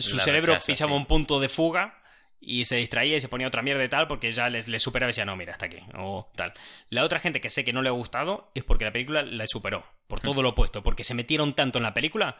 su 0.00 0.16
La 0.16 0.22
cerebro 0.24 0.52
rechaza, 0.54 0.66
pisaba 0.66 0.92
sí. 0.92 0.96
un 0.96 1.06
punto 1.06 1.38
de 1.38 1.48
fuga 1.48 2.02
y 2.40 2.64
se 2.64 2.76
distraía 2.76 3.16
y 3.16 3.20
se 3.20 3.28
ponía 3.28 3.46
otra 3.46 3.62
mierda 3.62 3.84
y 3.84 3.88
tal 3.88 4.06
porque 4.08 4.32
ya 4.32 4.48
les, 4.48 4.68
les 4.68 4.82
superaba 4.82 5.08
y 5.08 5.12
decía, 5.12 5.24
no, 5.24 5.36
mira, 5.36 5.52
hasta 5.52 5.66
aquí, 5.66 5.78
o 5.96 6.30
tal. 6.34 6.54
La 6.88 7.04
otra 7.04 7.20
gente 7.20 7.40
que 7.40 7.50
sé 7.50 7.64
que 7.64 7.72
no 7.72 7.82
le 7.82 7.88
ha 7.90 7.92
gustado 7.92 8.50
es 8.54 8.64
porque 8.64 8.84
la 8.84 8.92
película 8.92 9.22
la 9.22 9.46
superó, 9.46 9.84
por 10.06 10.20
todo 10.20 10.42
lo 10.42 10.50
opuesto, 10.50 10.82
porque 10.82 11.04
se 11.04 11.14
metieron 11.14 11.52
tanto 11.54 11.78
en 11.78 11.82
la 11.84 11.94
película 11.94 12.38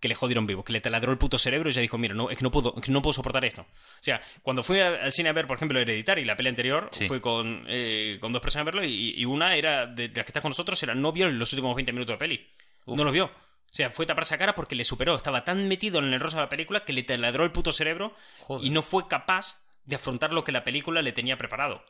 que 0.00 0.08
le 0.08 0.14
jodieron 0.14 0.46
vivo, 0.46 0.64
que 0.64 0.72
le 0.72 0.80
taladró 0.80 1.12
el 1.12 1.18
puto 1.18 1.38
cerebro 1.38 1.68
y 1.68 1.72
ya 1.72 1.80
dijo, 1.82 1.98
mira, 1.98 2.14
no, 2.14 2.30
es 2.30 2.38
que 2.38 2.42
no 2.42 2.50
puedo, 2.50 2.74
es 2.76 2.82
que 2.82 2.90
no 2.90 3.02
puedo 3.02 3.12
soportar 3.12 3.44
esto. 3.44 3.62
O 3.62 3.66
sea, 4.02 4.20
cuando 4.42 4.62
fui 4.62 4.80
a- 4.80 5.04
al 5.04 5.12
cine 5.12 5.28
a 5.28 5.32
ver, 5.32 5.46
por 5.46 5.56
ejemplo, 5.56 5.78
Hereditary, 5.78 6.24
la 6.24 6.36
peli 6.36 6.48
anterior, 6.48 6.88
Sí. 6.90 7.06
fui 7.06 7.20
con, 7.20 7.64
eh, 7.68 8.18
con 8.20 8.32
dos 8.32 8.40
personas 8.42 8.62
a 8.62 8.64
verlo 8.64 8.84
y, 8.84 9.14
y 9.16 9.24
una 9.26 9.54
era, 9.56 9.86
de, 9.86 10.08
de 10.08 10.16
las 10.16 10.24
que 10.24 10.30
está 10.30 10.40
con 10.40 10.50
nosotros, 10.50 10.82
era 10.82 10.94
no 10.94 11.12
vio 11.12 11.28
los 11.28 11.52
últimos 11.52 11.74
20 11.76 11.92
minutos 11.92 12.14
de 12.14 12.18
peli. 12.18 12.48
No 12.86 13.04
los 13.04 13.12
vio. 13.12 13.26
O 13.26 13.72
sea, 13.72 13.90
fue 13.90 14.04
taparse 14.06 14.34
la 14.34 14.38
cara 14.38 14.54
porque 14.56 14.74
le 14.74 14.82
superó. 14.82 15.14
Estaba 15.14 15.44
tan 15.44 15.68
metido 15.68 16.00
en 16.00 16.12
el 16.12 16.18
rosa 16.18 16.38
de 16.38 16.42
la 16.44 16.48
película 16.48 16.84
que 16.84 16.92
le 16.92 17.04
taladró 17.04 17.44
el 17.44 17.52
puto 17.52 17.70
cerebro 17.70 18.14
Joder. 18.40 18.66
y 18.66 18.70
no 18.70 18.82
fue 18.82 19.06
capaz 19.06 19.62
de 19.84 19.94
afrontar 19.96 20.32
lo 20.32 20.42
que 20.42 20.50
la 20.50 20.64
película 20.64 21.02
le 21.02 21.12
tenía 21.12 21.36
preparado. 21.38 21.84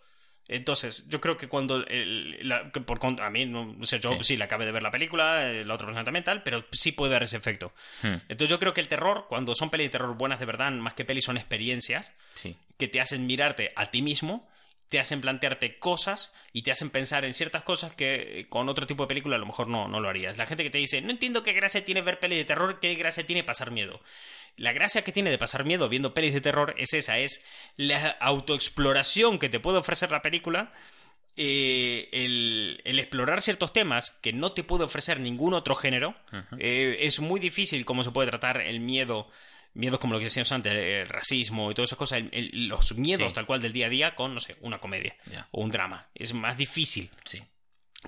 Entonces, 0.52 1.08
yo 1.08 1.20
creo 1.20 1.36
que 1.36 1.46
cuando. 1.48 1.86
el- 1.86 2.38
la- 2.48 2.72
que 2.72 2.80
por 2.80 2.98
a 3.20 3.30
mí, 3.30 3.46
no 3.46 3.76
o 3.80 3.86
sea, 3.86 4.00
yo 4.00 4.10
sí. 4.18 4.24
Sí. 4.30 4.36
la 4.36 4.46
acabé 4.46 4.66
de 4.66 4.72
ver 4.72 4.82
la 4.82 4.90
película, 4.90 5.48
eh, 5.50 5.64
la 5.64 5.74
otra 5.74 5.86
persona 5.86 6.04
también 6.04 6.24
tal, 6.24 6.42
pero 6.42 6.64
sí 6.72 6.90
puede 6.90 7.12
dar 7.12 7.22
ese 7.22 7.36
efecto. 7.36 7.72
Hmm. 8.02 8.14
Entonces, 8.28 8.48
yo 8.48 8.58
creo 8.58 8.74
que 8.74 8.80
el 8.80 8.88
terror, 8.88 9.26
cuando 9.28 9.54
son 9.54 9.70
pelis 9.70 9.86
de 9.86 9.90
terror 9.90 10.16
buenas 10.16 10.40
de 10.40 10.46
verdad, 10.46 10.72
más 10.72 10.94
que 10.94 11.04
pelis 11.04 11.24
son 11.24 11.36
experiencias 11.36 12.12
Sí. 12.34 12.56
que 12.78 12.88
te 12.88 13.00
hacen 13.00 13.26
mirarte 13.26 13.72
a 13.76 13.86
ti 13.86 14.02
mismo 14.02 14.48
te 14.90 15.00
hacen 15.00 15.20
plantearte 15.20 15.78
cosas 15.78 16.34
y 16.52 16.62
te 16.62 16.72
hacen 16.72 16.90
pensar 16.90 17.24
en 17.24 17.32
ciertas 17.32 17.62
cosas 17.62 17.94
que 17.94 18.46
con 18.50 18.68
otro 18.68 18.86
tipo 18.86 19.04
de 19.04 19.08
película 19.08 19.36
a 19.36 19.38
lo 19.38 19.46
mejor 19.46 19.68
no, 19.68 19.88
no 19.88 20.00
lo 20.00 20.08
harías. 20.08 20.36
La 20.36 20.46
gente 20.46 20.64
que 20.64 20.70
te 20.70 20.78
dice, 20.78 21.00
no 21.00 21.10
entiendo 21.10 21.42
qué 21.42 21.52
gracia 21.52 21.84
tiene 21.84 22.02
ver 22.02 22.18
pelis 22.18 22.38
de 22.38 22.44
terror, 22.44 22.80
qué 22.80 22.94
gracia 22.96 23.24
tiene 23.24 23.44
pasar 23.44 23.70
miedo. 23.70 24.00
La 24.56 24.72
gracia 24.72 25.02
que 25.02 25.12
tiene 25.12 25.30
de 25.30 25.38
pasar 25.38 25.64
miedo 25.64 25.88
viendo 25.88 26.12
pelis 26.12 26.34
de 26.34 26.40
terror 26.40 26.74
es 26.76 26.92
esa, 26.92 27.18
es 27.18 27.46
la 27.76 28.08
autoexploración 28.20 29.38
que 29.38 29.48
te 29.48 29.60
puede 29.60 29.78
ofrecer 29.78 30.10
la 30.10 30.22
película. 30.22 30.72
eh, 31.36 32.08
el, 32.12 32.80
el 32.84 32.98
explorar 32.98 33.40
ciertos 33.40 33.72
temas 33.72 34.10
que 34.20 34.32
no 34.32 34.52
te 34.52 34.64
puede 34.64 34.84
ofrecer 34.84 35.20
ningún 35.20 35.54
otro 35.54 35.74
género 35.76 36.14
eh, 36.58 36.98
es 37.02 37.20
muy 37.20 37.38
difícil 37.40 37.84
cómo 37.84 38.02
se 38.04 38.10
puede 38.10 38.28
tratar 38.28 38.60
el 38.60 38.80
miedo 38.80 39.30
miedos 39.74 40.00
como 40.00 40.12
lo 40.14 40.18
que 40.18 40.24
decíamos 40.26 40.50
antes, 40.52 40.72
el 40.72 41.08
racismo 41.08 41.70
y 41.70 41.74
todas 41.74 41.88
esas 41.88 41.98
cosas, 41.98 42.18
el- 42.18 42.30
el- 42.32 42.68
los 42.68 42.96
miedos 42.96 43.28
Sí. 43.28 43.34
tal 43.34 43.46
cual 43.46 43.62
del 43.62 43.72
día 43.72 43.86
a 43.86 43.90
día 43.90 44.14
con, 44.14 44.34
no 44.34 44.40
sé, 44.40 44.56
una 44.60 44.78
comedia 44.78 45.16
o 45.52 45.62
un 45.62 45.70
drama. 45.70 46.08
Es 46.14 46.34
más 46.34 46.56
difícil, 46.56 47.10
Sí. 47.24 47.42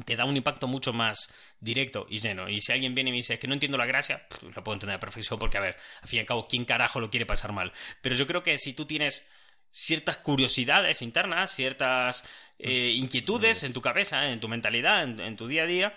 te 0.04 0.16
da 0.16 0.24
un 0.24 0.36
impacto 0.36 0.66
mucho 0.66 0.92
más 0.92 1.32
directo 1.60 2.06
y 2.08 2.18
lleno. 2.18 2.48
Y 2.48 2.60
si 2.60 2.72
alguien 2.72 2.94
viene 2.94 3.10
y 3.10 3.12
me 3.12 3.16
dice, 3.18 3.34
es 3.34 3.40
que 3.40 3.46
no 3.46 3.54
entiendo 3.54 3.78
la 3.78 3.86
gracia, 3.86 4.26
pff, 4.28 4.42
lo 4.42 4.64
puedo 4.64 4.74
entender 4.74 4.96
a 4.96 5.00
perfección 5.00 5.38
porque, 5.38 5.58
a 5.58 5.60
ver, 5.60 5.76
al 6.02 6.08
fin 6.08 6.16
y 6.18 6.20
al 6.20 6.26
cabo, 6.26 6.48
¿quién 6.48 6.64
carajo 6.64 6.98
lo 7.00 7.10
quiere 7.10 7.26
pasar 7.26 7.52
mal? 7.52 7.72
Pero 8.00 8.16
yo 8.16 8.26
creo 8.26 8.42
que 8.42 8.58
si 8.58 8.72
tú 8.72 8.86
tienes 8.86 9.28
ciertas 9.70 10.18
curiosidades 10.18 11.00
internas, 11.02 11.50
ciertas 11.54 12.24
eh, 12.58 12.92
inquietudes 12.96 13.62
en 13.64 13.72
tu 13.72 13.80
cabeza, 13.82 14.30
en 14.30 14.38
tu 14.40 14.48
mentalidad, 14.48 15.02
en, 15.02 15.18
en 15.20 15.36
tu 15.36 15.46
día 15.48 15.62
a 15.64 15.66
día, 15.66 15.94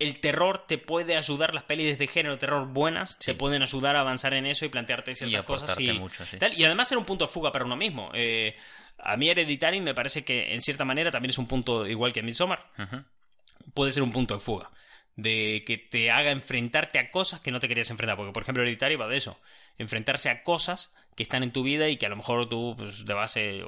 el 0.00 0.18
terror 0.18 0.64
te 0.66 0.78
puede 0.78 1.16
ayudar, 1.16 1.54
las 1.54 1.62
pelis 1.64 1.98
de 1.98 2.06
género 2.08 2.38
terror 2.38 2.66
buenas 2.66 3.18
te 3.18 3.34
pueden 3.34 3.62
ayudar 3.62 3.94
a 3.96 4.00
avanzar 4.00 4.34
en 4.34 4.46
eso 4.46 4.64
y 4.64 4.68
plantearte 4.68 5.12
Y 5.12 5.14
ciertas 5.14 5.44
cosas. 5.44 5.78
Y, 5.78 5.92
mucho, 5.92 6.26
sí. 6.26 6.38
tal. 6.38 6.58
y 6.58 6.64
además 6.64 6.88
ser 6.88 6.98
un 6.98 7.04
punto 7.04 7.26
de 7.26 7.32
fuga 7.32 7.52
para 7.52 7.64
uno 7.64 7.76
mismo. 7.76 8.10
Eh, 8.14 8.56
a 8.98 9.16
mí 9.16 9.28
Hereditary 9.30 9.80
me 9.80 9.94
parece 9.94 10.24
que 10.24 10.52
en 10.54 10.62
cierta 10.62 10.84
manera 10.84 11.10
también 11.10 11.30
es 11.30 11.38
un 11.38 11.46
punto 11.46 11.86
igual 11.86 12.12
que 12.12 12.22
Midsommar 12.22 12.66
Ujú. 12.78 13.04
puede 13.74 13.92
ser 13.92 14.02
un 14.02 14.10
punto 14.12 14.34
de 14.34 14.40
fuga. 14.40 14.70
De 15.16 15.64
que 15.66 15.76
te 15.76 16.10
haga 16.10 16.30
enfrentarte 16.30 16.98
a 16.98 17.10
cosas 17.10 17.40
que 17.40 17.50
no 17.50 17.60
te 17.60 17.68
querías 17.68 17.90
enfrentar. 17.90 18.16
Porque, 18.16 18.32
por 18.32 18.42
ejemplo, 18.42 18.62
Hereditary 18.62 18.96
va 18.96 19.06
de 19.06 19.18
eso. 19.18 19.38
Enfrentarse 19.76 20.30
a 20.30 20.42
cosas 20.42 20.94
que 21.16 21.22
están 21.22 21.42
en 21.42 21.52
tu 21.52 21.62
vida 21.62 21.88
y 21.88 21.96
que 21.96 22.06
a 22.06 22.08
lo 22.08 22.16
mejor 22.16 22.48
tú, 22.48 22.74
pues, 22.76 23.04
de 23.04 23.14
base, 23.14 23.62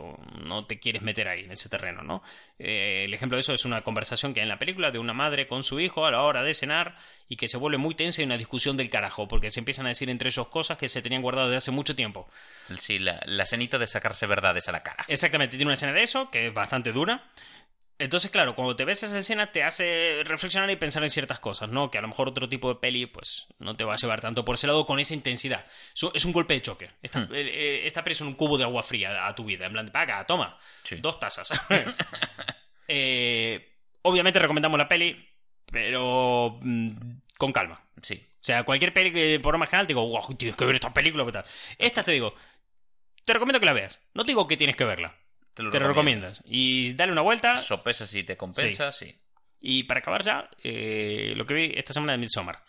no 0.44 0.66
te 0.66 0.78
quieres 0.78 1.02
meter 1.02 1.28
ahí, 1.28 1.44
en 1.44 1.52
ese 1.52 1.68
terreno, 1.68 2.02
¿no? 2.02 2.22
Eh, 2.58 3.02
el 3.04 3.12
ejemplo 3.14 3.36
de 3.36 3.40
eso 3.40 3.52
es 3.52 3.64
una 3.64 3.82
conversación 3.82 4.32
que 4.32 4.40
hay 4.40 4.44
en 4.44 4.48
la 4.48 4.58
película 4.58 4.90
de 4.90 4.98
una 4.98 5.12
madre 5.12 5.46
con 5.46 5.62
su 5.62 5.80
hijo 5.80 6.06
a 6.06 6.10
la 6.10 6.22
hora 6.22 6.42
de 6.42 6.54
cenar 6.54 6.96
y 7.28 7.36
que 7.36 7.48
se 7.48 7.56
vuelve 7.56 7.78
muy 7.78 7.94
tensa 7.94 8.22
y 8.22 8.24
una 8.24 8.38
discusión 8.38 8.76
del 8.76 8.90
carajo. 8.90 9.28
Porque 9.28 9.50
se 9.50 9.60
empiezan 9.60 9.86
a 9.86 9.90
decir 9.90 10.08
entre 10.08 10.28
ellos 10.28 10.48
cosas 10.48 10.78
que 10.78 10.88
se 10.88 11.02
tenían 11.02 11.22
guardadas 11.22 11.50
desde 11.50 11.58
hace 11.58 11.70
mucho 11.72 11.96
tiempo. 11.96 12.28
Sí, 12.78 12.98
la, 12.98 13.20
la 13.26 13.42
escenita 13.42 13.78
de 13.78 13.86
sacarse 13.86 14.26
verdades 14.26 14.68
a 14.68 14.72
la 14.72 14.82
cara. 14.82 15.04
Exactamente, 15.08 15.56
tiene 15.56 15.68
una 15.68 15.74
escena 15.74 15.92
de 15.92 16.02
eso, 16.02 16.30
que 16.30 16.46
es 16.46 16.54
bastante 16.54 16.92
dura. 16.92 17.24
Entonces, 18.02 18.30
claro, 18.30 18.54
cuando 18.56 18.74
te 18.74 18.84
ves 18.84 19.02
esa 19.02 19.18
escena 19.18 19.52
te 19.52 19.62
hace 19.62 20.22
reflexionar 20.24 20.68
y 20.70 20.76
pensar 20.76 21.02
en 21.04 21.08
ciertas 21.10 21.38
cosas, 21.38 21.68
¿no? 21.68 21.90
Que 21.90 21.98
a 21.98 22.00
lo 22.00 22.08
mejor 22.08 22.28
otro 22.28 22.48
tipo 22.48 22.68
de 22.68 22.80
peli, 22.80 23.06
pues, 23.06 23.46
no 23.58 23.76
te 23.76 23.84
va 23.84 23.94
a 23.94 23.96
llevar 23.96 24.20
tanto 24.20 24.44
por 24.44 24.56
ese 24.56 24.66
lado 24.66 24.86
con 24.86 24.98
esa 24.98 25.14
intensidad. 25.14 25.64
Es 26.14 26.24
un- 26.24 26.32
golpe 26.32 26.54
de 26.54 26.62
choque. 26.62 26.90
Esta, 27.00 27.20
Hmm. 27.20 27.34
eh, 27.34 27.40
eh, 27.42 27.82
esta 27.86 28.02
peli 28.02 28.14
es 28.14 28.20
un 28.20 28.34
cubo 28.34 28.58
de 28.58 28.64
agua 28.64 28.82
fría 28.82 29.26
a 29.26 29.34
tu 29.34 29.44
vida. 29.44 29.66
En 29.66 29.72
plan, 29.72 29.88
paga, 29.90 30.26
toma, 30.26 30.58
Sí. 30.82 30.96
dos 30.96 31.20
tazas. 31.20 31.52
Eh, 32.88 33.74
obviamente 34.02 34.38
recomendamos 34.38 34.76
la 34.78 34.88
peli, 34.88 35.26
pero 35.70 36.58
mm, 36.60 36.90
con 37.38 37.52
calma. 37.52 37.80
Sí. 38.02 38.26
O 38.40 38.44
sea, 38.44 38.64
cualquier 38.64 38.92
peli 38.92 39.12
que 39.12 39.38
por 39.40 39.54
lo 39.54 39.58
más 39.58 39.68
general 39.70 39.86
te 39.86 39.92
digo, 39.94 40.06
wow, 40.08 40.34
tienes 40.36 40.56
que 40.56 40.64
ver 40.64 40.74
esta 40.74 40.92
película, 40.92 41.24
¿qué 41.24 41.32
tal? 41.32 41.44
Esta 41.78 42.02
te 42.02 42.12
digo, 42.12 42.34
te 43.24 43.32
recomiendo 43.32 43.60
que 43.60 43.66
la 43.66 43.72
veas. 43.72 43.98
No 44.14 44.24
te 44.24 44.32
digo 44.32 44.48
que 44.48 44.56
tienes 44.56 44.76
que 44.76 44.84
verla. 44.84 45.14
Te 45.54 45.62
lo, 45.62 45.70
Te 45.70 45.78
recomiendas. 45.78 46.42
Y 46.46 46.94
dale 46.94 47.12
una 47.12 47.20
vuelta. 47.20 47.56
Sopesa 47.58 48.06
si 48.06 48.22
te 48.24 48.36
compensa, 48.36 48.90
sí. 48.92 49.14
Y 49.60 49.84
para 49.84 50.00
acabar 50.00 50.22
ya, 50.22 50.48
eh, 50.64 51.34
lo 51.36 51.46
que 51.46 51.54
vi 51.54 51.72
esta 51.76 51.92
semana 51.92 52.12
de 52.12 52.18
Midsommar. 52.18 52.62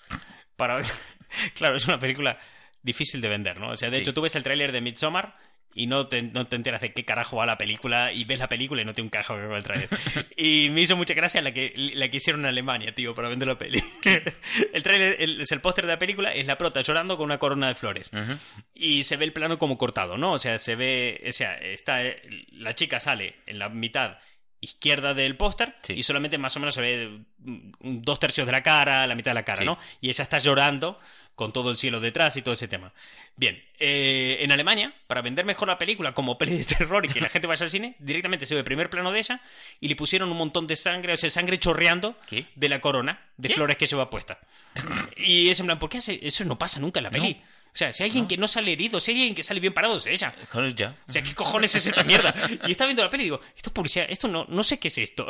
Para... 0.56 0.80
claro, 1.56 1.76
es 1.78 1.88
una 1.88 2.00
película 2.00 2.38
difícil 2.82 3.22
de 3.22 3.30
vender, 3.30 3.60
¿no? 3.60 3.70
O 3.70 3.76
sea, 3.76 3.90
de 3.90 3.98
Sí. 3.98 4.02
hecho, 4.04 4.14
tú 4.14 4.22
ves 4.22 4.36
el 4.36 4.44
tráiler 4.44 4.72
de 4.72 4.82
Midsommar 4.82 5.36
y 5.76 5.88
no 5.88 6.08
te, 6.08 6.22
no 6.22 6.48
te 6.48 6.56
enteras 6.56 6.82
de 6.82 6.94
qué 6.94 7.06
carajo 7.06 7.38
va 7.38 7.46
la 7.46 7.58
película 7.58 8.12
y 8.12 8.24
ves 8.26 8.40
la 8.40 8.50
película 8.50 8.82
y 8.82 8.86
no 8.86 8.94
te 8.94 9.02
un 9.02 9.10
carajo 9.10 9.36
que 9.36 9.46
va 9.46 9.58
el 9.58 9.64
tráiler. 9.64 9.90
y 10.38 10.70
me 10.72 10.82
hizo 10.82 10.96
mucha 10.96 11.14
gracia 11.14 11.42
la 11.42 11.52
que, 11.52 11.74
la 11.76 12.10
que 12.10 12.18
hicieron 12.18 12.42
en 12.42 12.48
Alemania, 12.48 12.94
tío, 12.94 13.14
para 13.14 13.30
vender 13.30 13.48
la 13.48 13.58
peli. 13.58 13.82
el 14.74 14.84
tráiler, 14.84 15.18
el, 15.20 15.42
es 15.42 15.52
el 15.52 15.62
póster 15.62 15.86
de 15.86 15.94
la 15.94 16.00
película, 16.00 16.32
es 16.32 16.48
la 16.48 16.58
prota 16.58 16.82
llorando 16.82 17.18
con 17.18 17.26
una 17.26 17.40
corona 17.40 17.68
de 17.68 17.76
flores 17.76 18.12
Ujú. 18.14 18.38
y 18.76 19.04
se 19.04 19.18
ve 19.18 19.26
el 19.26 19.34
plano 19.34 19.58
como 19.60 19.78
cortado, 19.78 20.18
¿no? 20.18 20.34
O 20.34 20.38
sea, 20.38 20.60
se 20.60 20.76
ve, 20.76 21.24
o 21.28 21.32
sea, 21.32 21.58
está 21.58 22.04
eh, 22.06 22.22
la 22.52 22.76
chica 22.76 23.00
sale 23.00 23.36
en 23.46 23.60
la 23.60 23.70
mitad 23.70 24.18
izquierda 24.64 25.14
del 25.14 25.36
póster 25.38 25.76
Sí. 25.82 25.94
y 25.94 26.04
solamente 26.04 26.38
más 26.38 26.56
o 26.56 26.60
menos 26.60 26.76
se 26.76 26.82
ve 26.82 27.20
dos 27.38 28.20
tercios 28.20 28.46
de 28.46 28.52
la 28.52 28.64
cara, 28.64 29.06
la 29.08 29.16
mitad 29.16 29.32
de 29.32 29.36
la 29.36 29.44
cara, 29.46 29.60
Sí. 29.60 29.66
¿no? 29.66 29.78
Y 30.02 30.10
ella 30.10 30.24
está 30.24 30.40
llorando 30.40 31.00
con 31.36 31.52
todo 31.52 31.72
el 31.72 31.78
cielo 31.78 32.00
detrás 32.00 32.38
y 32.38 32.42
todo 32.44 32.54
ese 32.54 32.68
tema. 32.68 32.94
Bien, 33.36 33.60
eh, 33.80 34.38
en 34.42 34.52
Alemania, 34.52 34.94
para 35.08 35.22
vender 35.24 35.46
mejor 35.46 35.68
la 35.68 35.80
película 35.80 36.14
como 36.14 36.38
peli 36.38 36.58
de 36.58 36.64
terror 36.66 37.04
y 37.06 37.10
que 37.10 37.20
la 37.22 37.28
gente 37.30 37.48
vaya 37.48 37.64
al 37.64 37.70
cine, 37.72 37.96
directamente 38.00 38.46
se 38.46 38.54
ve 38.54 38.60
el 38.60 38.66
primer 38.66 38.90
plano 38.90 39.12
de 39.12 39.20
ella 39.20 39.42
y 39.80 39.88
le 39.88 39.96
pusieron 39.96 40.32
un 40.32 40.38
montón 40.38 40.68
de 40.68 40.76
sangre, 40.76 41.14
o 41.14 41.18
sea, 41.18 41.30
sangre 41.32 41.58
chorreando 41.58 42.16
¿Qué? 42.28 42.46
de 42.56 42.70
la 42.70 42.80
corona 42.82 43.20
de 43.38 43.50
¿Qué? 43.50 43.56
flores 43.56 43.78
que 43.78 43.88
lleva 43.88 44.10
puesta. 44.10 44.40
Y 45.18 45.50
es 45.50 45.60
en 45.60 45.66
plan, 45.68 45.80
¿por 45.80 45.90
qué 45.90 45.98
hace? 46.00 46.20
Eso 46.22 46.44
no 46.46 46.58
pasa 46.58 46.80
nunca 46.80 47.00
en 47.00 47.04
la 47.06 47.12
peli. 47.12 47.42
O 47.74 47.76
sea, 47.76 47.92
si 47.92 48.04
hay 48.04 48.10
alguien 48.10 48.28
que 48.28 48.38
no 48.38 48.48
sale 48.48 48.72
herido, 48.72 49.00
si 49.00 49.12
hay 49.12 49.18
alguien 49.18 49.34
que 49.34 49.42
sale 49.42 49.60
bien 49.60 49.74
parado, 49.74 49.98
es 49.98 50.06
ella. 50.06 50.36
Joder, 50.52 50.76
Ya. 50.76 50.96
O 51.08 51.12
sea, 51.12 51.24
¿qué 51.24 51.34
cojones 51.34 51.74
es 51.74 51.88
esta 51.88 52.04
mierda? 52.04 52.32
Y 52.68 52.72
está 52.72 52.86
viendo 52.86 53.02
la 53.02 53.10
peli 53.10 53.24
y 53.24 53.26
digo, 53.26 53.42
esto 53.56 53.70
es 53.70 53.74
publicidad, 53.74 54.06
esto 54.10 54.28
no, 54.28 54.46
no 54.48 54.64
sé 54.64 54.78
qué 54.78 54.90
es 54.90 54.98
esto. 55.00 55.26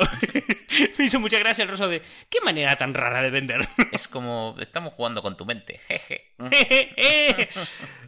Me 0.98 1.06
hizo 1.06 1.18
mucha 1.20 1.38
gracia 1.38 1.62
el 1.62 1.70
rostro 1.70 1.88
de, 1.88 2.02
¿qué 2.28 2.42
manera 2.42 2.76
tan 2.76 2.92
rara 2.92 3.22
de 3.22 3.30
vender? 3.30 3.66
Es 3.92 4.08
como 4.08 4.56
estamos 4.58 4.92
jugando 4.92 5.22
con 5.22 5.36
tu 5.36 5.46
mente. 5.46 5.80
Jeje. 5.88 6.32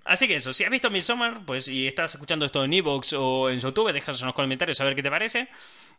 Así 0.04 0.28
que 0.28 0.36
eso, 0.36 0.52
si 0.52 0.64
has 0.64 0.70
visto 0.70 0.90
Midsommar, 0.90 1.44
pues 1.46 1.68
y 1.68 1.86
estás 1.86 2.14
escuchando 2.14 2.44
esto 2.44 2.64
en 2.64 2.72
Evox 2.72 3.12
o 3.14 3.48
en 3.50 3.60
YouTube, 3.60 3.92
déjanos 3.92 4.20
en 4.20 4.26
los 4.26 4.34
comentarios 4.34 4.80
a 4.80 4.84
ver 4.84 4.94
qué 4.94 5.02
te 5.02 5.10
parece. 5.10 5.48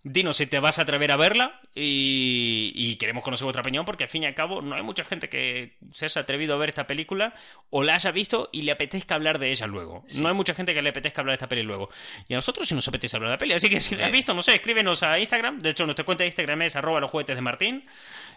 Dinos 0.03 0.37
si 0.37 0.45
te 0.45 0.59
vas 0.59 0.77
a 0.77 0.83
atrever 0.83 1.11
a 1.11 1.17
verla 1.17 1.59
y, 1.73 2.71
y 2.75 2.97
queremos 2.97 3.23
conocer 3.23 3.45
vuestra 3.45 3.61
opinión 3.61 3.83
porque 3.83 4.03
al 4.03 4.09
fin 4.09 4.23
y 4.23 4.25
al 4.27 4.35
cabo 4.35 4.61
no 4.61 4.75
hay 4.75 4.83
mucha 4.83 5.03
gente 5.03 5.27
que 5.27 5.77
se 5.91 6.05
haya 6.05 6.21
atrevido 6.21 6.53
a 6.53 6.57
ver 6.57 6.69
esta 6.69 6.85
película 6.85 7.33
o 7.71 7.83
la 7.83 7.95
haya 7.95 8.11
visto 8.11 8.26
y 8.51 8.61
le 8.63 8.71
apetezca 8.71 9.15
hablar 9.15 9.39
de 9.39 9.49
ella 9.51 9.67
luego. 9.67 10.03
No 10.19 10.27
hay 10.27 10.33
mucha 10.33 10.53
gente 10.53 10.73
que 10.73 10.81
le 10.81 10.89
apetezca 10.89 11.21
hablar 11.21 11.33
de 11.33 11.35
esta 11.35 11.47
peli 11.49 11.63
luego. 11.63 11.89
Y 12.27 12.33
a 12.33 12.37
nosotros 12.37 12.67
sí 12.67 12.75
nos 12.75 12.87
apetece 12.87 13.15
hablar 13.17 13.29
de 13.31 13.35
la 13.35 13.39
peli, 13.39 13.53
así 13.53 13.69
que 13.69 13.79
si 13.79 13.95
la 13.95 14.03
has 14.05 14.09
Eh. 14.09 14.11
visto, 14.13 14.33
no 14.33 14.41
sé, 14.41 14.53
escríbenos 14.55 15.03
a 15.03 15.17
Instagram. 15.19 15.61
De 15.61 15.69
hecho, 15.71 15.85
nuestra 15.85 16.05
cuenta 16.05 16.23
de 16.23 16.27
Instagram 16.27 16.61
es 16.63 16.75
arroba 16.75 16.99
los 16.99 17.09
juguetes 17.11 17.35
de 17.35 17.41
Martín. 17.41 17.85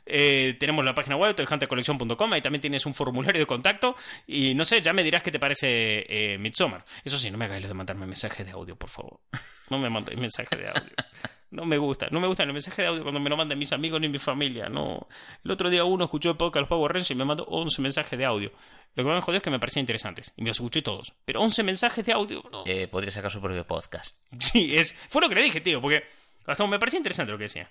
Eh, 0.07 0.57
tenemos 0.59 0.85
la 0.85 0.95
página 0.95 1.17
web, 1.17 1.35
toyhuntercollection.com, 1.37 2.33
ahí 2.33 2.41
también 2.41 2.61
tienes 2.61 2.87
un 2.87 2.95
formulario 2.95 3.39
de 3.41 3.47
contacto 3.47 3.95
y 4.27 4.55
no 4.55 4.65
sé, 4.65 4.81
ya 4.81 4.93
me 4.93 5.03
dirás 5.03 5.23
qué 5.23 5.31
te 5.31 5.39
parece 5.39 6.07
eh, 6.35 6.39
Midsommar. 6.39 6.85
Eso 7.05 7.19
sí, 7.19 7.31
no 7.31 7.37
me 7.39 7.45
hagáis 7.45 7.63
lo 7.63 7.69
de 7.69 7.75
mandarme 7.75 8.07
mensajes 8.07 8.45
de 8.47 8.53
audio, 8.53 8.77
por 8.77 8.89
favor. 8.91 9.21
No 9.69 9.79
me 9.79 9.91
mandéis 9.91 10.19
mensajes 10.19 10.59
de 10.59 10.69
audio. 10.69 10.81
No 11.51 11.65
me 11.65 11.79
gusta, 11.79 12.07
no 12.11 12.21
me 12.21 12.29
gustan 12.29 12.47
los 12.47 12.55
mensajes 12.55 12.77
de 12.77 12.87
audio 12.87 13.03
cuando 13.03 13.19
me 13.19 13.29
lo 13.29 13.37
mandan 13.37 13.59
mis 13.59 13.73
amigos 13.73 14.01
ni 14.01 14.09
mi 14.09 14.19
familia, 14.19 14.69
no. 14.69 15.09
El 15.45 15.51
otro 15.51 15.69
día 15.69 15.83
uno 15.83 16.05
escuchó 16.05 16.31
el 16.31 16.37
podcast 16.37 16.61
Los 16.63 16.69
Power 16.69 16.93
Rangers 16.93 17.11
y 17.11 17.15
me 17.17 17.25
mandó 17.25 17.45
11 17.45 17.83
mensajes 17.83 18.17
de 18.17 18.25
audio. 18.25 18.53
Lo 18.95 19.03
que 19.03 19.11
me 19.11 19.21
jodió 19.21 19.39
es 19.39 19.43
que 19.43 19.51
me 19.51 19.59
parecían 19.59 19.83
interesantes 19.83 20.33
y 20.37 20.43
me 20.43 20.49
los 20.51 20.59
escuché 20.59 20.81
todos. 20.81 21.13
Pero 21.25 21.41
11 21.41 21.65
mensajes 21.65 22.07
de 22.07 22.13
audio, 22.13 22.45
no. 22.53 22.63
Eh, 22.67 22.87
podría 22.87 23.11
sacar 23.11 23.33
su 23.33 23.41
propio 23.41 23.67
podcast. 23.67 24.17
Sí, 24.39 24.77
es, 24.77 24.95
fue 25.09 25.21
lo 25.23 25.29
que 25.29 25.35
le 25.35 25.43
dije, 25.43 25.61
tío, 25.61 25.81
porque 25.81 26.05
hasta 26.47 26.65
me 26.67 26.79
parecía 26.79 26.99
interesante 26.99 27.33
lo 27.33 27.39
que 27.39 27.45
decía. 27.45 27.69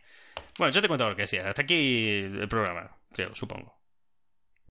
Bueno, 0.58 0.74
yo 0.74 0.82
te 0.82 0.88
contaba 0.90 1.12
lo 1.12 1.16
que 1.16 1.24
decía. 1.24 1.48
Hasta 1.48 1.62
aquí 1.62 2.08
el 2.20 2.48
programa, 2.50 2.92
creo, 3.14 3.34
supongo. 3.34 3.79